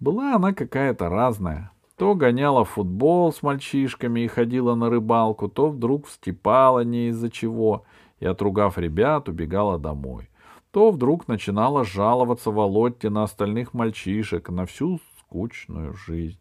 Была 0.00 0.34
она 0.34 0.52
какая-то 0.52 1.08
разная. 1.08 1.70
То 1.96 2.14
гоняла 2.14 2.64
в 2.64 2.70
футбол 2.70 3.32
с 3.32 3.42
мальчишками 3.42 4.20
и 4.20 4.26
ходила 4.26 4.74
на 4.74 4.90
рыбалку, 4.90 5.48
то 5.48 5.70
вдруг 5.70 6.06
встипала 6.06 6.84
не 6.84 7.08
из-за 7.08 7.30
чего 7.30 7.84
и, 8.20 8.26
отругав 8.26 8.76
ребят, 8.76 9.28
убегала 9.28 9.78
домой. 9.78 10.28
То 10.72 10.90
вдруг 10.90 11.26
начинала 11.26 11.84
жаловаться 11.84 12.50
Володьте 12.50 13.08
на 13.08 13.22
остальных 13.22 13.72
мальчишек, 13.72 14.50
на 14.50 14.66
всю 14.66 15.00
скучную 15.20 15.94
жизнь. 15.94 16.38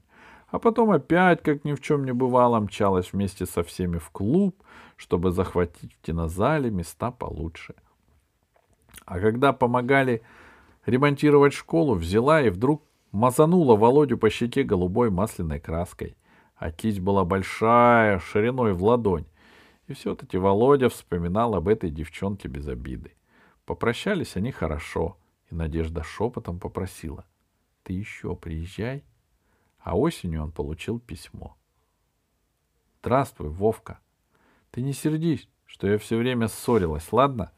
А 0.49 0.59
потом 0.59 0.91
опять, 0.91 1.41
как 1.41 1.63
ни 1.63 1.73
в 1.73 1.81
чем 1.81 2.05
не 2.05 2.13
бывало, 2.13 2.59
мчалась 2.59 3.13
вместе 3.13 3.45
со 3.45 3.63
всеми 3.63 3.97
в 3.97 4.09
клуб, 4.09 4.61
чтобы 4.97 5.31
захватить 5.31 5.93
в 5.93 6.01
кинозале 6.01 6.69
места 6.69 7.11
получше. 7.11 7.75
А 9.05 9.19
когда 9.19 9.53
помогали 9.53 10.21
ремонтировать 10.85 11.53
школу, 11.53 11.95
взяла 11.95 12.41
и 12.41 12.49
вдруг 12.49 12.83
мазанула 13.11 13.75
Володю 13.75 14.17
по 14.17 14.29
щеке 14.29 14.63
голубой 14.63 15.09
масляной 15.09 15.59
краской. 15.59 16.15
А 16.55 16.71
кисть 16.71 16.99
была 16.99 17.25
большая, 17.25 18.19
шириной 18.19 18.73
в 18.73 18.83
ладонь. 18.83 19.25
И 19.87 19.93
все-таки 19.93 20.37
Володя 20.37 20.89
вспоминал 20.89 21.55
об 21.55 21.67
этой 21.67 21.89
девчонке 21.89 22.47
без 22.47 22.67
обиды. 22.67 23.13
Попрощались 23.65 24.35
они 24.35 24.51
хорошо, 24.51 25.17
и 25.49 25.55
Надежда 25.55 26.03
шепотом 26.03 26.59
попросила.— 26.59 27.25
Ты 27.83 27.93
еще 27.93 28.35
приезжай. 28.35 29.03
А 29.79 29.97
осенью 29.97 30.43
он 30.43 30.51
получил 30.51 30.99
письмо.— 30.99 31.55
Здравствуй, 33.01 33.49
Вовка. 33.49 33.99
Ты 34.71 34.81
не 34.81 34.93
сердись, 34.93 35.47
что 35.65 35.87
я 35.87 35.97
все 35.99 36.17
время 36.17 36.47
ссорилась, 36.47 37.11
ладно? 37.11 37.51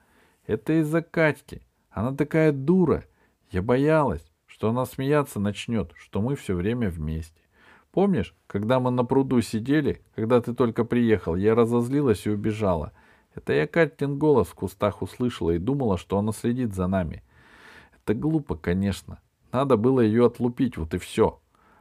Это 0.46 0.82
из-за 0.82 1.02
Катьки. 1.02 1.62
Она 1.90 2.14
такая 2.14 2.52
дура— 2.52 3.06
я 3.52 3.62
боялась, 3.62 4.32
что 4.46 4.70
она 4.70 4.86
смеяться 4.86 5.40
начнет, 5.40 5.92
что 5.98 6.22
мы 6.22 6.36
все 6.36 6.56
время 6.56 6.90
вместе. 6.90 7.42
Помнишь, 7.92 8.36
когда 8.48 8.80
мы 8.80 8.92
на 8.92 9.04
пруду 9.04 9.42
сидели, 9.42 10.02
когда 10.16 10.42
ты 10.42 10.54
только 10.54 10.84
приехал, 10.84 11.36
я 11.36 11.56
разозлилась 11.56 12.26
и 12.26 12.30
убежала. 12.30 12.94
Это 13.34 13.54
я 13.54 13.68
Катин 13.68 14.18
голос 14.18 14.48
в 14.48 14.56
кустах 14.56 15.02
услышала 15.02 15.52
и 15.52 15.60
думала, 15.60 15.98
что 15.98 16.18
она 16.18 16.32
следит 16.32 16.74
за 16.74 16.88
нами. 16.88 17.24
Это 17.96 18.14
глупо, 18.14 18.56
конечно. 18.56 19.20
Надо 19.52 19.78
было 19.78 20.02
ее 20.02 20.26
отлупить, 20.26 20.78
вот 20.78 20.94
и 20.94 20.98
все. 20.98 21.40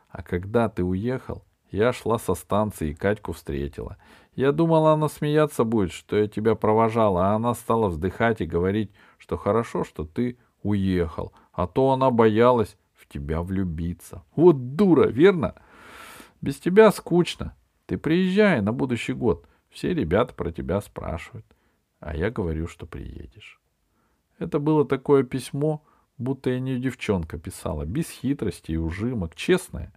А 0.09 0.23
когда 0.23 0.69
ты 0.69 0.85
уехал, 0.85 1.45
я 1.71 1.93
шла 1.93 2.19
со 2.19 2.35
станции 2.35 2.91
и 2.91 2.95
Катьку 2.95 3.33
встретила. 3.33 3.97
Я 4.35 4.53
думала, 4.53 4.93
она 4.93 5.09
смеяться 5.09 5.65
будет, 5.65 5.93
что 5.93 6.17
я 6.17 6.29
тебя 6.29 6.55
провожала, 6.55 7.29
а 7.29 7.35
она 7.35 7.55
стала 7.55 7.89
вздыхать 7.89 8.41
и 8.41 8.47
говорить, 8.47 8.91
что 9.19 9.37
хорошо, 9.37 9.85
что 9.85 10.05
ты 10.05 10.39
уехал, 10.67 11.33
а 11.53 11.67
то 11.67 11.93
она 11.93 12.11
боялась 12.11 12.77
в 12.95 13.07
тебя 13.07 13.43
влюбиться. 13.43 14.23
Вот 14.35 14.77
дура, 14.77 15.09
верно? 15.09 15.55
Без 16.41 16.57
тебя 16.57 16.91
скучно. 16.91 17.55
Ты 17.87 17.99
приезжай 17.99 18.61
на 18.61 18.73
будущий 18.73 19.13
год. 19.13 19.47
Все 19.71 19.95
ребята 19.95 20.35
про 20.35 20.51
тебя 20.51 20.81
спрашивают. 20.81 21.47
А 22.01 22.17
я 22.17 22.31
говорю, 22.31 22.67
что 22.67 22.87
приедешь. 22.87 23.61
Это 24.39 24.59
было 24.59 24.85
такое 24.85 25.23
письмо, 25.23 25.83
будто 26.19 26.51
я 26.51 26.61
не 26.61 26.79
девчонка 26.79 27.39
писала, 27.39 27.85
без 27.85 28.11
хитрости 28.11 28.73
и 28.73 28.77
ужимок, 28.77 29.35
честное. 29.35 29.93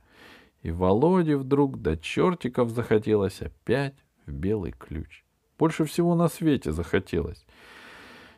И 0.61 0.71
Володе 0.71 1.35
вдруг 1.37 1.81
до 1.81 1.97
чертиков 1.97 2.69
захотелось 2.69 3.41
опять 3.41 3.95
в 4.25 4.31
белый 4.31 4.71
ключ. 4.71 5.23
Больше 5.57 5.85
всего 5.85 6.15
на 6.15 6.29
свете 6.29 6.71
захотелось. 6.71 7.45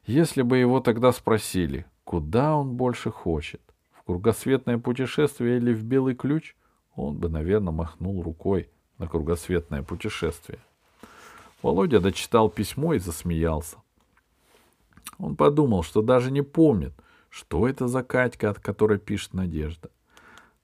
Если 0.05 0.41
бы 0.41 0.57
его 0.57 0.79
тогда 0.79 1.11
спросили, 1.11 1.85
Куда 2.03 2.55
он 2.55 2.75
больше 2.75 3.11
хочет? 3.11 3.61
В 3.91 4.03
кругосветное 4.03 4.77
путешествие 4.77 5.57
или 5.57 5.73
в 5.73 5.83
белый 5.83 6.15
ключ? 6.15 6.55
Он 6.95 7.17
бы, 7.17 7.29
наверное, 7.29 7.71
махнул 7.71 8.21
рукой 8.21 8.69
на 8.97 9.07
кругосветное 9.07 9.83
путешествие. 9.83 10.59
Володя 11.61 11.99
дочитал 11.99 12.49
письмо 12.49 12.93
и 12.93 12.99
засмеялся. 12.99 13.77
Он 15.17 15.35
подумал, 15.35 15.83
что 15.83 16.01
даже 16.01 16.31
не 16.31 16.41
помнит, 16.41 16.93
что 17.29 17.67
это 17.67 17.87
за 17.87 18.03
Катька, 18.03 18.49
от 18.49 18.59
которой 18.59 18.97
пишет 18.97 19.33
Надежда. 19.33 19.89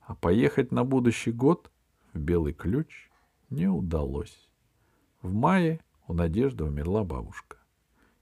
А 0.01 0.15
поехать 0.15 0.71
на 0.71 0.83
будущий 0.83 1.31
год 1.31 1.69
в 2.13 2.19
Белый 2.19 2.53
Ключ 2.53 3.09
не 3.49 3.67
удалось. 3.67 4.49
В 5.21 5.33
мае 5.33 5.79
у 6.07 6.13
Надежды 6.13 6.63
умерла 6.63 7.03
бабушка. 7.03 7.57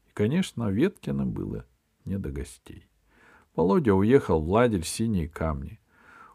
И, 0.07 0.11
конечно, 0.13 0.69
Веткиным 0.69 1.31
было 1.31 1.65
не 2.03 2.17
до 2.17 2.31
гостей. 2.31 2.87
Володя 3.55 3.93
уехал 3.93 4.41
в 4.41 4.49
лагерь 4.49 4.83
«Синие 4.83 5.29
камни». 5.29 5.79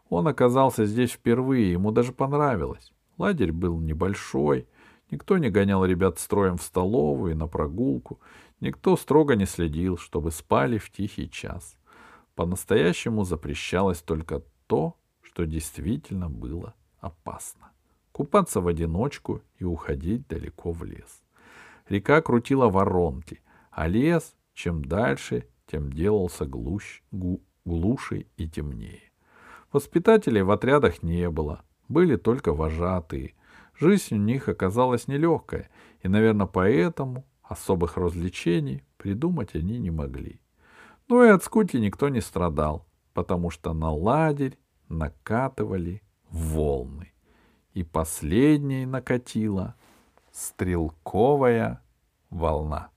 Он 0.09 0.27
оказался 0.27 0.85
здесь 0.85 1.11
впервые, 1.11 1.71
ему 1.71 1.91
даже 1.91 2.11
понравилось. 2.11 2.91
Лагерь 3.17 3.51
был 3.51 3.79
небольшой, 3.79 4.67
никто 5.09 5.37
не 5.37 5.49
гонял 5.49 5.85
ребят 5.85 6.19
строем 6.19 6.57
в 6.57 6.63
столовую 6.63 7.31
и 7.31 7.35
на 7.35 7.47
прогулку, 7.47 8.19
никто 8.59 8.97
строго 8.97 9.35
не 9.35 9.45
следил, 9.45 9.97
чтобы 9.97 10.31
спали 10.31 10.77
в 10.77 10.91
тихий 10.91 11.29
час. 11.29 11.77
По-настоящему 12.35 13.23
запрещалось 13.23 13.99
только 13.99 14.43
то, 14.67 14.97
что 15.21 15.45
действительно 15.45 16.29
было 16.29 16.73
опасно. 16.99 17.71
Купаться 18.11 18.59
в 18.59 18.67
одиночку 18.67 19.41
и 19.59 19.63
уходить 19.63 20.27
далеко 20.27 20.71
в 20.71 20.83
лес. 20.83 21.23
Река 21.87 22.21
крутила 22.21 22.67
воронки, 22.69 23.41
а 23.69 23.87
лес, 23.87 24.35
чем 24.53 24.83
дальше, 24.83 25.45
тем 25.71 25.93
делался 25.93 26.45
глуш, 26.45 27.01
гу, 27.11 27.41
глуше 27.63 28.25
и 28.35 28.47
темнее. 28.47 29.11
Воспитателей 29.71 30.41
в 30.41 30.51
отрядах 30.51 31.01
не 31.01 31.29
было, 31.29 31.63
были 31.87 32.17
только 32.17 32.53
вожатые. 32.53 33.35
Жизнь 33.79 34.15
у 34.15 34.17
них 34.17 34.49
оказалась 34.49 35.07
нелегкая, 35.07 35.69
и, 36.01 36.09
наверное, 36.09 36.45
поэтому 36.45 37.25
особых 37.41 37.97
развлечений 37.97 38.83
придумать 38.97 39.55
они 39.55 39.79
не 39.79 39.91
могли. 39.91 40.41
Но 41.07 41.23
и 41.23 41.29
от 41.29 41.43
скуки 41.43 41.77
никто 41.77 42.09
не 42.09 42.21
страдал, 42.21 42.85
потому 43.13 43.49
что 43.49 43.73
на 43.73 43.91
ладерь 43.91 44.57
накатывали 44.89 46.01
волны. 46.29 47.13
И 47.73 47.83
последней 47.83 48.85
накатила 48.85 49.75
стрелковая 50.31 51.81
волна. 52.29 52.90